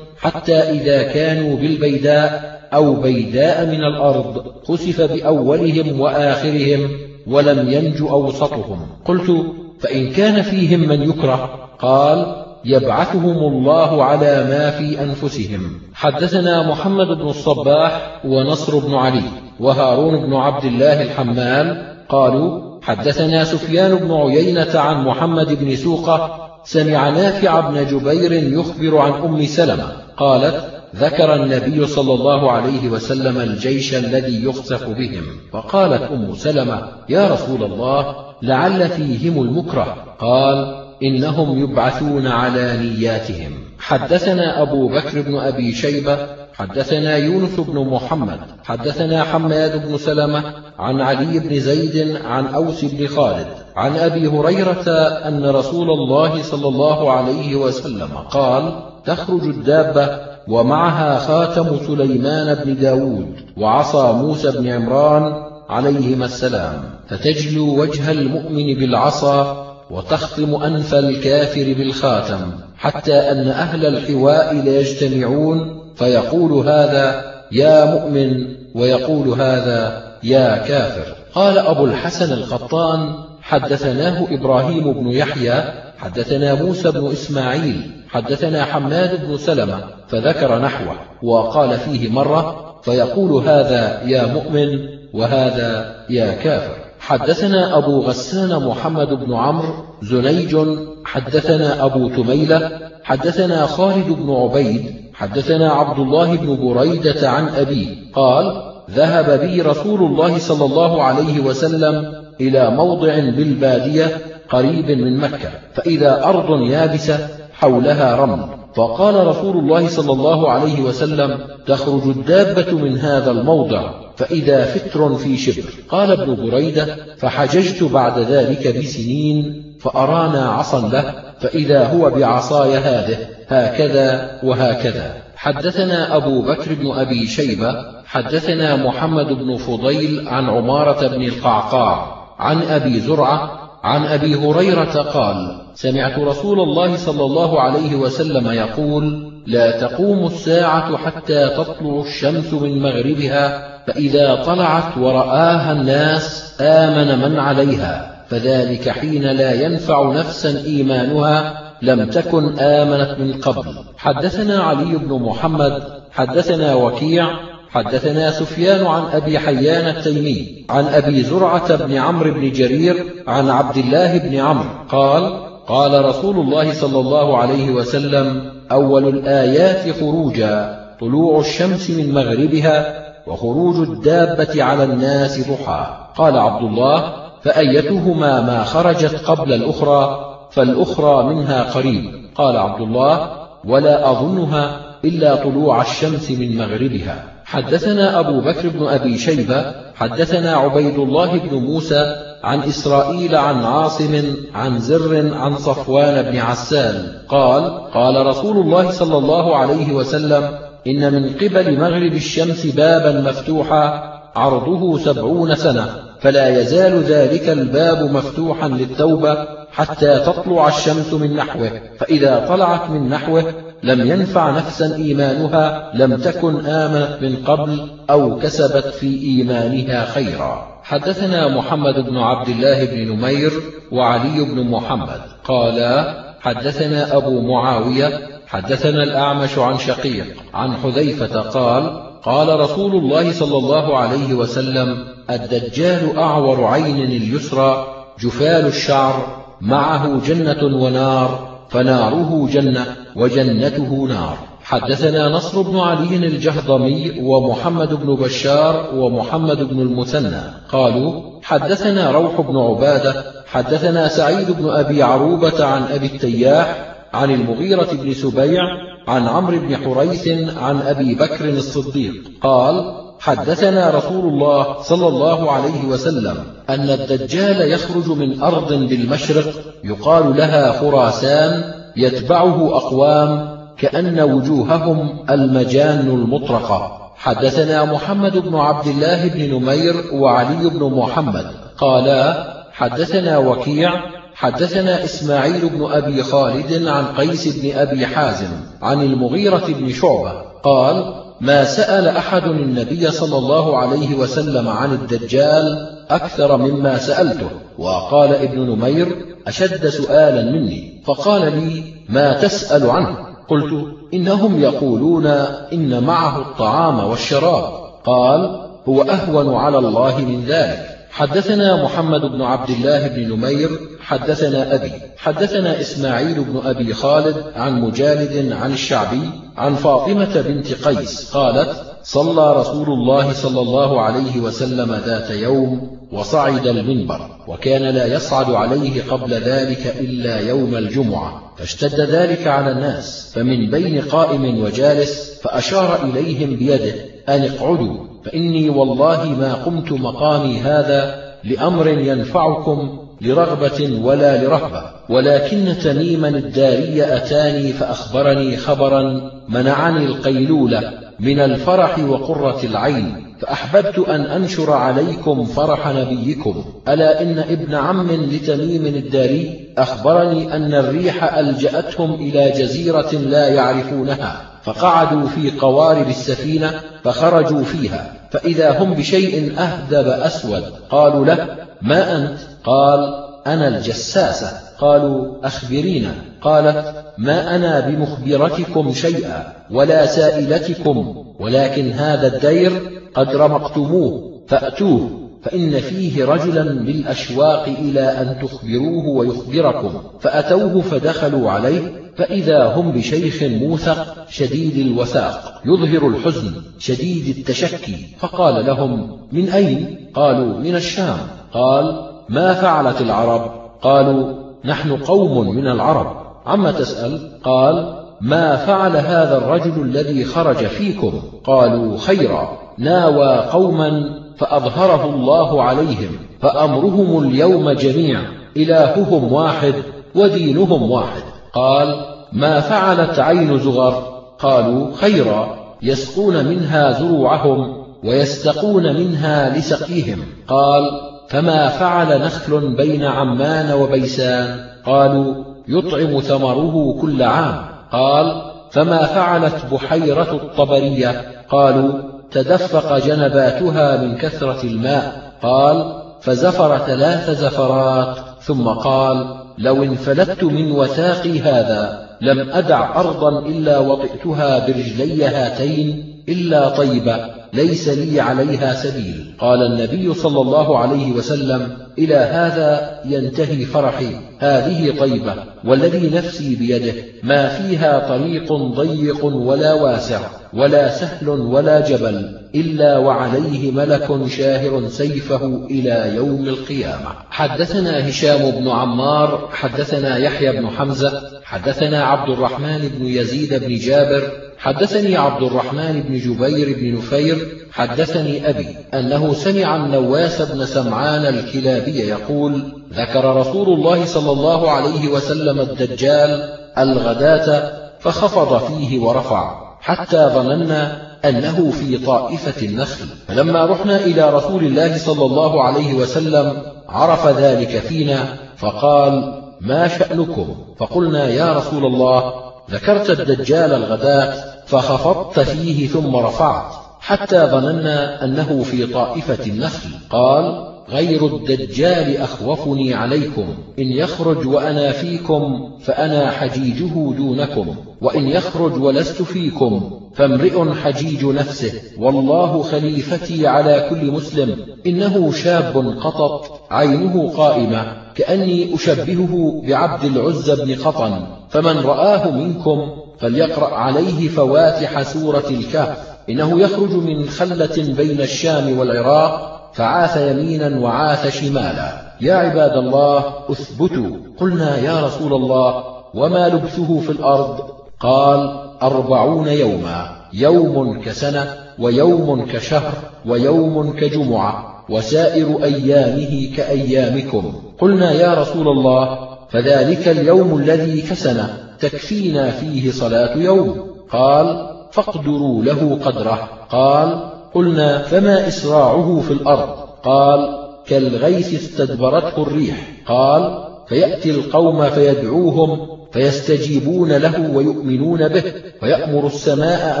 [0.20, 6.90] حتى إذا كانوا بالبيداء أو بيداء من الأرض خسف بأولهم وآخرهم
[7.26, 8.86] ولم ينج أوسطهم.
[9.04, 9.46] قلت
[9.80, 15.80] فإن كان فيهم من يكره؟ قال يبعثهم الله على ما في أنفسهم.
[15.94, 19.22] حدثنا محمد بن الصباح ونصر بن علي
[19.60, 27.08] وهارون بن عبد الله الحمال قالوا حدثنا سفيان بن عيينة عن محمد بن سوقة سمع
[27.08, 30.64] نافع بن جبير يخبر عن أم سلمة قالت
[30.96, 35.24] ذكر النبي صلى الله عليه وسلم الجيش الذي يخسف بهم.
[35.52, 39.96] فقالت أم سلمة يا رسول الله لعل فيهم المكره.
[40.18, 43.52] قال إنهم يبعثون على نياتهم.
[43.78, 46.18] حدثنا أبو بكر بن أبي شيبة
[46.58, 50.44] حدثنا يونس بن محمد حدثنا حماد بن سلمة
[50.78, 53.46] عن علي بن زيد عن أوس بن خالد
[53.76, 54.88] عن أبي هريرة
[55.28, 58.72] أن رسول الله صلى الله عليه وسلم قال
[59.08, 60.18] تخرج الدابة
[60.48, 65.32] ومعها خاتم سليمان بن داود وعصا موسى بن عمران
[65.68, 66.74] عليهما السلام.
[67.08, 72.40] فتجلو وجه المؤمن بالعصا وتختم أنف الكافر بالخاتم
[72.76, 81.14] حتى أن أهل الحواء ليجتمعون فيقول هذا يا مؤمن ويقول هذا يا كافر.
[81.34, 89.36] قال أبو الحسن القطان حدثناه إبراهيم بن يحيى حدثنا موسى بن إسماعيل حدثنا حماد بن
[89.36, 94.78] سلمة فذكر نحوه وقال فيه مرة فيقول هذا يا مؤمن
[95.12, 96.74] وهذا يا كافر.
[97.00, 100.56] حدثنا أبو غسان محمد بن عمرو زنيج
[101.04, 108.62] حدثنا أبو تميلة حدثنا خالد بن عبيد حدثنا عبد الله بن بريدة عن أبيه قال
[108.90, 114.06] ذهب بي رسول الله صلى الله عليه وسلم إلى موضع بالبادية
[114.48, 118.44] قريب من مكة فإذا أرض يابسة حولها رمل.
[118.76, 125.36] فقال رسول الله صلى الله عليه وسلم تخرج الدابة من هذا الموضع فإذا فتر في
[125.36, 125.70] شبر.
[125.88, 133.16] قال ابن بريدة فحججت بعد ذلك بسنين فأرانا عصا له فإذا هو بعصاي هذه
[133.48, 135.16] هكذا وهكذا.
[135.36, 137.74] حدثنا أبو بكر بن أبي شيبة
[138.06, 142.17] حدثنا محمد بن فضيل عن عمارة بن القعقاع.
[142.38, 149.32] عن أبي زرعة عن أبي هريرة قال سمعت رسول الله صلى الله عليه وسلم يقول
[149.46, 158.24] لا تقوم الساعة حتى تطلع الشمس من مغربها فإذا طلعت ورآها الناس آمن من عليها
[158.28, 163.64] فذلك حين لا ينفع نفسا إيمانها لم تكن آمنت من قبل.
[163.96, 165.82] حدثنا علي بن محمد
[166.12, 167.28] حدثنا وكيع
[167.70, 173.76] حدثنا سفيان عن أبي حيان التيمي عن أبي زرعة بن عمرو بن جرير عن عبد
[173.76, 181.40] الله بن عمرو قال قال رسول الله صلى الله عليه وسلم أول الآيات خروجا طلوع
[181.40, 186.08] الشمس من مغربها وخروج الدابة على الناس ضحى.
[186.16, 187.12] قال عبد الله
[187.42, 192.04] فأيتهما ما خرجت قبل الأخرى فالأخرى منها قريب.
[192.34, 193.30] قال عبد الله
[193.64, 197.24] ولا أظنها إلا طلوع الشمس من مغربها.
[197.50, 204.34] حدثنا أبو بكر بن أبي شيبة حدثنا عبيد الله بن موسى عن إسرائيل عن عاصم
[204.54, 207.18] عن زر عن صفوان بن عسان.
[207.28, 214.12] قال قال رسول الله صلى الله عليه وسلم إن من قبل مغرب الشمس بابا مفتوحا
[214.36, 215.86] عرضه سبعون سنة
[216.20, 223.54] فلا يزال ذلك الباب مفتوحا للتوبة حتى تطلع الشمس من نحوه فإذا طلعت من نحوه
[223.82, 230.80] لم ينفع نفسا إيمانها لم تكن آمنت من قبل أو كسبت في إيمانها خيرا.
[230.82, 233.52] حدثنا محمد بن عبد الله بن نمير
[233.92, 235.20] وعلي بن محمد.
[235.44, 243.56] قالا حدثنا أبو معاوية حدثنا الأعمش عن شقيق عن حذيفة قال قال رسول الله صلى
[243.56, 247.86] الله عليه وسلم الدجال أعور عين اليسرى
[248.20, 252.86] جفال الشعر معه جنة ونار فناره جنة
[253.16, 254.38] وجنته نار.
[254.62, 260.40] حدثنا نصر بن علي الجهضمي ومحمد بن بشار ومحمد بن المثنى.
[260.72, 267.88] قالوا حدثنا روح بن عبادة حدثنا سعيد بن أبي عروبة عن أبي التياح عن المغيرة
[267.92, 268.62] بن سبيع
[269.08, 272.14] عن عمرو بن حريث عن أبي بكر الصديق.
[272.42, 276.36] قال حدثنا رسول الله صلى الله عليه وسلم
[276.70, 279.54] أن الدجال يخرج من أرض بالمشرق
[279.84, 287.10] يقال لها خراسان يتبعه أقوام كأن وجوههم المجان المطرقة.
[287.16, 291.46] حدثنا محمد بن عبد الله بن نمير وعلي بن محمد.
[291.78, 293.92] قالا حدثنا وكيع
[294.34, 298.50] حدثنا إسماعيل بن أبي خالد عن قيس بن أبي حازم
[298.82, 300.32] عن المغيرة بن شعبة.
[300.62, 307.48] قال ما سأل أحد النبي صلى الله عليه وسلم عن الدجال أكثر مما سألته
[307.78, 311.02] وقال ابن نمير أشد سؤالا مني.
[311.06, 313.16] فقال لي ما تسأل عنه؟
[313.48, 315.26] قلت إنهم يقولون
[315.72, 317.72] إن معه الطعام والشراب.
[318.04, 320.97] قال هو أهون على الله من ذلك.
[321.18, 323.70] حدثنا محمد بن عبد الله بن نمير
[324.00, 331.30] حدثنا أبي حدثنا إسماعيل بن أبي خالد عن مجالد عن الشعبي عن فاطمة بنت قيس
[331.30, 338.50] قالت صلى رسول الله صلى الله عليه وسلم ذات يوم وصعد المنبر وكان لا يصعد
[338.50, 346.04] عليه قبل ذلك إلا يوم الجمعة فاشتد ذلك على الناس فمن بين قائم وجالس فأشار
[346.04, 346.94] إليهم بيده
[347.28, 348.07] أن اقعدوا.
[348.24, 354.82] فإني والله ما قمت مقامي هذا لأمر ينفعكم لرغبة ولا لرهبة.
[355.08, 364.72] ولكن تميما الداري أتاني فأخبرني خبرا منعني القيلولة من الفرح وقرة العين فأحببت أن أنشر
[364.72, 366.64] عليكم فرح نبيكم.
[366.88, 374.47] ألا إن ابن عم لتميم الداري أخبرني أن الريح ألجأتهم إلى جزيرة لا يعرفونها.
[374.72, 382.38] فقعدوا في قوارب السفينة فخرجوا فيها فإذا هم بشيء أهدب أسود قالوا له ما أنت؟
[382.64, 386.14] قال أنا الجساسة قالوا أخبرينا.
[386.42, 395.27] قالت ما أنا بمخبرتكم شيئا ولا سائلتكم ولكن هذا الدير قد رمقتموه فأتوه.
[395.42, 399.90] فإن فيه رجلا بالأشواق إلى أن تخبروه ويخبركم
[400.20, 409.18] فأتوه فدخلوا عليه فإذا هم بشيخ موثق شديد الوثاق يظهر الحزن شديد التشكي فقال لهم
[409.32, 411.18] من أين؟ قالوا من الشام
[411.52, 413.50] قال ما فعلت العرب؟
[413.82, 414.34] قالوا
[414.64, 416.16] نحن قوم من العرب
[416.46, 425.04] عما تسأل؟ قال ما فعل هذا الرجل الذي خرج فيكم قالوا خيرا ناوى قوما فأظهره
[425.04, 428.20] الله عليهم فأمرهم اليوم جميع
[428.56, 429.74] إلههم واحد
[430.14, 431.22] ودينهم واحد.
[431.52, 440.18] قال ما فعلت عين زغر؟ قالوا خيرا يسقون منها زروعهم ويستقون منها لسقيهم.
[440.48, 440.82] قال
[441.28, 445.34] فما فعل نخل بين عمان وبيسان؟ قالوا
[445.68, 447.64] يطعم ثمره كل عام.
[447.92, 455.32] قال فما فعلت بحيرة الطبرية؟ قالوا تدفق جنباتها من كثرة الماء.
[455.42, 463.78] قال فزفر ثلاث زفرات ثم قال لو انفلت من وثاقي هذا لم أدع أرضا إلا
[463.78, 467.37] وطئتها برجلي هاتين إلا طيبة.
[467.52, 469.34] ليس لي عليها سبيل.
[469.38, 474.28] قال النبي صلى الله عليه وسلم إلى هذا ينتهي فرحي.
[474.38, 475.34] هذه طيبة
[475.64, 476.92] والذي نفسي بيده
[477.22, 480.20] ما فيها طريق ضيق ولا واسع
[480.54, 487.10] ولا سهل ولا جبل إلا وعليه ملك شاهر سيفه إلى يوم القيامة.
[487.30, 494.47] حدثنا هشام بن عمار حدثنا يحيى بن حمزة حدثنا عبد الرحمن بن يزيد بن جابر
[494.58, 501.98] حدثني عبد الرحمن بن جبير بن نفير حدثني أبي أنه سمع النواس بن سمعان الكلابي
[501.98, 502.62] يقول
[502.92, 511.70] ذكر رسول الله صلى الله عليه وسلم الدجال الغداة فخفض فيه ورفع حتى ظننا أنه
[511.70, 513.04] في طائفة النخل.
[513.28, 518.24] فلما رحنا إلى رسول الله صلى الله عليه وسلم عرف ذلك فينا
[518.56, 527.46] فقال ما شأنكم؟ فقلنا يا رسول الله ذكرت الدجال الغداة فخفضت فيه ثم رفعت حتى
[527.46, 529.88] ظننا أنه في طائفة النخل.
[530.10, 533.46] قال غير الدجال أخوفني عليكم.
[533.78, 537.74] إن يخرج وأنا فيكم فأنا حجيجه دونكم.
[538.00, 541.72] وإن يخرج ولست فيكم فامرئ حجيج نفسه.
[541.98, 544.56] والله خليفتي على كل مسلم.
[544.86, 547.96] إنه شاب قطط عينه قائمة.
[548.14, 551.26] كأني أشبهه بعبد العز بن قطن.
[551.50, 552.88] فمن رآه منكم
[553.18, 555.98] فليقرأ عليه فواتح سورة الكهف.
[556.30, 559.57] إنه يخرج من خلة بين الشام والعراق.
[559.78, 562.12] فعاث يمينا وعاث شمالا.
[562.20, 564.16] يا عباد الله اثبتوا.
[564.40, 565.84] قلنا يا رسول الله
[566.14, 567.58] وما لبثه في الأرض؟
[568.00, 571.46] قال أربعون يوما يوم كسنة
[571.78, 572.92] ويوم كشهر
[573.26, 577.52] ويوم كجمعة وسائر أيامه كأيامكم.
[577.80, 581.48] قلنا يا رسول الله فذلك اليوم الذي كسنة
[581.80, 583.86] تكفينا فيه صلاة يوم.
[584.12, 584.46] قال
[584.90, 586.48] فاقدروا له قدره.
[586.70, 589.68] قال قلنا فما إسراعه في الأرض؟
[590.02, 592.76] قال كالغيث استدبرته الريح.
[593.06, 598.42] قال فيأتي القوم فيدعوهم فيستجيبون له ويؤمنون به
[598.82, 600.00] ويأمر السماء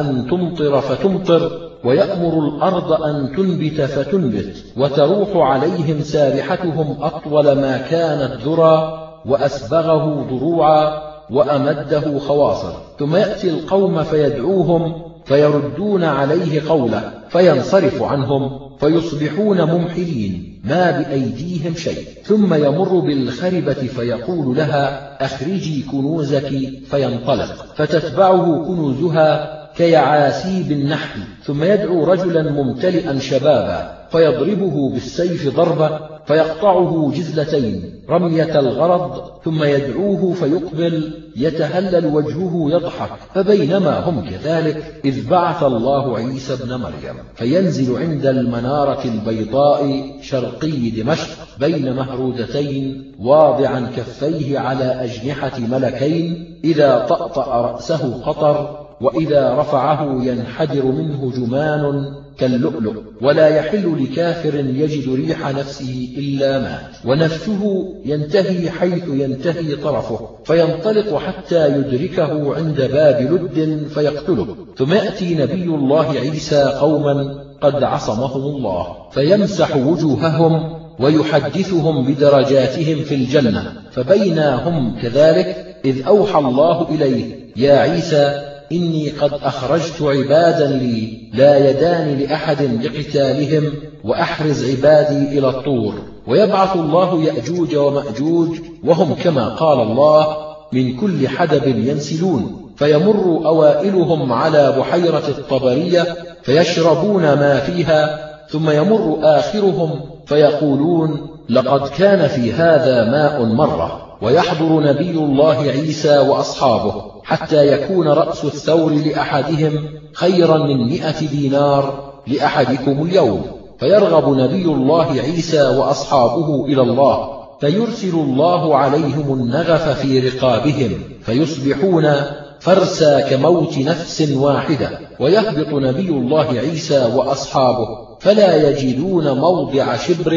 [0.00, 9.04] أن تمطر فتمطر ويأمر الأرض أن تنبت فتنبت وتروح عليهم سابحتهم أطول ما كانت ذرى
[9.26, 20.60] وأسبغه ضروعا وأمده خواصر ثم يأتي القوم فيدعوهم فيردون عليه قوله فينصرف عنهم فيصبحون ممحلين
[20.64, 22.04] ما بأيديهم شيء.
[22.24, 26.48] ثم يمر بالخربة فيقول لها أخرجي كنوزك
[26.90, 27.66] فينطلق.
[27.76, 31.20] فتتبعه كنوزها كيعاسيب النحل.
[31.44, 41.12] ثم يدعو رجلا ممتلئا شبابا فيضربه بالسيف ضربة فيقطعه جزلتين رمية الغرض ثم يدعوه فيقبل
[41.36, 49.04] يتهلل وجهه يضحك فبينما هم كذلك إذ بعث الله عيسى ابن مريم فينزل عند المنارة
[49.04, 59.54] البيضاء شرقي دمشق بين مهرودتين واضعا كفيه على أجنحة ملكين إذا طأطأ رأسه قطر وإذا
[59.54, 68.70] رفعه ينحدر منه جمان كاللؤلؤ ولا يحل لكافر يجد ريح نفسه إلا مات ونفسه ينتهي
[68.70, 74.56] حيث ينتهي طرفه فينطلق حتى يدركه عند باب لد فيقتله.
[74.76, 83.72] ثم يأتي نبي الله عيسى قوما قد عصمهم الله فيمسح وجوههم ويحدثهم بدرجاتهم في الجنة
[83.90, 91.70] فبينا هم كذلك إذ أوحى الله إليه يا عيسى إني قد أخرجت عبادا لي لا
[91.70, 93.72] يدان لأحد لقتالهم
[94.04, 95.94] وأحرز عبادي إلى الطور.
[96.26, 98.48] ويبعث الله يأجوج ومأجوج
[98.84, 100.36] وهم كما قال الله
[100.72, 102.72] من كل حدب ينسلون.
[102.76, 106.06] فيمر أوائلهم على بحيرة الطبرية
[106.42, 114.18] فيشربون ما فيها ثم يمر آخرهم فيقولون لقد كان في هذا ماء مرة.
[114.22, 117.17] ويحضر نبي الله عيسى وأصحابه.
[117.28, 123.42] حتى يكون رأس الثور لأحدهم خيرا من مئة دينار لأحدكم اليوم.
[123.78, 127.28] فيرغب نبي الله عيسى وأصحابه إلى الله
[127.60, 130.90] فيرسل الله عليهم النغف في رقابهم
[131.22, 132.14] فيصبحون
[132.60, 134.90] فرسا كموت نفس واحدة.
[135.20, 137.88] ويهبط نبي الله عيسى وأصحابه
[138.20, 140.32] فلا يجدون موضع شبر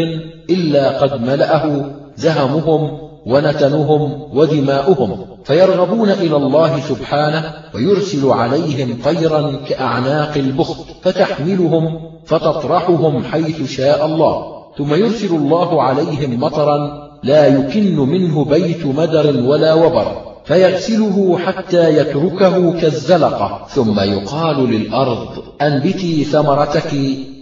[0.50, 10.86] إلا قد ملأه زهمهم ونتنهم ودماؤهم فيرغبون إلى الله سبحانه ويرسل عليهم طيرا كأعناق البخت
[11.02, 14.52] فتحملهم فتطرحهم حيث شاء الله.
[14.78, 20.31] ثم يرسل الله عليهم مطرا لا يكن منه بيت مدر ولا وبر.
[20.46, 26.92] فيغسله حتى يتركه كالزلقة ثم يقال للأرض أنبتي ثمرتك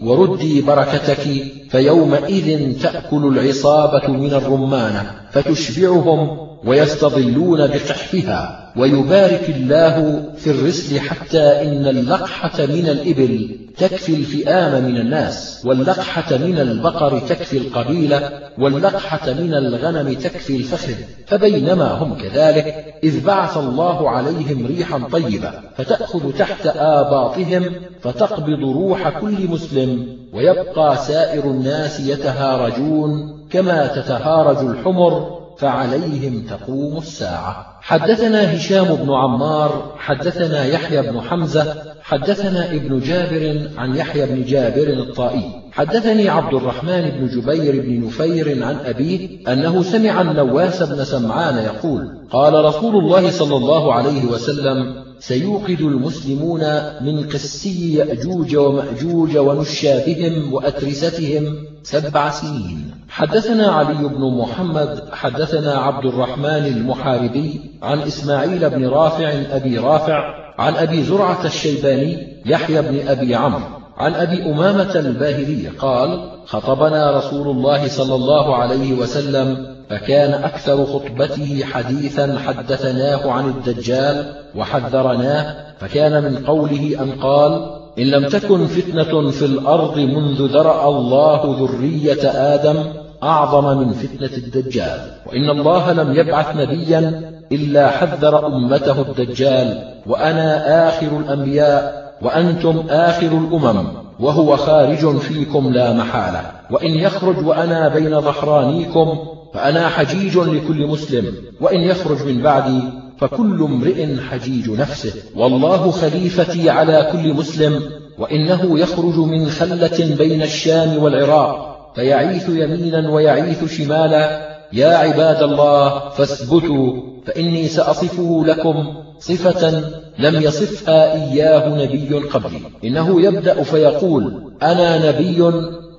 [0.04, 11.42] وردي بركتك فيومئذ تأكل العصابة من الرمانة فتشبعهم ويستظلون بقحفها ويبارك الله في الرسل حتى
[11.42, 19.54] إن اللقحة من الإبل تكفي الفئام من الناس واللقحة من البقر تكفي القبيلة واللقحة من
[19.54, 20.94] الغنم تكفي الفخذ
[21.28, 27.66] فبينما هم كذلك إذ بعث الله عليهم ريحا طيبة فتأخذ تحت آباطهم
[28.02, 37.80] فتقبض روح كل مسلم ويبقى سائر الناس يتهارجون كما تتهارج الحمر فعليهم تقوم الساعة.
[37.82, 44.88] حدثنا هشام بن عمار حدثنا يحيى بن حمزة حدثنا ابن جابر عن يحيى بن جابر
[44.88, 45.44] الطائي.
[45.72, 52.08] حدثني عبد الرحمن بن جبير بن نفير عن أبيه أنه سمع النواس بن سمعان يقول
[52.32, 56.62] قال رسول الله صلى الله عليه وسلم سيوقد المسلمون
[57.02, 62.92] من قسي يأجوج ومأجوج ونشابهم وأترستهم سبع سنين.
[63.10, 70.76] حدثنا علي بن محمد حدثنا عبد الرحمن المحاربي عن إسماعيل بن رافع أبي رافع عن
[70.76, 77.88] أبي زرعة الشيباني يحيى بن أبي عمرو عن أبي أمامة الباهلي قال خطبنا رسول الله
[77.88, 86.96] صلى الله عليه وسلم فكان أكثر خطبته حديثا حدثناه عن الدجال وحذرناه فكان من قوله
[87.02, 92.84] أن قال إن لم تكن فتنة في الأرض منذ ذرأ الله ذرية آدم
[93.24, 95.00] أعظم من فتنة الدجال.
[95.26, 103.88] وإن الله لم يبعث نبيا إلا حذر أمته الدجال وأنا آخر الأنبياء وأنتم آخر الأمم
[104.20, 106.42] وهو خارج فيكم لا محالة.
[106.72, 112.82] وإن يخرج وأنا بين ظهرانيكم فأنا حجيج لكل مسلم وإن يخرج من بعدي
[113.20, 115.14] فكل امرئ حجيج نفسه.
[115.36, 117.82] والله خليفتي على كل مسلم
[118.20, 124.50] وإنه يخرج من خلة بين الشام والعراق فيعيث يمينا ويعيث شمالا.
[124.74, 126.94] يا عباد الله فاثبتوا
[127.26, 128.88] فإني سأصفه لكم
[129.20, 129.84] صفة
[130.20, 132.62] لم يصفها إياه نبي قبلي.
[132.84, 135.42] إنه يبدأ فيقول أنا نبي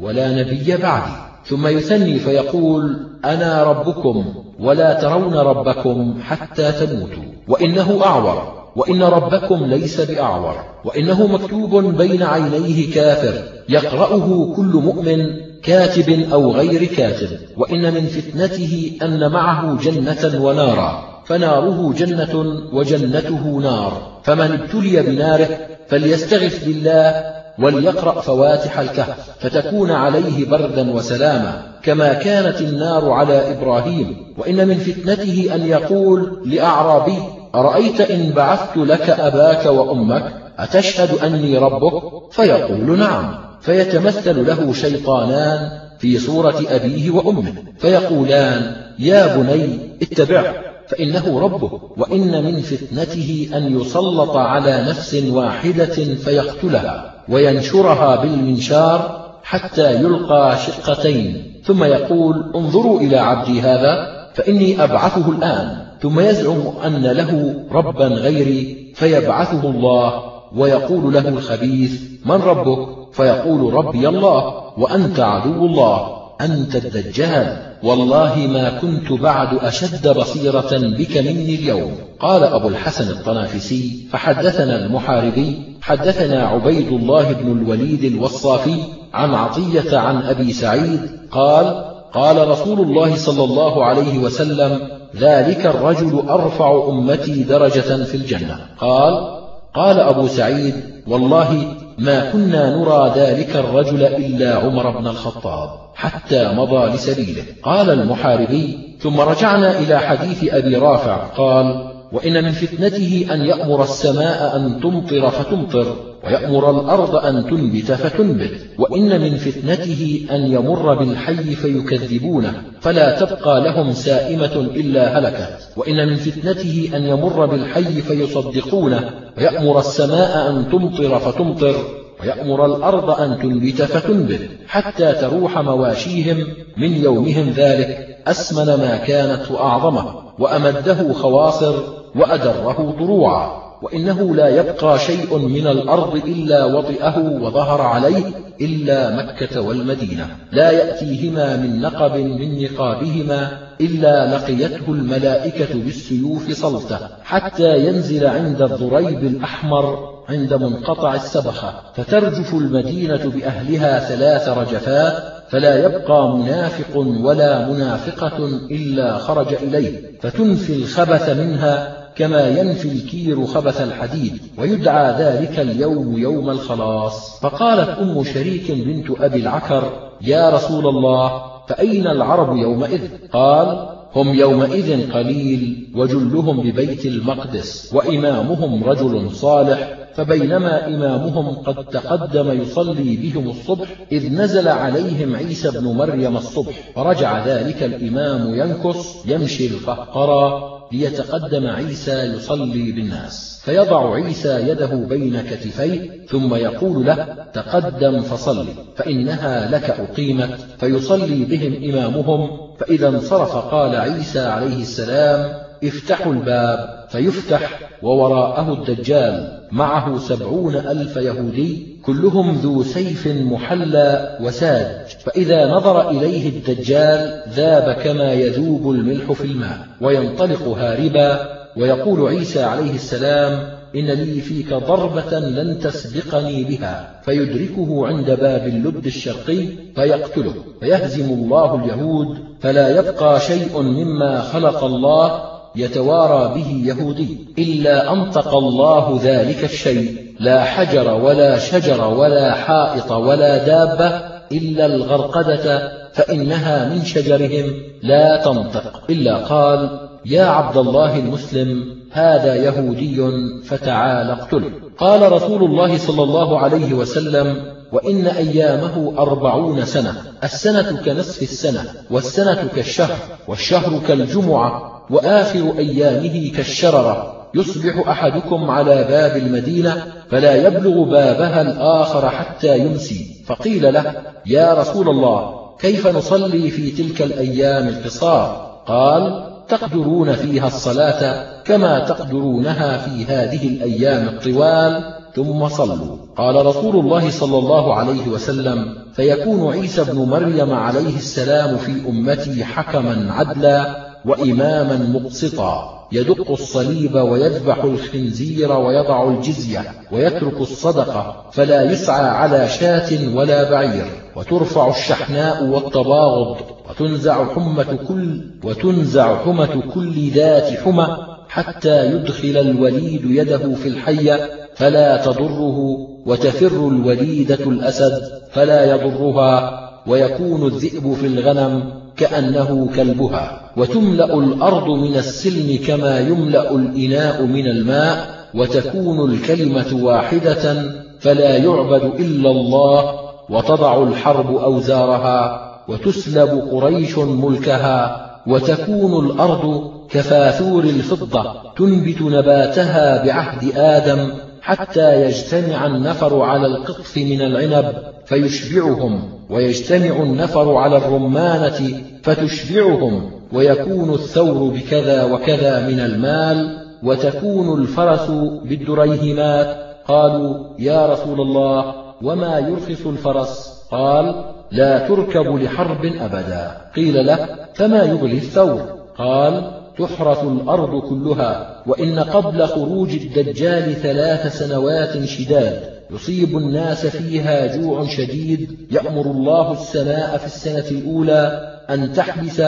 [0.00, 1.29] ولا نبي بعدي.
[1.44, 4.24] ثم يثني فيقول أنا ربكم
[4.60, 10.54] ولا ترون ربكم حتى تموتوا وإنه أعور وإن ربكم ليس بأعور
[10.84, 15.26] وإنه مكتوب بين عينيه كافر يقرأه كل مؤمن
[15.62, 24.20] كاتب أو غير كاتب وإن من فتنته أن معه جنة ونارا فناره جنة وجنته نار
[24.22, 25.58] فمن ابتلي بناره
[25.88, 34.34] فليستغف بالله وليقرأ فواتح الكهف فتكون عليه بردا وسلاما كما كانت النار على إبراهيم.
[34.38, 37.18] وإن من فتنته أن يقول لأعرابي
[37.54, 43.34] أرأيت إن بعثت لك أباك وأمك؟ أتشهد أني ربك؟ فيقول نعم.
[43.60, 50.54] فيتمثل له شيطانان في صورة أبيه وأمه فيقولان يا بني اتبعه
[50.88, 57.09] فإنه ربه وإن من فتنته أن يسلط على نفس واحدة فيقتلها.
[57.30, 61.60] وينشرها بالمنشار حتى يلقى شقتين.
[61.64, 65.86] ثم يقول انظروا إلى عبدي هذا فإني أبعثه الآن.
[66.02, 70.22] ثم يزعم أن له ربا غيري فيبعثه الله
[70.56, 76.19] ويقول له الخبيث من ربك؟ فيقول ربي الله وأنت عدو الله.
[76.44, 77.56] أنت الدجال.
[77.82, 81.92] والله ما كنت بعد أشد بصيرة بك مني اليوم.
[82.20, 88.76] قال أبو الحسن الطنافسي فحدثنا المحاربي حدثنا عبيد الله بن الوليد الوصافي
[89.14, 91.00] عن عطية عن أبي سعيد
[91.30, 94.80] قال قال رسول الله صلى الله عليه وسلم
[95.16, 98.58] ذلك الرجل أرفع أمتي درجة في الجنة.
[98.78, 99.40] قال
[99.74, 100.74] قال أبو سعيد
[101.06, 107.42] والله ما كنا نرى ذلك الرجل إلا عمر بن الخطاب حتى مضى لسبيله.
[107.62, 114.56] قال المحاربي ثم رجعنا إلى حديث أبي رافع قال وإن من فتنته أن يأمر السماء
[114.56, 122.62] أن تمطر فتمطر ويأمر الأرض أن تنبت فتنبت وإن من فتنته أن يمر بالحي فيكذبونه
[122.80, 130.50] فلا تبقى لهم سائمة إلا هلكت وإن من فتنته أن يمر بالحي فيصدقونه ويأمر السماء
[130.50, 131.74] أن تمطر فتمطر
[132.22, 140.14] ويأمر الأرض أن تنبت فتنبت حتى تروح مواشيهم من يومهم ذلك أسمن ما كانت وأعظمه
[140.38, 141.74] وأمده خواصر
[142.16, 148.24] وأدره ضروعا وإنه لا يبقى شيء من الأرض إلا وطئه وظهر عليه
[148.60, 150.26] إلا مكة والمدينة.
[150.52, 159.24] لا يأتيهما من نقب من نقابهما إلا لقيته الملائكة بالسيوف صلته حتى ينزل عند الضريب
[159.24, 161.74] الأحمر عند منقطع السبخة.
[161.94, 170.18] فترجف المدينة بأهلها ثلاث رجفات فلا يبقى منافق ولا منافقة إلا خرج إليه.
[170.20, 177.40] فتنفي الخبث منها كما ينفي الكير خبث الحديد ويدعى ذلك اليوم يوم الخلاص.
[177.40, 183.00] فقالت أم شريك بنت أبي العكر يا رسول الله فأين العرب يومئذ؟
[183.32, 193.16] قال هم يومئذ قليل وجلهم ببيت المقدس وإمامهم رجل صالح فبينما إمامهم قد تقدم يصلي
[193.16, 200.79] بهم الصبح إذ نزل عليهم عيسى بن مريم الصبح فرجع ذلك الإمام ينكص يمشي القهقرى
[200.92, 203.60] ليتقدم عيسى يصلي بالناس.
[203.64, 210.58] فيضع عيسى يده بين كتفيه ثم يقول له تقدم فصل فإنها لك أقيمت.
[210.78, 212.70] فيصلي بهم إمامهم.
[212.78, 219.60] فإذا انصرف قال عيسى عليه السلام افتحوا الباب فيفتح ووراءه الدجال.
[219.72, 225.06] معه سبعون ألف يهودي كلهم ذو سيف محلى وساج.
[225.24, 232.94] فإذا نظر إليه الدجال ذاب كما يذوب الملح في الماء وينطلق هاربا ويقول عيسى عليه
[232.94, 237.20] السلام إن لي فيك ضربة لن تسبقني بها.
[237.24, 240.54] فيدركه عند باب اللب الشرقي فيقتله.
[240.80, 247.46] فيهزم الله اليهود فلا يبقى شيء مما خلق الله يتوارى به يهودي.
[247.58, 250.34] إلا أنطق الله ذلك الشيء.
[250.40, 254.22] لا حجر ولا شجر ولا حائط ولا دابة
[254.52, 257.72] إلا الغرقدة فإنها من شجرهم
[258.02, 259.02] لا تنطق.
[259.10, 263.22] إلا قال يا عبد الله المسلم هذا يهودي
[263.64, 267.56] فتعال اقتله قال رسول الله صلى الله عليه وسلم
[267.92, 270.14] وإن أيامه أربعون سنة.
[270.44, 273.16] السنة كنصف السنة والسنة كالشهر
[273.48, 274.99] والشهر كالجمعة.
[275.10, 283.26] وآخر أيامه كالشررة يصبح أحدكم على باب المدينة فلا يبلغ بابها الآخر حتى يمسي.
[283.46, 284.14] فقيل له
[284.46, 292.98] يا رسول الله كيف نصلي في تلك الأيام القصار؟ قال تقدرون فيها الصلاة كما تقدرونها
[292.98, 296.16] في هذه الأيام الطوال ثم صلوا.
[296.36, 302.64] قال رسول الله صلى الله عليه وسلم فيكون عيسى بن مريم عليه السلام في أمتي
[302.64, 312.68] حكما عدلا وإماما مقسطا يدق الصليب ويذبح الخنزير ويضع الجزية ويترك الصدقة فلا يسعى على
[312.68, 314.04] شاة ولا بعير.
[314.36, 316.56] وترفع الشحناء والتباغض
[316.90, 321.16] وتنزع حمة كل وتنزع حمة كل ذات حمى
[321.48, 325.78] حتى يدخل الوليد يده في الحية فلا تضره
[326.26, 328.22] وتفر الوليدة الأسد
[328.52, 331.92] فلا يضرها ويكون الذئب في الغنم.
[332.16, 333.60] كأنه كلبها.
[333.76, 340.82] وتملأ الأرض من السلم كما يملأ الإناء من الماء وتكون الكلمة واحدة
[341.20, 343.14] فلا يعبد إلا الله
[343.50, 354.30] وتضع الحرب أوزارها وتسلب قريش ملكها وتكون الأرض كفاثور الفضة تنبت نباتها بعهد آدم
[354.62, 357.94] حتى يجتمع النفر على القطف من العنب
[358.26, 368.30] فيشبعهم ويجتمع النفر على الرمانة فتشبعهم ويكون الثور بكذا وكذا من المال وتكون الفرس
[368.64, 369.76] بالدريهمات
[370.08, 376.76] قالوا يا رسول الله وما يرخص الفرس؟ قال لا تركب لحرب أبدا.
[376.96, 378.82] قيل له فما يغلي الثور؟
[379.18, 381.69] قال تحرث الأرض كلها.
[381.86, 390.38] وإن قبل خروج الدجال ثلاث سنوات شداد يصيب الناس فيها جوع شديد يأمر الله السماء
[390.38, 392.62] في السنة الأولى أن تحبس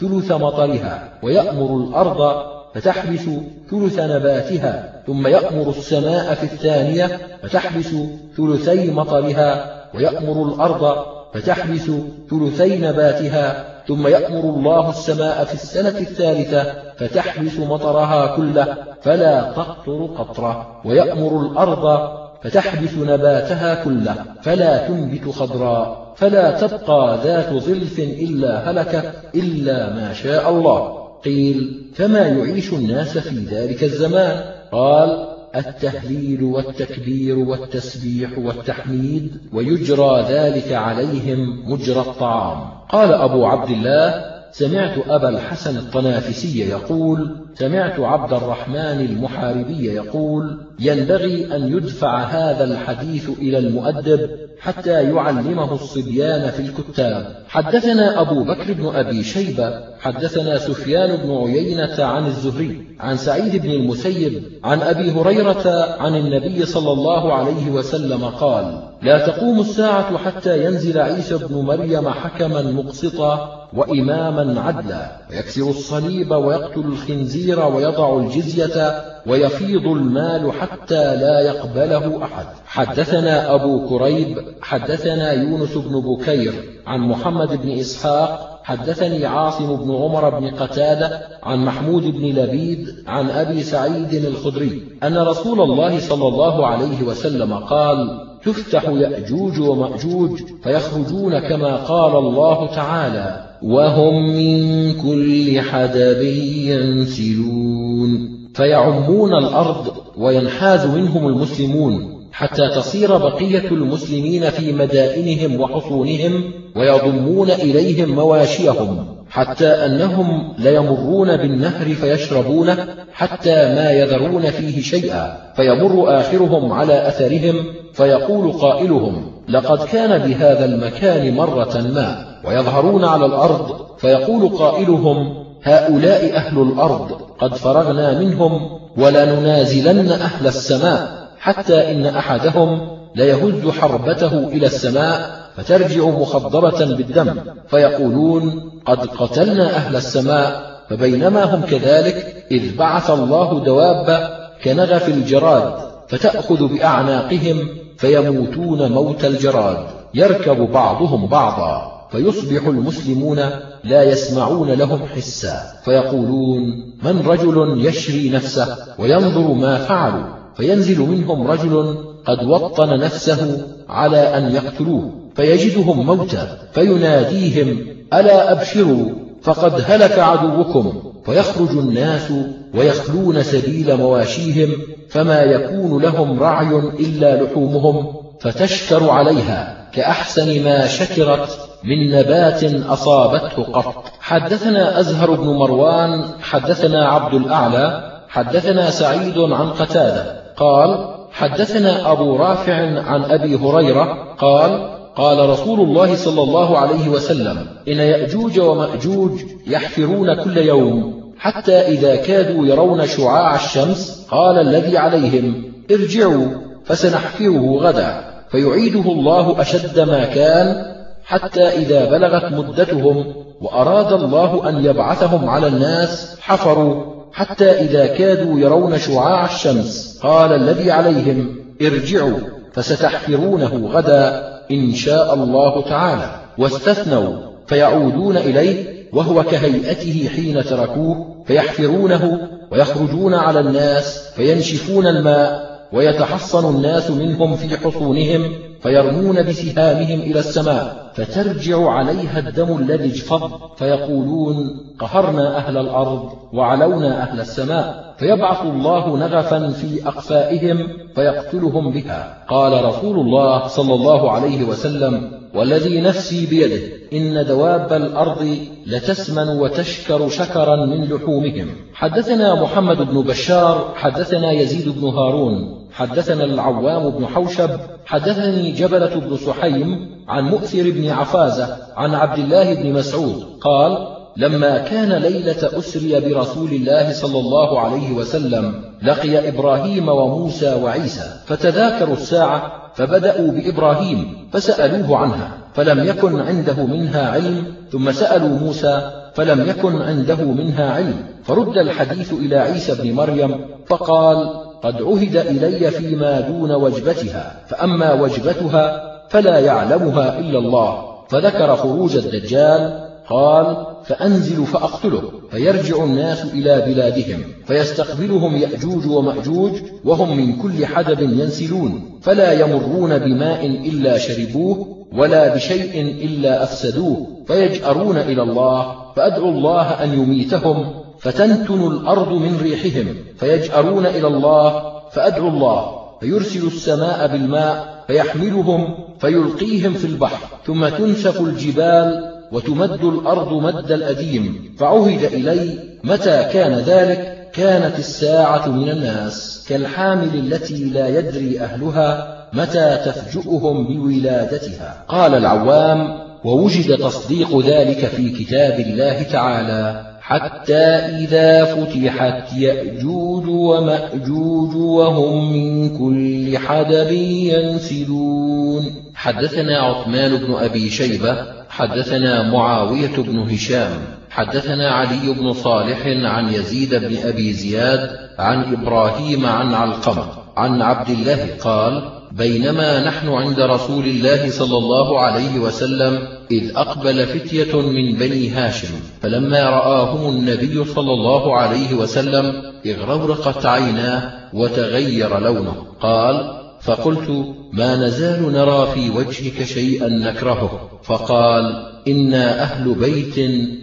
[0.00, 2.42] ثلث مطرها ويأمر الأرض
[2.74, 3.24] فتحبس
[3.70, 7.94] ثلث نباتها ثم يأمر السماء في الثانية فتحبس
[8.36, 11.04] ثلثي مطرها ويأمر الأرض
[11.34, 11.90] فتحبس
[12.30, 20.80] ثلثي نباتها ثم يأمر الله السماء في السنة الثالثة فتحبس مطرها كله فلا تقطر قطرة
[20.84, 22.10] ويأمر الأرض
[22.42, 30.50] فتحبس نباتها كله فلا تنبت خضراء فلا تبقى ذات ظلف إلا هلكت إلا ما شاء
[30.50, 30.98] الله.
[31.24, 34.40] قيل فما يعيش الناس في ذلك الزمان؟
[34.72, 42.70] قال التهليل والتكبير والتسبيح والتحميد ويجرى ذلك عليهم مجرى الطعام.
[42.88, 51.56] قال أبو عبد الله سمعت أبا الحسن الطنافسي يقول سمعت عبد الرحمن المحاربي يقول ينبغي
[51.56, 54.30] أن يدفع هذا الحديث إلى المؤدب
[54.60, 57.36] حتى يعلمه الصبيان في الكتاب.
[57.48, 63.70] حدثنا أبو بكر بن أبي شيبة حدثنا سفيان بن عيينة عن الزهري عن سعيد بن
[63.70, 70.64] المسيب عن أبي هريرة عن النبي صلى الله عليه وسلم قال لا تقوم الساعة حتى
[70.64, 79.86] ينزل عيسى بن مريم حكما مقسطا وإماما عدلا ويكسر الصليب ويقتل الخنزير ويضع الجزية ويفيض
[79.86, 82.46] المال حتى لا يقبله أحد.
[82.66, 86.52] حدثنا أبو كريب حدثنا يونس بن بكير
[86.86, 93.30] عن محمد بن إسحاق حدثني عاصم بن عمر بن قتادة عن محمود بن لبيد عن
[93.30, 101.38] أبي سعيد الخدري أن رسول الله صلى الله عليه وسلم قال تفتح يأجوج ومأجوج فيخرجون
[101.38, 103.47] كما قال الله تعالى.
[103.62, 106.22] وهم من كل حدب
[106.68, 108.38] ينسلون.
[108.54, 119.06] فيعمون الأرض وينحاز منهم المسلمون حتى تصير بقية المسلمين في مدائنهم وحصونهم ويضمون إليهم مواشيهم
[119.30, 122.76] حتى أنهم ليمرون بالنهر فيشربونه
[123.12, 125.52] حتى ما يذرون فيه شيئا.
[125.56, 132.27] فيمر آخرهم على أثرهم فيقول قائلهم لقد كان بهذا المكان مرة ما.
[132.48, 141.92] ويظهرون على الأرض فيقول قائلهم هؤلاء أهل الأرض قد فرغنا منهم ولننازلن أهل السماء حتى
[141.92, 142.80] إن أحدهم
[143.14, 147.34] ليهز حربته إلى السماء فترجع مخضرة بالدم
[147.68, 154.28] فيقولون قد قتلنا أهل السماء فبينما هم كذلك إذ بعث الله دواب
[154.64, 155.72] كنغف الجراد
[156.08, 157.68] فتأخذ بأعناقهم
[157.98, 161.97] فيموتون موت الجراد يركب بعضهم بعضا.
[162.10, 163.38] فيصبح المسلمون
[163.84, 166.60] لا يسمعون لهم حسا فيقولون
[167.02, 174.54] من رجل يشري نفسه وينظر ما فعلوا؟ فينزل منهم رجل قد وطن نفسه على أن
[174.54, 177.78] يقتلوه فيجدهم موتى فيناديهم
[178.14, 179.08] ألا أبشروا؟
[179.42, 180.92] فقد هلك عدوكم.
[181.26, 182.32] فيخرج الناس
[182.74, 184.70] ويخلون سبيل مواشيهم
[185.08, 194.04] فما يكون لهم رعي إلا لحومهم فتشكر عليها كأحسن ما شكرت من نبات أصابته قط.
[194.20, 200.38] حدثنا أزهر بن مروان حدثنا عبد الأعلى حدثنا سعيد عن قتادة.
[200.56, 207.66] قال حدثنا أبو رافع عن أبي هريرة قال قال رسول الله صلى الله عليه وسلم
[207.88, 209.32] إن يأجوج ومأجوج
[209.66, 216.46] يحفرون كل يوم حتى إذا كادوا يرون شعاع الشمس قال الذي عليهم ارجعوا
[216.84, 218.24] فسنحفره غدا.
[218.50, 220.97] فيعيده الله أشد ما كان
[221.28, 228.98] حتى إذا بلغت مدتهم وأراد الله أن يبعثهم على الناس حفروا حتى إذا كادوا يرون
[228.98, 230.20] شعاع الشمس.
[230.22, 232.38] قال الذي عليهم ارجعوا
[232.72, 236.30] فستحفرونه غدا إن شاء الله تعالى.
[236.58, 237.36] واستثنوا
[237.66, 247.56] فيعودون إليه وهو كهيئته حين تركوه فيحفرونه ويخرجون على الناس فينشفون الماء ويتحصن الناس منهم
[247.56, 248.52] في حصونهم
[248.82, 254.56] فيرمون بسهامهم إلى السماء فترجع عليها الدم الذي اجفض فيقولون
[254.98, 262.44] قهرنا أهل الأرض وعلونا أهل السماء فيبعث الله نغفا في أقفائهم فيقتلهم بها.
[262.48, 266.82] قال رسول الله صلى الله عليه وسلم والذي نفسي بيده
[267.12, 268.56] إن دواب الأرض
[268.86, 271.68] لتسمن وتشكر شكرا من لحومهم.
[271.94, 277.70] حدثنا محمد بن بشار حدثنا يزيد بن هارون حدثنا العوام بن حوشب
[278.06, 284.78] حدثني جبلة بن سحيم عن مؤثر بن عفازة عن عبد الله بن مسعود قال لما
[284.78, 292.72] كان ليلة أسري برسول الله صلى الله عليه وسلم لقي إبراهيم وموسى وعيسى فتذاكروا الساعة
[292.94, 300.44] فبدأوا بإبراهيم فسألوه عنها فلم يكن عنده منها علم ثم سألوا موسى فلم يكن عنده
[300.44, 307.60] منها علم فرد الحديث إلى عيسى بن مريم فقال قد عهد إلي فيما دون وجبتها
[307.66, 311.08] فأما وجبتها فلا يعلمها إلا الله.
[311.28, 319.72] فذكر خروج الدجال قال فأنزل فأقتله فيرجع الناس إلى بلادهم فيستقبلهم يأجوج ومأجوج
[320.04, 328.16] وهم من كل حدب ينسلون فلا يمرون بماء إلا شربوه ولا بشيء إلا أفسدوه فيجأرون
[328.16, 335.98] إلى الله فأدعو الله أن يميتهم فتنتن الأرض من ريحهم فيجأرون إلى الله فأدعو الله
[336.20, 345.24] فيرسل السماء بالماء فيحملهم فيلقيهم في البحر ثم تنسف الجبال وتمد الأرض مد الأديم فعهد
[345.24, 353.86] إلي متى كان ذلك؟ كانت الساعة من الناس كالحامل التي لا يدري أهلها متى تفجؤهم
[353.86, 360.07] بولادتها؟ قال العوام ووجد تصديق ذلك في كتاب الله تعالى.
[360.28, 360.84] حتى
[361.24, 367.12] إذا فتحت يأجوج ومأجوج وهم من كل حدب
[367.52, 368.84] ينسلون.
[369.14, 371.36] حدثنا عثمان بن أبي شيبة
[371.68, 373.90] حدثنا معاوية بن هشام
[374.30, 380.26] حدثنا علي بن صالح عن يزيد بن أبي زياد عن إبراهيم عن علقمة
[380.56, 387.26] عن عبد الله قال بينما نحن عند رسول الله صلى الله عليه وسلم إذ أقبل
[387.26, 388.88] فتية من بني هاشم
[389.22, 395.86] فلما رآهم النبي صلى الله عليه وسلم اغرورقت عيناه وتغير لونه.
[396.00, 401.00] قال فقلت ما نزال نرى في وجهك شيئا نكرهه.
[401.02, 403.34] فقال إنا أهل بيت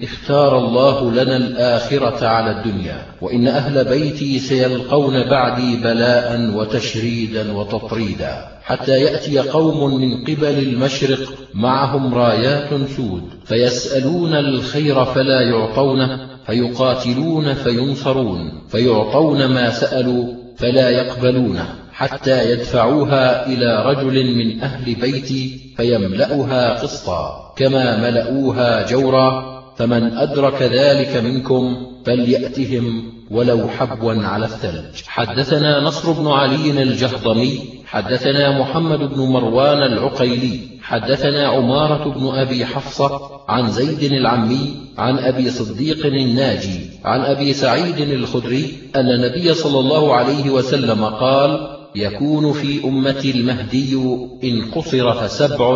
[0.04, 8.92] اختار الله لنا الآخرة على الدنيا وإن أهل بيتي سيلقون بعدي بلاء وتشريدا وتطريدا حتى
[8.92, 11.20] يأتي قوم من قبل المشرق
[11.54, 21.85] معهم رايات سود فيسألون الخير فلا يعطونه فيقاتلون فينصرون فيعطون ما سألوا فلا يقبلونه.
[21.96, 31.18] حتى يدفعوها إلى رجل من أهل بيتي فيملأها قسطا كما ملؤوها جورا فمن أدرك ذلك
[31.18, 35.04] منكم فليأتهم ولو حبوا على الثلج.
[35.08, 43.42] حدثنا نصر بن علي الجهضمي حدثنا محمد بن مروان العقيلي حدثنا عمارة بن أبي حفصة
[43.48, 50.16] عن زيد العمي عن أبي صديق الناجي عن أبي سعيد الخدري أن النبي صلى الله
[50.16, 53.96] عليه وسلم قال يكون في أمتي المهدي
[54.44, 55.68] إن قصر فسبع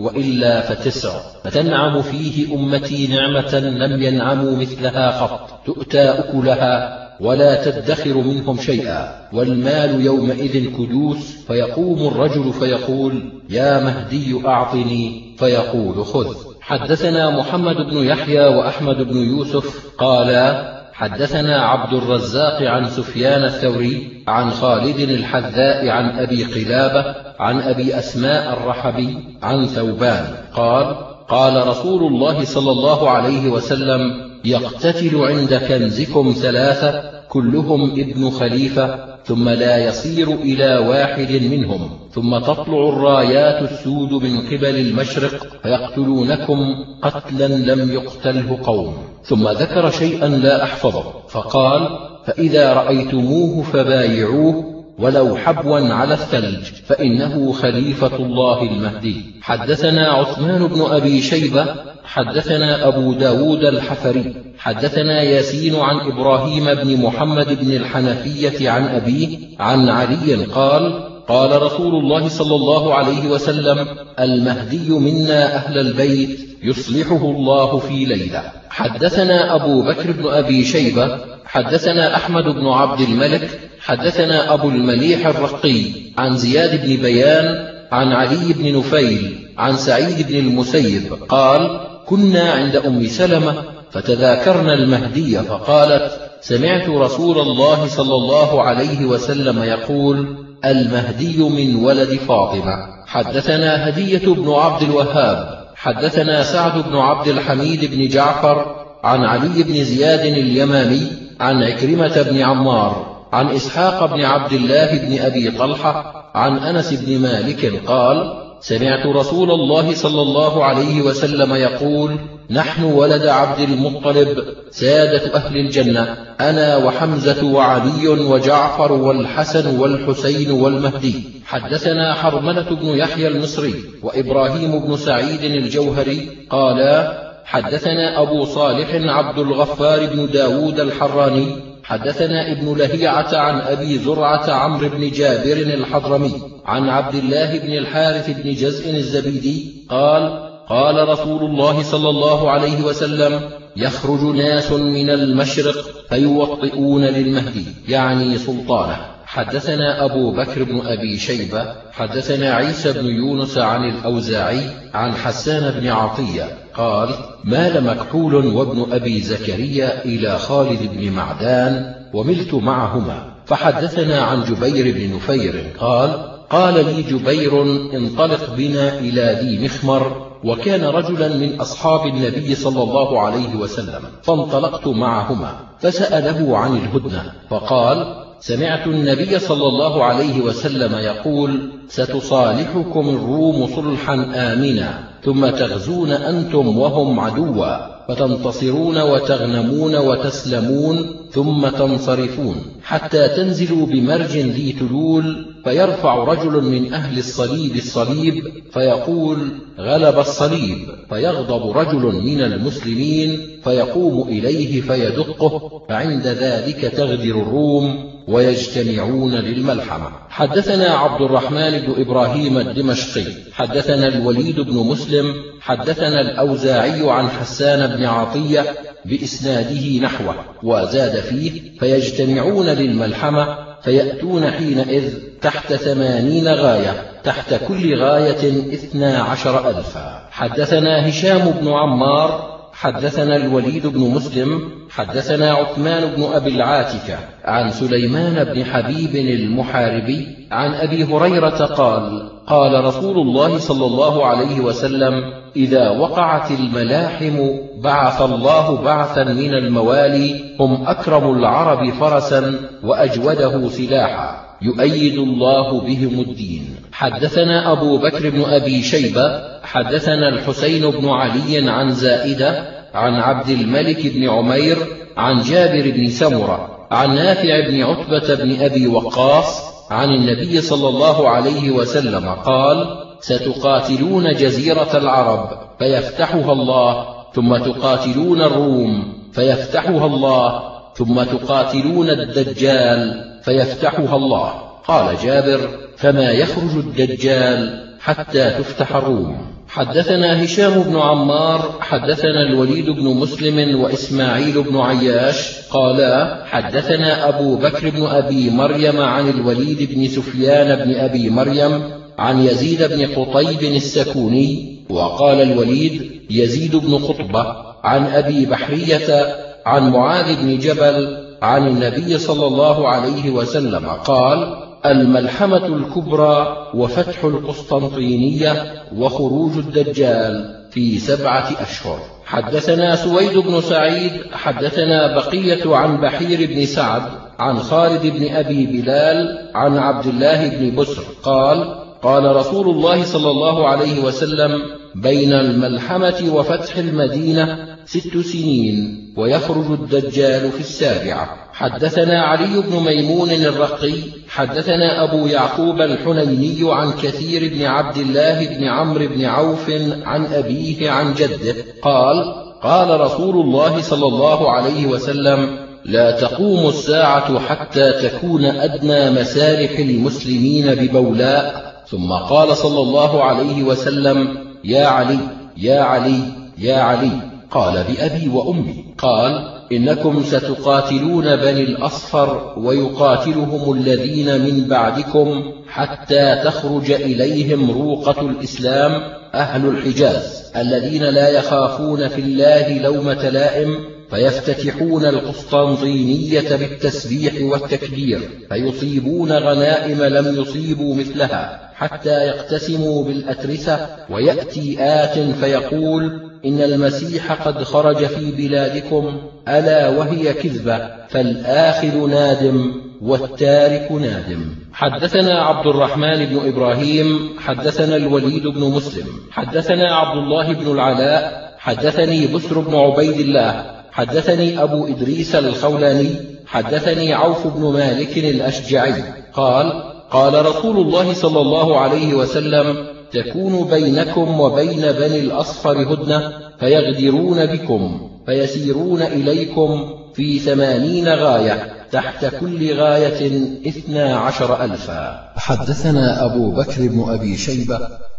[0.00, 1.20] وإلا فتسع.
[1.44, 9.28] فتنعم فيه أمتي نعمة لم ينعموا مثلها قط تؤتى أكلها ولا تدخر منهم شيئا.
[9.32, 11.36] والمال يومئذ كدوس.
[11.46, 15.34] فيقوم الرجل فيقول يا مهدي أعطني.
[15.38, 16.34] فيقول خذ.
[16.60, 24.50] حدثنا محمد بن يحيى وأحمد بن يوسف قالا حدثنا عبد الرزاق عن سفيان الثوري عن
[24.50, 30.26] خالد الحذاء عن أبي قلابة عن أبي أسماء الرحبي عن ثوبان.
[30.54, 30.96] قال
[31.28, 34.00] قال رسول الله صلى الله عليه وسلم
[34.44, 41.90] يقتتل عند كنزكم ثلاثة كلهم ابن خليفة ثم لا يصير إلى واحد منهم.
[42.12, 46.58] ثم تطلع الرايات السود من قبل المشرق فيقتلونكم
[47.02, 48.94] قتلا لم يقتله قوم.
[49.24, 51.04] ثم ذكر شيئا لا أحفظه.
[51.28, 51.88] فقال
[52.26, 59.16] فإذا رأيتموه فبايعوه ولو حبوا على الثلج فإنه خليفة الله المهدي.
[59.42, 61.66] حدثنا عثمان بن أبي شيبة
[62.04, 69.88] حدثنا أبو داود الحفري حدثنا ياسين عن إبراهيم بن محمد بن الحنفية عن أبيه عن
[69.88, 73.86] علي قال قال رسول الله صلى الله عليه وسلم
[74.20, 78.42] المهدي منا أهل البيت يصلحه الله في ليلة.
[78.70, 81.18] حدثنا أبو بكر بن أبي شيبة
[81.48, 85.82] حدثنا أحمد بن عبد الملك حدثنا أبو المليح الرقي
[86.18, 92.76] عن زياد بن بيان عن علي بن نفيل عن سعيد بن المسيب قال كنا عند
[92.76, 93.54] أم سلمة
[93.90, 102.74] فتذاكرنا المهدي فقالت سمعت رسول الله صلى الله عليه وسلم يقول المهدي من ولد فاطمة
[103.06, 109.84] حدثنا هدية بن عبد الوهاب حدثنا سعد بن عبد الحميد بن جعفر عن علي بن
[109.84, 116.58] زياد اليمامي عن عكرمة بن عمار عن إسحاق بن عبد الله بن أبي طلحة عن
[116.58, 122.18] أنس بن مالك قال سمعت رسول الله صلى الله عليه وسلم يقول
[122.50, 124.28] نحن ولد عبد المطلب
[124.70, 131.14] سادة أهل الجنة أنا وحمزة وعلي وجعفر والحسن والحسين والمهدي.
[131.46, 140.06] حدثنا حرملة بن يحيى المصري وإبراهيم بن سعيد الجوهري قالا حدثنا أبو صالح عبد الغفار
[140.06, 146.32] بن داود الحراني حدثنا ابن لهيعة عن أبي زرعة عمرو بن جابر الحضرمي
[146.64, 152.82] عن عبد الله بن الحارث بن جزء الزبيدي قال قال رسول الله صلى الله عليه
[152.82, 158.96] وسلم يخرج ناس من المشرق فيوطئون للمهدي يعني سلطانه.
[159.26, 164.60] حدثنا أبو بكر بن أبي شيبة حدثنا عيسى بن يونس عن الأوزاعي
[164.94, 167.08] عن حسان بن عطية قال
[167.44, 175.16] مال مكحول وابن أبي زكريا إلى خالد بن معدان وملت معهما فحدثنا عن جبير بن
[175.16, 177.62] نفير قال قال لي جبير
[177.94, 184.86] انطلق بنا إلى ذي مخمر وكان رجلا من أصحاب النبي صلى الله عليه وسلم فانطلقت
[184.86, 194.14] معهما فسأله عن الهدنة فقال سمعت النبي صلى الله عليه وسلم يقول ستصالحكم الروم صلحا
[194.34, 197.97] آمنا ثم تغزون أنتم وهم عدوا.
[198.08, 207.76] فتنتصرون وتغنمون وتسلمون ثم تنصرفون حتى تنزلوا بمرج ذي تلول فيرفع رجل من أهل الصليب
[207.76, 208.34] الصليب
[208.72, 209.38] فيقول
[209.78, 210.78] غلب الصليب
[211.10, 220.10] فيغضب رجل من المسلمين فيقوم إليه فيدقه فعند ذلك تغدر الروم ويجتمعون للملحمة.
[220.28, 227.97] حدثنا عبد الرحمن بن إبراهيم الدمشقي حدثنا الوليد بن مسلم حدثنا الأوزاعي عن حسان بن
[228.06, 228.64] عطية
[229.04, 235.12] بإسناده نحوه وزاد فيه فيجتمعون للملحمة فيأتون حينئذ
[235.42, 240.28] تحت ثمانين غاية تحت كل غاية اثنا عشر ألفا.
[240.30, 244.60] حدثنا هشام بن عمار حدثنا الوليد بن مسلم
[244.90, 252.84] حدثنا عثمان بن أبي العاتكة عن سليمان بن حبيب المحاربي عن أبي هريرة قال قال
[252.84, 255.12] رسول الله صلى الله عليه وسلم
[255.56, 257.50] إذا وقعت الملاحم
[257.82, 264.47] بعث الله بعثا من الموالي هم أكرم العرب فرسا وأجوده سلاحا.
[264.62, 266.76] يؤيد الله بهم الدين.
[266.92, 274.06] حدثنا أبو بكر بن أبي شيبة حدثنا الحسين بن علي عن زائدة عن عبد الملك
[274.06, 274.78] بن عمير
[275.16, 281.28] عن جابر بن سمرة عن نافع بن عتبة بن أبي وقاص عن النبي صلى الله
[281.28, 282.86] عليه وسلم قال
[283.20, 285.48] ستقاتلون جزيرة العرب
[285.78, 290.62] فيفتحها الله ثم تقاتلون الروم فيفتحها الله
[290.98, 294.52] ثم تقاتلون الدجال فيفتحها الله.
[294.86, 295.60] قال جابر
[295.96, 299.58] فما يخرج الدجال حتى تفتح الروم.
[299.68, 307.90] حدثنا هشام بن عمار حدثنا الوليد بن مسلم وإسماعيل بن عياش قالا حدثنا أبو بكر
[307.90, 311.82] بن أبي مريم عن الوليد بن سفيان بن أبي مريم
[312.18, 320.42] عن يزيد بن قطيب السكوني وقال الوليد يزيد بن قطبة عن أبي بحرية عن معاذ
[320.42, 328.52] بن جبل عن النبي صلى الله عليه وسلم قال الملحمة الكبرى وفتح القسطنطينية
[328.96, 331.98] وخروج الدجال في سبعة أشهر.
[332.24, 337.02] حدثنا سويد بن سعيد حدثنا بقية عن بحير بن سعد
[337.38, 343.30] عن خالد بن أبي بلال عن عبد الله بن بسر قال قال رسول الله صلى
[343.30, 344.50] الله عليه وسلم
[344.94, 351.28] بين الملحمة وفتح المدينة ست سنين ويخرج الدجال في السابعة.
[351.52, 353.94] حدثنا علي بن ميمون الرقي
[354.28, 359.70] حدثنا أبو يعقوب الحنيني عن كثير بن عبد الله بن عمرو بن عوف
[360.02, 367.38] عن أبيه عن جده قال قال رسول الله صلى الله عليه وسلم لا تقوم الساعة
[367.38, 371.67] حتى تكون أدنى مسارح المسلمين ببولاء.
[371.90, 375.18] ثم قال صلى الله عليه وسلم يا علي
[375.56, 376.20] يا علي
[376.58, 377.10] يا علي.
[377.50, 378.84] قال بأبي وأمي.
[378.98, 389.02] قال إنكم ستقاتلون بني الأصفر ويقاتلهم الذين من بعدكم حتى تخرج إليهم روقة الإسلام
[389.34, 400.02] أهل الحجاز الذين لا يخافون في الله لومة لائم فيفتتحون القسطنطينية بالتسبيح والتكبير فيصيبون غنائم
[400.02, 409.20] لم يصيبوا مثلها حتى يقتسموا بالأترسة ويأتي آت فيقول إن المسيح قد خرج في بلادكم
[409.48, 412.72] ألا وهي كذبة فالآخر نادم
[413.02, 414.54] والتارك نادم.
[414.72, 422.26] حدثنا عبد الرحمن بن إبراهيم حدثنا الوليد بن مسلم حدثنا عبد الله بن العلاء حدثني
[422.26, 426.10] بسر بن عبيد الله حدثني أبو إدريس الخولاني
[426.46, 429.02] حدثني عوف بن مالك الأشجعي.
[429.34, 432.76] قال قال رسول الله صلى الله عليه وسلم
[433.12, 439.84] تكون بينكم وبين بني الأصفر هدنة فيغدرون بكم فيسيرون إليكم
[440.14, 445.32] في ثمانين غاية تحت كل غاية اثنا عشر ألفا.
[445.36, 447.78] حدثنا أبو بكر بن أبي شيبة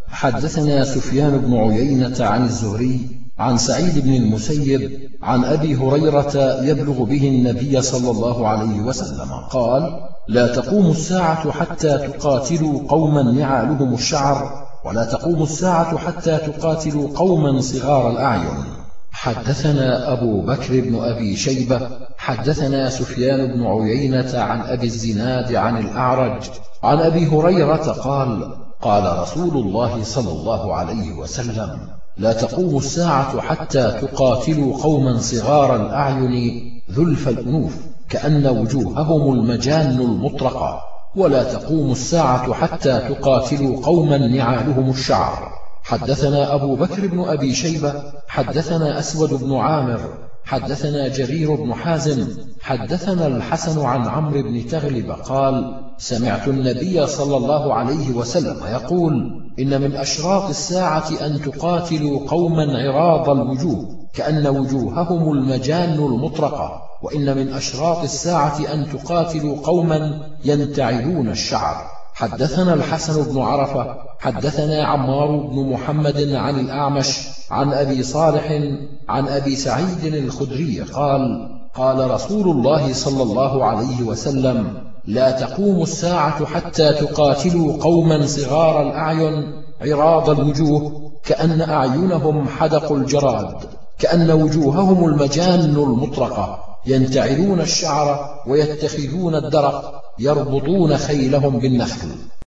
[0.10, 7.28] حدثنا سفيان بن عيينة عن الزهري عن سعيد بن المسيب عن أبي هريرة يبلغ به
[7.28, 15.06] النبي صلى الله عليه وسلم قال لا تقوم الساعة حتى تقاتلوا قوما نعالهم الشعر ولا
[15.06, 18.64] تقوم الساعة حتى تقاتلوا قوما صغار الأعين.
[19.12, 26.42] حدثنا أبو بكر بن أبي شيبة حدثنا سفيان بن عيينة عن أبي الزناد عن الأعرج
[26.84, 33.92] عن أبي هريرة قال قال رسول الله صلى الله عليه وسلم لا تقوم الساعة حتى
[34.02, 37.76] تقاتلوا قوما صغار الأعين ذلف الأنوف
[38.10, 40.82] كأن وجوههم المجان المطرقة.
[41.16, 45.52] ولا تقوم الساعة حتى تقاتلوا قوما نعالهم الشعر.
[45.84, 47.94] حدثنا أبو بكر بن أبي شيبة
[48.28, 52.28] حدثنا أسود بن عامر حدثنا جرير بن حازم
[52.62, 59.14] حدثنا الحسن عن عمرو بن تغلب قال سمعت النبي صلى الله عليه وسلم يقول
[59.60, 67.54] إن من أشراط الساعة أن تقاتلوا قوما عراض الوجوه كأن وجوههم المجان المطرقة وإن من
[67.54, 71.99] أشراط الساعة أن تقاتلوا قوما ينتعلون الشعر.
[72.20, 78.62] حدثنا الحسن بن عرفة حدثنا عمار بن محمد عن الأعمش عن أبي صالح
[79.10, 84.74] عن أبي سعيد الخدري قال قال رسول الله صلى الله عليه وسلم
[85.06, 93.56] لا تقوم الساعة حتى تقاتلوا قوما صغار الأعين عراض الوجوه كأن أعينهم حدق الجراد
[94.00, 96.69] كأن وجوههم المجان المطرقة.
[96.86, 102.10] ينتعلون الشعر ويتخذون الدرق يربطون خيلهم بالنخل.